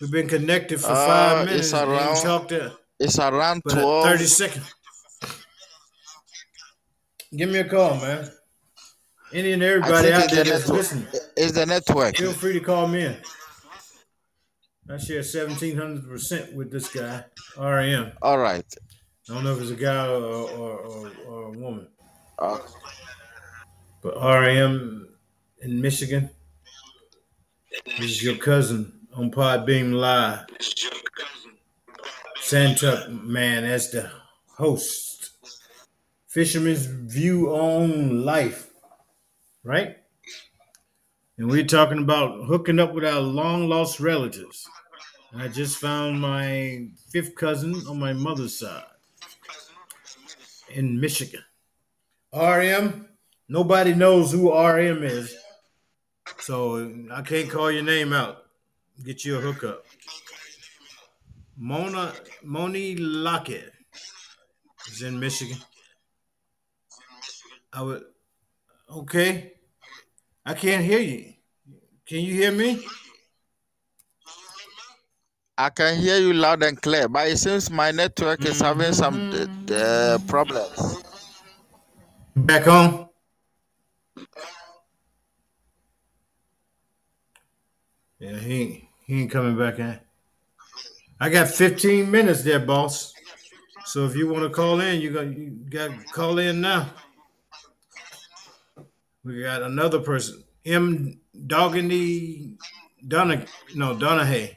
We've 0.00 0.12
been 0.12 0.28
connected 0.28 0.80
for 0.80 0.90
Uh, 0.92 1.06
five 1.06 1.46
minutes. 1.46 1.66
it's 1.66 1.72
and 1.72 1.90
around 1.90 2.16
talked 2.22 2.48
to 2.50 2.78
It's 3.00 3.18
around 3.18 3.62
12. 3.68 4.04
30 4.04 4.24
seconds. 4.26 4.74
Give 7.36 7.48
me 7.50 7.58
a 7.58 7.68
call, 7.68 7.96
man. 7.96 8.30
Any 9.32 9.52
and 9.54 9.62
everybody 9.62 10.12
out 10.12 10.30
there 10.30 10.44
the 10.44 10.50
that's 10.50 10.68
listening, 10.68 11.08
It's 11.36 11.52
the 11.52 11.66
network. 11.66 12.16
feel 12.16 12.32
free 12.32 12.52
to 12.52 12.60
call 12.60 12.86
me 12.86 13.06
in. 13.06 13.16
I 14.88 14.98
share 14.98 15.22
1700% 15.22 16.54
with 16.54 16.70
this 16.70 16.88
guy, 16.92 17.24
RM. 17.58 18.12
All 18.22 18.38
right. 18.38 18.64
I 19.28 19.34
don't 19.34 19.42
know 19.44 19.54
if 19.56 19.62
it's 19.62 19.70
a 19.72 19.74
guy 19.74 20.06
or, 20.06 20.22
or, 20.22 20.78
or, 20.78 21.10
or 21.26 21.42
a 21.54 21.58
woman. 21.58 21.88
Uh, 22.38 22.58
But 24.02 24.16
RM 24.16 25.08
in 25.60 25.80
Michigan 25.80 26.30
is 27.98 28.22
your 28.22 28.36
cousin 28.36 29.06
on 29.14 29.30
Podbean 29.30 29.92
Live. 29.92 30.46
Santa 32.40 33.08
man 33.10 33.64
as 33.64 33.90
the 33.90 34.10
host. 34.56 35.32
Fisherman's 36.28 36.86
view 36.86 37.50
on 37.50 38.24
life, 38.24 38.70
right? 39.64 39.98
And 41.36 41.50
we're 41.50 41.66
talking 41.66 41.98
about 41.98 42.46
hooking 42.46 42.78
up 42.78 42.94
with 42.94 43.04
our 43.04 43.20
long 43.20 43.68
lost 43.68 44.00
relatives. 44.00 44.66
I 45.36 45.48
just 45.48 45.76
found 45.76 46.20
my 46.20 46.88
fifth 47.12 47.34
cousin 47.34 47.74
on 47.86 47.98
my 47.98 48.14
mother's 48.14 48.56
side 48.56 48.84
in 50.70 50.98
Michigan. 50.98 51.44
RM, 52.32 53.09
nobody 53.50 53.92
knows 53.94 54.32
who 54.32 54.54
RM 54.54 55.02
is. 55.02 55.36
So 56.38 56.90
I 57.12 57.22
can't 57.22 57.50
call 57.50 57.70
your 57.70 57.82
name 57.82 58.12
out. 58.12 58.44
Get 59.04 59.24
you 59.24 59.36
a 59.36 59.40
hookup. 59.40 59.84
Mona 61.56 62.12
Moni 62.42 62.96
Lockett 62.96 63.72
is 64.90 65.02
in 65.02 65.18
Michigan. 65.18 65.58
I 67.72 67.82
would 67.82 68.04
okay. 68.90 69.52
I 70.46 70.54
can't 70.54 70.84
hear 70.84 71.00
you. 71.00 71.34
Can 72.06 72.20
you 72.20 72.34
hear 72.34 72.52
me? 72.52 72.82
I 75.58 75.68
can 75.68 75.98
hear 75.98 76.18
you 76.18 76.32
loud 76.32 76.62
and 76.62 76.80
clear, 76.80 77.06
but 77.08 77.28
it 77.28 77.36
seems 77.36 77.70
my 77.70 77.90
network 77.90 78.42
is 78.46 78.60
having 78.60 78.94
some 78.94 79.30
uh, 79.70 80.18
problems. 80.26 81.02
Back 82.34 82.64
home? 82.64 83.09
Yeah, 88.20 88.38
he 88.38 88.60
ain't, 88.60 88.84
he 89.06 89.22
ain't 89.22 89.30
coming 89.30 89.56
back 89.56 89.78
in. 89.78 89.98
I 91.18 91.30
got 91.30 91.48
15 91.48 92.10
minutes 92.10 92.42
there, 92.42 92.60
boss. 92.60 93.14
So 93.86 94.04
if 94.04 94.14
you 94.14 94.28
want 94.28 94.42
to 94.44 94.50
call 94.50 94.78
in, 94.80 95.00
you 95.00 95.10
got 95.10 95.26
you 95.26 95.50
got 95.68 95.90
call 96.12 96.38
in 96.38 96.60
now. 96.60 96.90
We 99.24 99.42
got 99.42 99.62
another 99.62 100.00
person, 100.00 100.44
M. 100.64 101.18
Doggany 101.34 102.56
Donna 103.06 103.44
no 103.74 103.98
Donahue. 103.98 104.48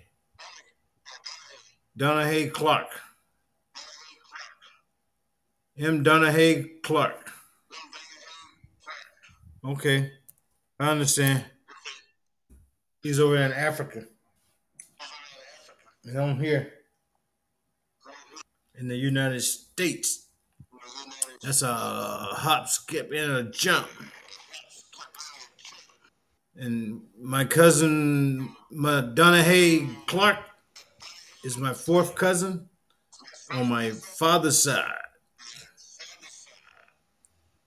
Donahue 1.95 2.51
Clark. 2.51 2.87
M. 5.77 6.03
Donahue 6.03 6.81
Clark. 6.83 7.31
Okay, 9.65 10.11
I 10.79 10.89
understand. 10.89 11.45
He's 13.03 13.19
over 13.19 13.35
in 13.35 13.51
Africa. 13.51 14.05
And 16.05 16.17
I'm 16.17 16.39
here 16.39 16.71
in 18.79 18.87
the 18.87 18.95
United 18.95 19.41
States. 19.41 20.27
That's 21.41 21.61
a 21.61 21.73
hop, 21.73 22.69
skip, 22.69 23.11
and 23.11 23.31
a 23.31 23.43
jump. 23.51 23.89
And 26.55 27.01
my 27.19 27.43
cousin, 27.43 28.55
my 28.71 29.01
Clark, 30.07 30.37
is 31.43 31.57
my 31.57 31.73
fourth 31.73 32.15
cousin 32.15 32.69
on 33.51 33.67
my 33.67 33.89
father's 33.89 34.63
side. 34.63 34.93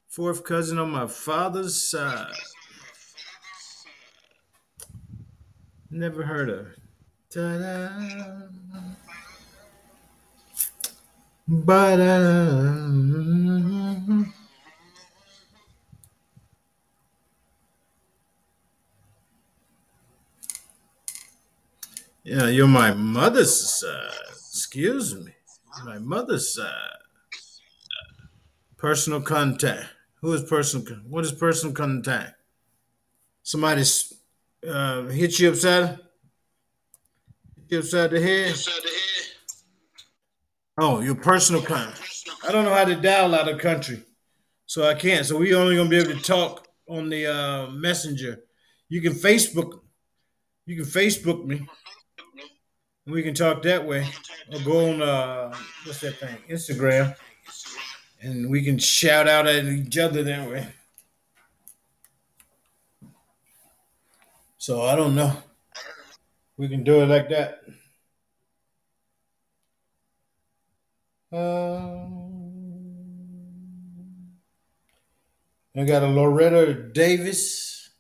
Fourth 0.09 0.45
cousin 0.45 0.79
on 0.79 0.91
my 0.91 1.07
father's 1.07 1.91
side. 1.91 2.33
Never 5.91 6.23
heard 6.25 6.51
of. 6.51 6.67
Ta-da. 7.31 8.49
Ba-da. 11.49 13.07
Yeah, 22.25 22.49
you're 22.49 22.67
my 22.67 22.93
mother's 22.93 23.55
side. 23.55 24.11
Excuse 24.31 25.15
me. 25.15 25.33
My 25.85 25.99
mother's 25.99 26.55
side. 26.55 26.91
Personal 28.77 29.21
contact. 29.21 29.87
Who 30.21 30.33
is 30.33 30.43
personal? 30.43 30.87
What 31.09 31.25
is 31.25 31.33
personal 31.33 31.75
contact? 31.75 32.35
Somebody 33.43 33.83
s- 33.83 34.13
uh, 34.69 35.03
hit 35.07 35.39
you 35.39 35.51
upside, 35.51 35.89
hit 35.89 35.99
you 37.69 37.79
upside 37.79 38.11
the 38.11 38.21
head. 38.21 38.49
Inside 38.49 38.83
the 38.83 38.89
head. 38.89 39.27
Oh, 40.79 41.01
your 41.01 41.15
personal 41.15 41.63
contact. 41.63 42.03
I 42.47 42.53
don't 42.53 42.65
know 42.65 42.75
how 42.75 42.85
to 42.85 42.97
dial 42.97 43.35
out 43.35 43.49
of 43.49 43.59
country, 43.59 44.03
so 44.67 44.87
I 44.87 44.95
can't. 44.95 45.25
So 45.25 45.39
we 45.39 45.55
only 45.55 45.77
gonna 45.77 45.89
be 45.89 45.97
able 45.97 46.13
to 46.13 46.23
talk 46.23 46.69
on 46.89 47.09
the 47.09 47.27
uh, 47.27 47.71
messenger. 47.71 48.41
You 48.89 49.01
can 49.01 49.13
Facebook. 49.13 49.81
You 50.67 50.77
can 50.77 50.85
Facebook 50.85 51.45
me. 51.45 51.67
and 53.07 53.15
We 53.15 53.23
can 53.23 53.35
talk 53.35 53.63
that 53.63 53.87
way, 53.87 54.07
or 54.53 54.61
go 54.61 54.93
on 54.93 55.03
uh, 55.03 55.55
what's 55.85 56.01
that 56.01 56.19
thing? 56.19 56.37
Instagram, 56.51 57.17
and 58.21 58.51
we 58.51 58.63
can 58.63 58.79
shout 58.79 59.29
out 59.29 59.47
at 59.47 59.65
each 59.65 59.97
other 59.99 60.23
that 60.23 60.49
way. 60.49 60.67
So 64.67 64.83
I 64.83 64.97
don't 64.97 65.15
know. 65.15 65.33
We 66.57 66.67
can 66.67 66.83
do 66.83 67.01
it 67.01 67.07
like 67.07 67.29
that. 67.29 67.63
Um, 71.33 72.73
I 75.77 75.85
got 75.85 76.03
a 76.03 76.09
Loretta 76.09 76.75
Davis. 76.75 77.91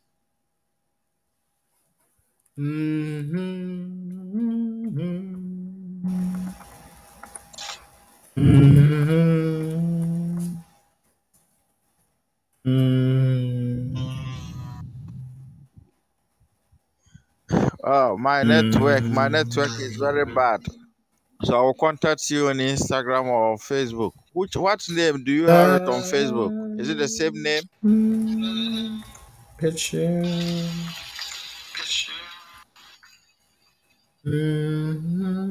Mm-hmm. 2.59 3.37
Mm-hmm. 8.37 8.57
Mm-hmm. 12.67 13.16
Oh, 17.89 18.19
my 18.19 18.43
network, 18.43 19.05
my 19.05 19.29
network 19.29 19.71
is 19.79 19.97
very 19.97 20.25
bad. 20.25 20.61
So 21.45 21.57
I 21.57 21.61
will 21.63 21.75
contact 21.75 22.29
you 22.31 22.49
on 22.49 22.57
Instagram 22.57 23.27
or 23.27 23.57
Facebook. 23.59 24.11
Which 24.33 24.57
what 24.57 24.85
name 24.91 25.23
do 25.23 25.31
you 25.31 25.47
have 25.47 25.83
it 25.83 25.89
on 25.89 26.03
Facebook? 26.03 26.81
Is 26.81 26.91
it 26.91 26.99
the 26.99 27.07
same 27.07 27.41
name? 27.41 27.63
Picture. 29.57 30.23
Mm-hmm. 34.27 35.47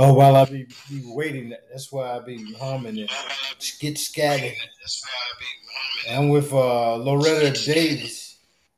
Oh, 0.00 0.12
while 0.12 0.36
I 0.36 0.44
be, 0.44 0.64
be 0.88 1.02
waiting, 1.06 1.52
that's 1.72 1.90
why 1.90 2.12
I 2.16 2.20
be 2.20 2.54
humming 2.54 2.98
it. 2.98 3.10
Get 3.80 3.98
scattered. 3.98 4.54
I'm 6.08 6.28
with 6.28 6.52
uh, 6.52 6.94
Loretta 6.94 7.50
Davis. 7.64 8.36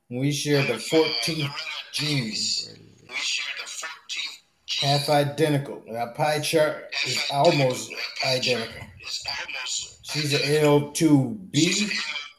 We 0.09 0.33
share 0.33 0.63
the 0.63 0.79
14th 0.79 1.55
gene. 1.93 2.31
We 2.31 3.15
share 3.17 3.53
the 3.59 3.69
14th 3.69 4.81
Half 4.81 5.11
identical. 5.11 5.83
That 5.93 6.15
pie 6.15 6.41
chart 6.41 6.87
is 7.07 7.23
almost 7.31 7.93
identical. 8.27 8.87
She's 9.67 10.33
an 10.33 10.41
L2B. 10.41 11.93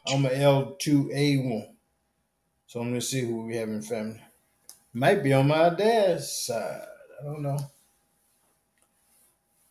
I'm 0.08 0.26
an 0.26 0.32
L2A1. 0.32 1.68
So 2.66 2.80
I'm 2.80 2.88
gonna 2.88 3.00
see 3.00 3.20
who 3.20 3.46
we 3.46 3.54
have 3.58 3.68
in 3.68 3.80
family. 3.80 4.20
Might 4.92 5.22
be 5.22 5.32
on 5.32 5.46
my 5.46 5.70
dad's 5.70 6.32
side. 6.32 6.82
I 7.20 7.24
don't 7.24 7.42
know. 7.42 7.58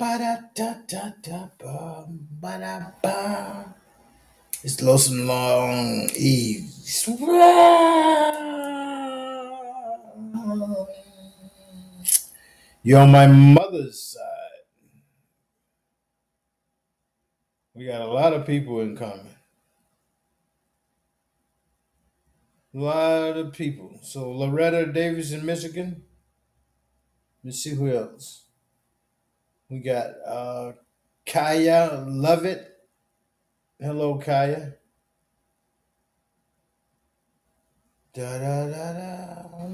Ba-da-da-da-da-ba, 0.02 1.78
ba-da-ba. 2.42 3.76
It's 4.64 4.82
and 4.82 5.28
Long 5.28 6.10
Eve. 6.18 6.74
You're 12.82 13.00
on 13.00 13.12
my 13.12 13.28
mother's 13.28 14.02
side. 14.02 14.66
We 17.76 17.86
got 17.86 18.02
a 18.02 18.08
lot 18.08 18.34
of 18.34 18.48
people 18.48 18.82
in 18.82 18.98
common. 18.98 19.36
A 22.74 22.80
lot 22.80 23.38
of 23.38 23.54
people. 23.54 24.00
So 24.02 24.32
Loretta 24.32 24.88
Davis 24.92 25.32
in 25.32 25.46
Michigan. 25.46 26.02
Let's 27.44 27.60
see 27.60 27.76
who 27.76 27.96
else. 27.96 28.46
We 29.72 29.80
got 29.80 30.08
uh, 30.28 30.74
Kaya 31.26 32.04
Lovett. 32.06 32.68
Hello, 33.80 34.18
Kaya. 34.20 34.74
Da 38.14 38.38
da 38.38 38.68
da 38.68 38.94
da. 38.94 39.68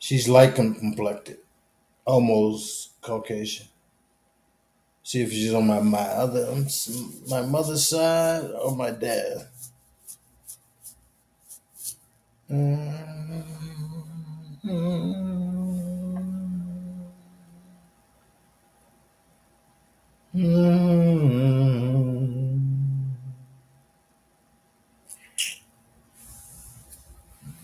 She's 0.00 0.28
light 0.28 0.56
complected, 0.56 1.38
almost 2.04 3.00
Caucasian. 3.00 3.68
See 5.04 5.22
if 5.22 5.30
she's 5.30 5.54
on 5.54 5.68
my 5.68 5.80
my 5.80 6.00
other 6.00 6.52
my 7.28 7.42
mother's 7.42 7.86
side 7.86 8.50
or 8.60 8.74
my 8.74 8.90
dad. 8.90 9.46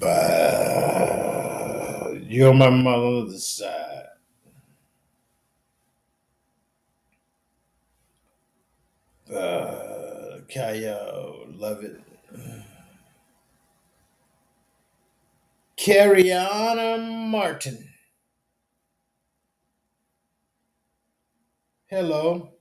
But 0.00 0.10
you're 2.24 2.54
my 2.54 2.70
mother's 2.70 3.46
side. 3.46 4.06
Uh, 9.34 10.40
Kaya, 10.54 10.98
love 11.56 11.84
it. 11.84 12.00
Carriana 15.78 16.98
Martin. 17.30 17.90
Hello. 21.88 22.53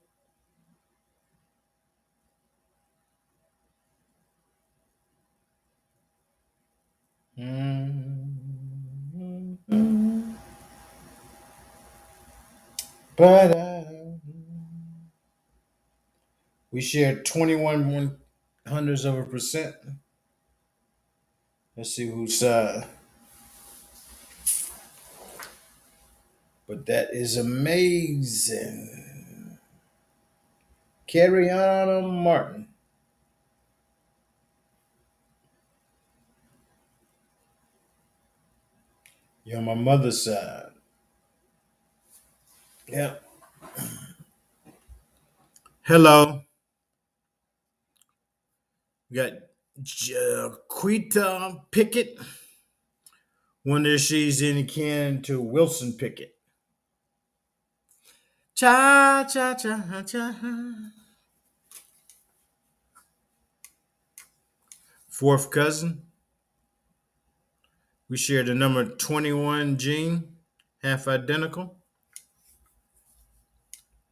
Mm. 7.40 8.36
But 13.18 13.52
uh, 13.52 13.84
we 16.72 16.82
shared 16.82 17.26
21 17.26 17.92
one 17.92 18.18
hundredths 18.68 19.06
of 19.06 19.18
a 19.18 19.24
percent. 19.24 19.76
Let's 21.78 21.96
see 21.96 22.10
whose 22.10 22.40
side. 22.40 22.86
But 26.68 26.86
that 26.88 27.10
is 27.14 27.38
amazing. 27.38 29.10
Carriana 31.10 32.02
Martin. 32.12 32.68
You're 39.46 39.58
on 39.58 39.66
my 39.66 39.74
mother's 39.74 40.24
side. 40.24 40.72
Yep. 42.88 43.24
Hello. 45.82 46.42
We 49.10 49.18
got 49.18 49.34
Jaquita 49.82 51.62
Pickett. 51.72 52.18
Wonder 53.66 53.96
if 53.96 54.02
she's 54.02 54.42
any 54.42 54.64
kin 54.64 55.22
to 55.24 55.42
Wilson 55.42 55.94
Pickett. 55.94 56.36
Cha 58.56 59.26
cha 59.32 59.56
cha 59.56 60.04
cha. 60.04 60.36
Fourth 65.10 65.52
cousin. 65.52 66.02
We 68.14 68.18
share 68.18 68.44
the 68.44 68.54
number 68.54 68.86
21 68.86 69.80
gene, 69.80 70.36
half 70.84 71.08
identical. 71.08 71.78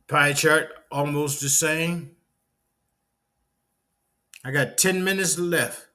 Pie 0.07 0.33
chart 0.33 0.69
almost 0.91 1.39
the 1.39 1.49
same. 1.49 2.15
I 4.43 4.49
got 4.49 4.79
10 4.79 5.03
minutes 5.03 5.37
left. 5.37 5.85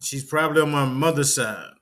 She's 0.00 0.22
probably 0.22 0.62
on 0.62 0.70
my 0.70 0.84
mother's 0.84 1.34
side. 1.34 1.72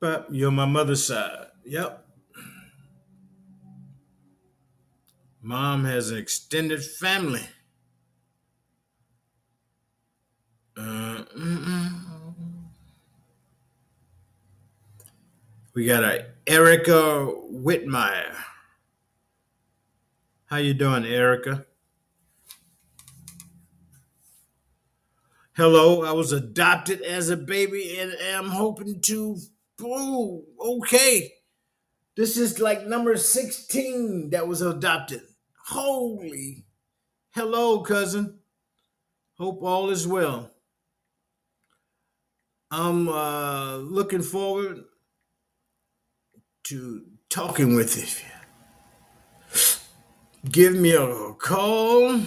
But 0.00 0.34
you're 0.34 0.50
my 0.50 0.64
mother's 0.64 1.04
side. 1.06 1.48
Yep. 1.64 2.06
Mom 5.42 5.84
has 5.84 6.10
an 6.10 6.16
extended 6.18 6.82
family. 6.82 7.46
Uh, 10.76 11.24
we 15.74 15.84
got 15.84 16.02
a 16.02 16.26
Erica 16.46 17.32
Whitmire. 17.52 18.34
How 20.46 20.56
you 20.56 20.72
doing, 20.72 21.04
Erica? 21.04 21.66
Hello, 25.56 26.02
I 26.04 26.12
was 26.12 26.32
adopted 26.32 27.02
as 27.02 27.28
a 27.28 27.36
baby 27.36 27.98
and 27.98 28.12
am 28.12 28.46
hoping 28.48 29.00
to. 29.02 29.36
Oh, 29.82 30.44
okay. 30.60 31.32
This 32.16 32.36
is 32.36 32.58
like 32.58 32.86
number 32.86 33.16
16 33.16 34.30
that 34.30 34.46
was 34.46 34.60
adopted. 34.60 35.22
Holy. 35.66 36.64
Hello, 37.30 37.80
cousin. 37.82 38.40
Hope 39.38 39.62
all 39.62 39.90
is 39.90 40.06
well. 40.06 40.50
I'm 42.70 43.08
uh, 43.08 43.76
looking 43.76 44.22
forward 44.22 44.84
to 46.64 47.04
talking 47.28 47.74
with 47.74 47.96
you. 47.96 48.06
Give 50.50 50.74
me 50.74 50.92
a 50.92 51.32
call. 51.34 52.20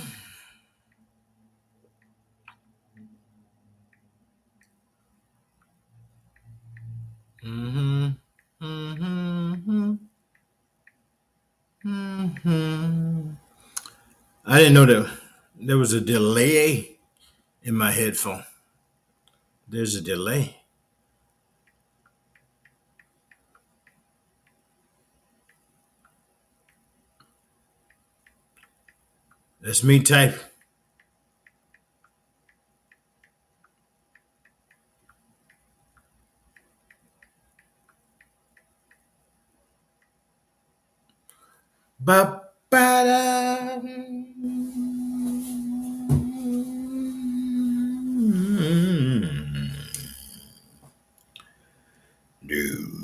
Mm-hmm. 7.43 8.07
Mm-hmm. 8.61 9.93
Mm-hmm. 11.85 13.29
I 14.45 14.57
didn't 14.57 14.73
know 14.73 14.85
that 14.85 15.17
there 15.59 15.77
was 15.77 15.91
a 15.91 15.99
delay 15.99 16.97
in 17.61 17.75
my 17.75 17.91
headphone. 17.91 18.45
There's 19.67 19.95
a 19.95 20.01
delay. 20.01 20.55
That's 29.61 29.83
me 29.83 29.99
type. 29.99 30.52
Ba 42.05 42.41
ba. 42.69 43.79
Boo. 52.43 53.03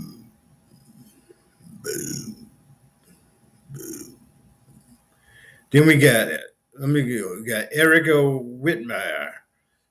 Then 5.72 5.86
we 5.86 5.96
got 5.96 6.28
it. 6.28 6.42
let 6.78 6.90
me 6.90 7.04
go. 7.04 7.38
We 7.38 7.46
got 7.46 7.68
Erica 7.72 8.12
Whitmire. 8.12 9.32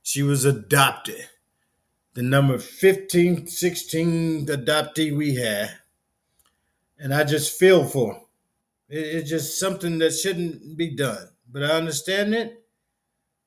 She 0.03 0.23
was 0.23 0.45
adopted. 0.45 1.29
The 2.13 2.23
number 2.23 2.59
15, 2.59 3.47
16 3.47 4.47
adoptee 4.47 5.17
we 5.17 5.37
had. 5.37 5.79
And 6.99 7.15
I 7.15 7.25
just 7.25 7.59
feel 7.59 7.85
for. 7.87 8.28
It, 8.89 8.99
it's 8.99 9.31
just 9.31 9.59
something 9.59 9.99
that 9.99 10.13
shouldn't 10.13 10.77
be 10.77 10.95
done. 10.95 11.29
But 11.51 11.65
I 11.65 11.71
understand 11.71 12.35
it. 12.35 12.63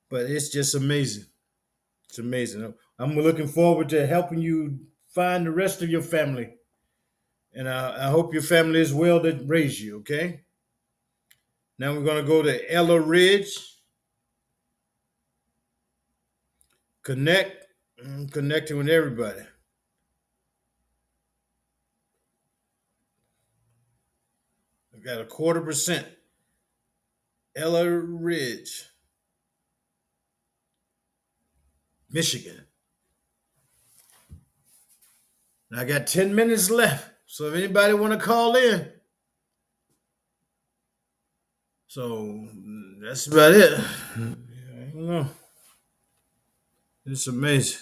But 0.09 0.29
it's 0.29 0.49
just 0.49 0.75
amazing. 0.75 1.25
It's 2.09 2.19
amazing. 2.19 2.73
I'm 2.99 3.15
looking 3.15 3.47
forward 3.47 3.89
to 3.89 4.05
helping 4.05 4.41
you 4.41 4.79
find 5.07 5.45
the 5.45 5.51
rest 5.51 5.81
of 5.81 5.89
your 5.89 6.01
family. 6.01 6.55
And 7.53 7.69
I, 7.69 8.07
I 8.07 8.09
hope 8.09 8.33
your 8.33 8.43
family 8.43 8.81
is 8.81 8.93
well 8.93 9.21
that 9.21 9.47
raised 9.47 9.79
you, 9.79 9.99
okay? 9.99 10.41
Now 11.79 11.93
we're 11.93 12.03
going 12.03 12.21
to 12.21 12.27
go 12.27 12.41
to 12.41 12.73
Ella 12.73 12.99
Ridge. 12.99 13.57
Connect. 17.03 17.65
I'm 18.03 18.27
connecting 18.27 18.77
with 18.77 18.89
everybody. 18.89 19.41
Got 25.03 25.21
a 25.21 25.25
quarter 25.25 25.61
percent. 25.61 26.07
Ella 27.55 27.89
Ridge, 27.89 28.85
Michigan. 32.09 32.65
I 35.75 35.85
got 35.85 36.07
10 36.07 36.35
minutes 36.35 36.69
left. 36.69 37.09
So 37.25 37.45
if 37.45 37.55
anybody 37.55 37.93
want 37.93 38.11
to 38.13 38.19
call 38.19 38.55
in. 38.55 38.91
So 41.87 42.47
that's 43.01 43.27
about 43.27 43.53
it. 43.53 43.79
I 43.79 44.19
don't 44.93 44.95
know. 44.95 45.27
It's 47.05 47.27
amazing. 47.27 47.79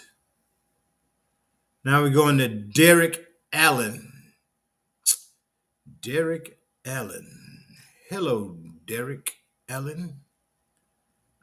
Now 1.84 2.04
we're 2.04 2.10
going 2.10 2.38
to 2.38 2.48
Derek 2.48 3.26
Allen. 3.52 4.12
Derek 6.02 6.59
Allen. 6.86 7.66
Hello, 8.10 8.58
Derek 8.86 9.34
Allen. 9.68 10.22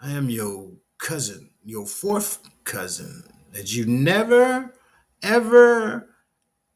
I 0.01 0.13
am 0.13 0.31
your 0.31 0.73
cousin, 0.99 1.51
your 1.65 1.87
fourth 1.87 2.41
cousin 2.65 3.25
that 3.53 3.75
you 3.75 3.87
never, 3.87 4.75
ever 5.23 6.09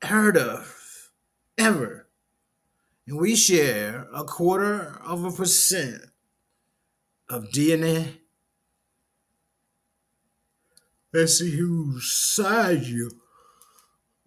heard 0.03 0.37
of. 0.37 1.11
Ever. 1.57 2.09
And 3.07 3.19
we 3.19 3.35
share 3.35 4.07
a 4.15 4.25
quarter 4.25 5.01
of 5.05 5.25
a 5.25 5.33
percent 5.33 6.03
of 7.29 7.51
DNA. 7.51 8.19
Let's 11.13 11.39
see 11.39 11.51
whose 11.51 12.13
side 12.13 12.83
you 12.83 13.11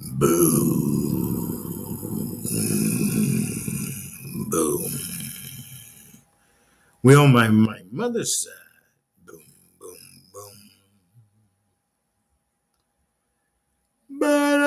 Boom. 0.00 0.72
Boom. 4.50 4.92
We 7.02 7.14
on 7.16 7.32
my, 7.32 7.48
my 7.48 7.82
mother's 7.92 8.42
side. 8.44 8.52
Boom, 9.26 9.44
boom, 9.78 9.98
boom. 10.32 10.52
But 14.22 14.62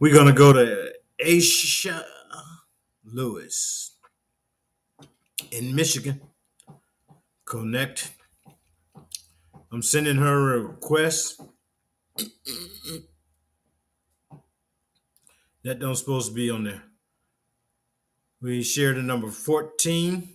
We're 0.00 0.12
gonna 0.12 0.32
go 0.32 0.52
to 0.52 0.94
Aisha 1.24 2.02
Lewis 3.04 3.92
in 5.52 5.76
Michigan. 5.76 6.20
Connect. 7.44 8.10
I'm 9.70 9.82
sending 9.82 10.16
her 10.16 10.56
a 10.56 10.60
request. 10.60 11.40
That 15.64 15.78
don't 15.78 15.96
supposed 15.96 16.28
to 16.28 16.34
be 16.34 16.50
on 16.50 16.64
there. 16.64 16.82
We 18.42 18.62
shared 18.62 18.96
the 18.96 19.02
number 19.02 19.30
14. 19.30 20.28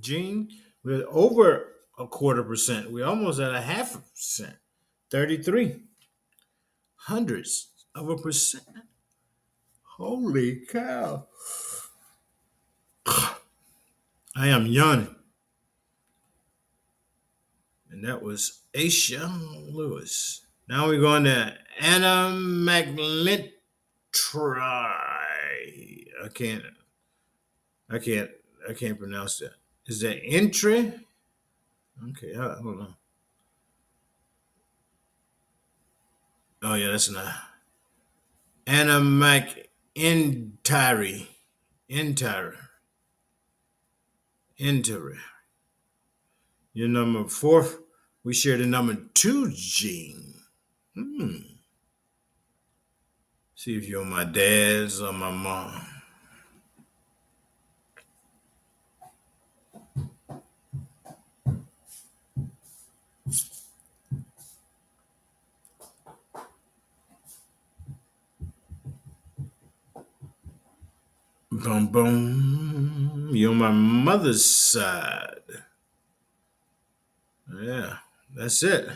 Gene, 0.00 0.48
we're 0.82 1.06
over 1.08 1.68
a 1.96 2.08
quarter 2.08 2.42
percent. 2.42 2.90
We're 2.90 3.06
almost 3.06 3.38
at 3.38 3.54
a 3.54 3.60
half 3.60 3.96
percent. 4.10 4.56
33 5.12 5.76
hundreds 6.96 7.68
of 7.94 8.08
a 8.08 8.16
percent. 8.16 8.64
Holy 9.98 10.62
cow. 10.66 11.28
I 13.06 14.48
am 14.48 14.66
yawning. 14.66 15.14
And 17.88 18.04
that 18.04 18.20
was 18.20 18.62
Aisha 18.74 19.72
Lewis. 19.72 20.44
Now 20.68 20.88
we're 20.88 21.00
going 21.00 21.22
to 21.24 21.56
Anna 21.80 22.32
McLintry. 22.34 23.50
I 26.24 26.28
can't 26.32 26.62
I 27.90 27.98
can't 27.98 28.30
I 28.68 28.72
can't 28.72 28.98
pronounce 28.98 29.38
that. 29.38 29.52
Is 29.86 30.00
that 30.00 30.18
entry? 30.24 30.92
Okay, 32.10 32.34
I 32.34 32.54
don't 32.54 32.78
know. 32.78 32.94
Oh 36.62 36.74
yeah, 36.74 36.90
that's 36.90 37.10
not 37.10 37.34
Anna 38.66 39.00
McIntyre. 39.00 41.28
Entire. 41.86 42.56
Entire. 44.56 45.18
Your 46.72 46.88
number 46.88 47.28
four. 47.28 47.66
We 48.24 48.32
share 48.32 48.56
the 48.56 48.64
number 48.64 48.96
two 49.12 49.52
gene. 49.52 50.40
Hmm. 50.94 51.53
See 53.64 53.78
if 53.78 53.88
you're 53.88 54.04
my 54.04 54.24
dad's 54.24 55.00
or 55.00 55.10
my 55.14 55.30
mom. 55.30 55.72
Boom, 71.50 71.86
boom. 71.86 73.30
You're 73.32 73.54
my 73.54 73.70
mother's 73.70 74.44
side. 74.44 75.40
Yeah, 77.62 77.96
that's 78.36 78.62
it. 78.62 78.90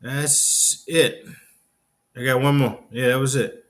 That's 0.00 0.82
it. 0.88 1.24
I 2.16 2.24
got 2.24 2.42
one 2.42 2.58
more. 2.58 2.80
Yeah, 2.90 3.08
that 3.08 3.18
was 3.18 3.36
it. 3.36 3.64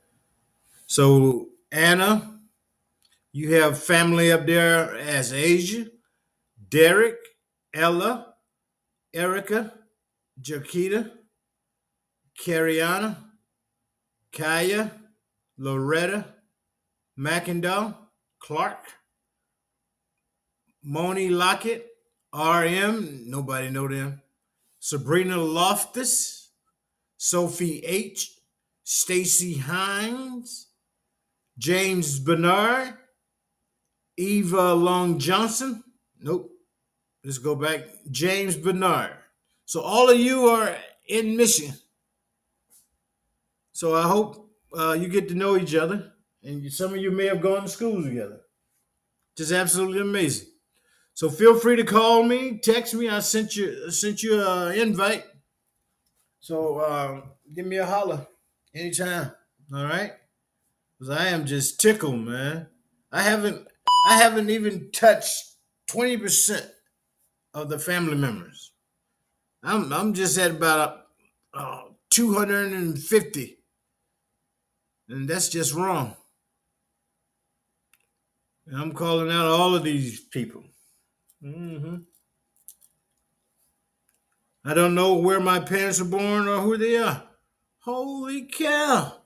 So, 0.87 1.49
Anna, 1.71 2.39
you 3.31 3.53
have 3.55 3.81
family 3.81 4.31
up 4.31 4.45
there 4.45 4.97
as 4.97 5.31
Asia, 5.31 5.85
Derek, 6.69 7.17
Ella, 7.73 8.33
Erica, 9.13 9.73
Jaquita, 10.41 11.11
Cariana, 12.39 13.17
Kaya, 14.31 14.91
Loretta, 15.57 16.25
McIndoe, 17.17 17.95
Clark, 18.39 18.85
Moni 20.83 21.29
Lockett, 21.29 21.87
RM, 22.33 23.29
nobody 23.29 23.69
know 23.69 23.87
them. 23.87 24.21
Sabrina 24.79 25.37
Loftus, 25.37 26.40
Sophie 27.23 27.81
H, 27.85 28.39
Stacy 28.83 29.53
Hines, 29.53 30.69
James 31.55 32.17
Bernard, 32.17 32.95
Eva 34.17 34.73
Long 34.73 35.19
Johnson. 35.19 35.83
Nope. 36.19 36.49
Let's 37.23 37.37
go 37.37 37.53
back. 37.53 37.81
James 38.09 38.55
Bernard. 38.55 39.11
So 39.65 39.81
all 39.81 40.09
of 40.09 40.19
you 40.19 40.47
are 40.47 40.75
in 41.07 41.37
Michigan. 41.37 41.75
So 43.71 43.93
I 43.93 44.01
hope 44.01 44.49
uh, 44.75 44.93
you 44.93 45.07
get 45.07 45.29
to 45.29 45.35
know 45.35 45.57
each 45.57 45.75
other, 45.75 46.13
and 46.41 46.73
some 46.73 46.95
of 46.95 46.97
you 46.97 47.11
may 47.11 47.27
have 47.27 47.39
gone 47.39 47.61
to 47.61 47.69
school 47.69 48.01
together. 48.01 48.39
Just 49.37 49.51
absolutely 49.51 50.01
amazing. 50.01 50.47
So 51.13 51.29
feel 51.29 51.59
free 51.59 51.75
to 51.75 51.83
call 51.83 52.23
me, 52.23 52.57
text 52.57 52.95
me. 52.95 53.09
I 53.09 53.19
sent 53.19 53.55
you 53.55 53.91
sent 53.91 54.23
you 54.23 54.41
an 54.43 54.73
invite. 54.73 55.25
So 56.41 56.79
uh, 56.79 57.21
give 57.55 57.67
me 57.67 57.77
a 57.77 57.85
holler 57.87 58.27
anytime. 58.75 59.31
All 59.73 59.85
right, 59.85 60.13
because 60.99 61.15
I 61.17 61.27
am 61.29 61.45
just 61.45 61.79
tickled, 61.81 62.19
man. 62.19 62.67
I 63.11 63.21
haven't 63.23 63.67
I 64.07 64.17
haven't 64.17 64.49
even 64.49 64.91
touched 64.91 65.35
20% 65.91 66.69
of 67.53 67.69
the 67.69 67.79
family 67.79 68.15
members. 68.15 68.73
I'm 69.63 69.93
I'm 69.93 70.13
just 70.13 70.37
at 70.37 70.51
about 70.51 71.07
uh, 71.53 71.83
250. 72.11 73.57
And 75.09 75.27
that's 75.29 75.49
just 75.49 75.73
wrong. 75.73 76.15
And 78.67 78.81
I'm 78.81 78.93
calling 78.93 79.31
out 79.31 79.47
all 79.47 79.75
of 79.75 79.83
these 79.83 80.21
people. 80.21 80.63
hmm 81.41 81.97
I 84.63 84.73
don't 84.73 84.93
know 84.93 85.15
where 85.15 85.39
my 85.39 85.59
parents 85.59 85.99
were 85.99 86.07
born 86.07 86.47
or 86.47 86.59
who 86.59 86.77
they 86.77 86.97
are. 86.97 87.23
Holy 87.79 88.43
cow. 88.43 89.17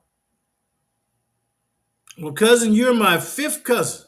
Well, 2.18 2.32
cousin, 2.32 2.74
you're 2.74 2.94
my 2.94 3.20
fifth 3.20 3.64
cousin. 3.64 4.06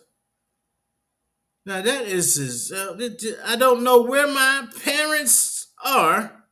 Now 1.65 1.81
that 1.81 2.05
is, 2.05 2.37
is 2.37 2.71
uh, 2.71 2.97
I 3.45 3.57
don't 3.57 3.83
know 3.83 4.01
where 4.01 4.27
my 4.27 4.67
parents 4.83 5.67
are 5.83 6.45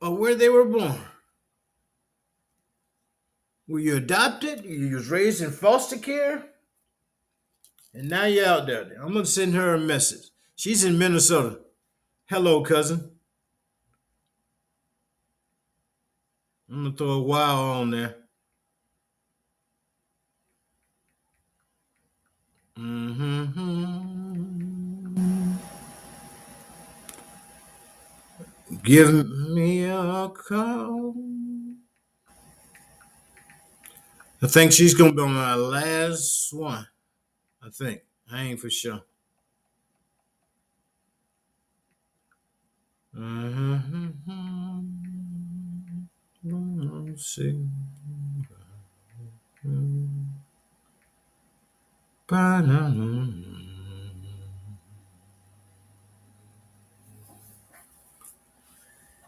or 0.00 0.16
where 0.16 0.34
they 0.34 0.48
were 0.48 0.64
born. 0.64 1.00
Were 3.68 3.80
you 3.80 3.96
adopted? 3.96 4.64
You 4.64 4.94
was 4.94 5.10
raised 5.10 5.42
in 5.42 5.50
foster 5.50 5.98
care? 5.98 6.46
And 7.92 8.08
now 8.08 8.24
you're 8.24 8.46
out 8.46 8.66
there. 8.66 8.96
I'm 9.02 9.12
gonna 9.12 9.26
send 9.26 9.54
her 9.54 9.74
a 9.74 9.78
message. 9.78 10.30
She's 10.56 10.84
in 10.84 10.98
Minnesota. 10.98 11.60
Hello, 12.26 12.62
cousin. 12.62 13.12
I'm 16.70 16.84
gonna 16.84 16.96
throw 16.96 17.10
a 17.12 17.22
wow 17.22 17.56
on 17.80 17.90
there. 17.90 18.16
hmm 22.76 23.44
Give 28.82 29.12
me 29.50 29.84
a 29.84 30.28
call. 30.30 31.14
I 34.42 34.46
think 34.48 34.72
she's 34.72 34.94
gonna 34.94 35.12
be 35.12 35.22
on 35.22 35.34
my 35.34 35.54
last 35.54 36.52
one. 36.52 36.86
I 37.62 37.70
think. 37.70 38.02
I 38.30 38.42
ain't 38.44 38.60
for 38.60 38.70
sure. 38.70 39.02
Mm-hmm. 43.05 43.05
See. 43.05 43.05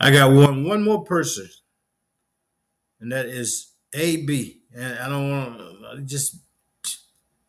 I 0.00 0.10
got 0.10 0.32
one 0.32 0.64
one 0.64 0.82
more 0.82 1.04
person, 1.04 1.48
and 3.00 3.12
that 3.12 3.26
is 3.26 3.72
AB. 3.94 4.63
And 4.74 4.98
I 4.98 5.08
don't 5.08 5.30
want 5.30 6.06
just 6.06 6.36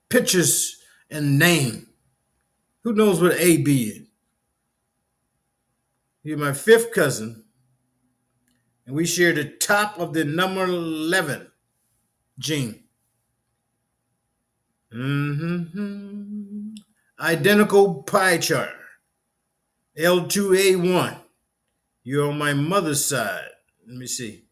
pictures 0.10 0.78
and 1.10 1.40
name. 1.40 1.88
Who 2.84 2.94
knows 2.94 3.22
what 3.22 3.40
AB 3.40 3.84
is? 3.84 4.02
You're 6.24 6.38
my 6.38 6.54
fifth 6.54 6.92
cousin, 6.92 7.44
and 8.86 8.96
we 8.96 9.06
share 9.06 9.34
the 9.34 9.46
top 9.46 10.00
of 10.00 10.14
the 10.14 10.24
number 10.24 10.64
11 10.64 11.52
gene. 12.40 12.84
Mm-hmm. 14.94 16.76
Identical 17.20 18.04
pie 18.04 18.38
chart. 18.38 18.74
L2A1. 19.98 21.18
You're 22.04 22.30
on 22.30 22.38
my 22.38 22.54
mother's 22.54 23.06
side. 23.06 23.50
Let 23.88 23.98
me 23.98 24.08
see. 24.08 24.45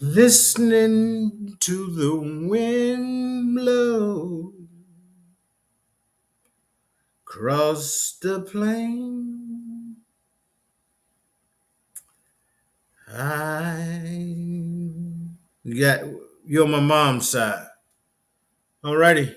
Listening 0.00 1.56
to 1.60 1.86
the 1.94 2.16
wind 2.48 3.54
blow 3.54 4.52
across 7.24 8.18
the 8.20 8.40
plain. 8.40 9.98
I 13.08 13.90
you 15.62 15.80
got 15.80 16.00
you're 16.44 16.64
on 16.64 16.72
my 16.72 16.80
mom's 16.80 17.28
side. 17.28 17.68
Alrighty. 18.84 19.36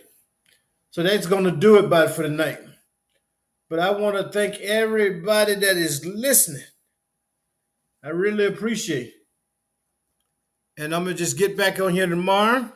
So 0.89 1.03
that's 1.03 1.27
gonna 1.27 1.51
do 1.51 1.77
it 1.77 1.87
by 1.87 2.07
for 2.07 2.23
the 2.23 2.29
night. 2.29 2.72
But 3.73 3.79
I 3.79 3.89
want 3.89 4.15
to 4.17 4.29
thank 4.31 4.59
everybody 4.59 5.55
that 5.55 5.77
is 5.77 6.05
listening. 6.05 6.61
I 8.03 8.09
really 8.09 8.45
appreciate 8.45 9.07
it. 9.07 9.13
And 10.77 10.93
I'm 10.93 11.05
gonna 11.05 11.15
just 11.15 11.39
get 11.39 11.57
back 11.57 11.79
on 11.79 11.93
here 11.93 12.05
tomorrow. 12.05 12.71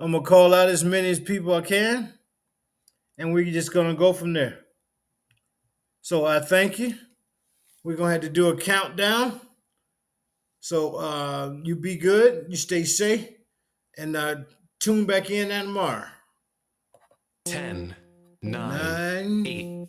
I'm 0.00 0.12
gonna 0.12 0.24
call 0.24 0.54
out 0.54 0.70
as 0.70 0.82
many 0.82 1.10
as 1.10 1.20
people 1.20 1.52
I 1.52 1.60
can, 1.60 2.14
and 3.18 3.34
we're 3.34 3.52
just 3.52 3.74
gonna 3.74 3.92
go 3.92 4.14
from 4.14 4.32
there. 4.32 4.60
So 6.00 6.24
I 6.24 6.40
thank 6.40 6.78
you. 6.78 6.94
We're 7.84 7.96
gonna 7.96 8.12
have 8.12 8.22
to 8.22 8.30
do 8.30 8.48
a 8.48 8.56
countdown. 8.56 9.42
So 10.60 10.94
uh, 10.94 11.54
you 11.64 11.76
be 11.76 11.98
good, 11.98 12.46
you 12.48 12.56
stay 12.56 12.84
safe, 12.84 13.28
and 13.98 14.16
uh, 14.16 14.36
tune 14.80 15.04
back 15.04 15.28
in 15.28 15.50
tomorrow. 15.50 16.06
10, 17.44 17.94
9, 18.40 18.52
Nine, 18.52 19.46
8, 19.46 19.88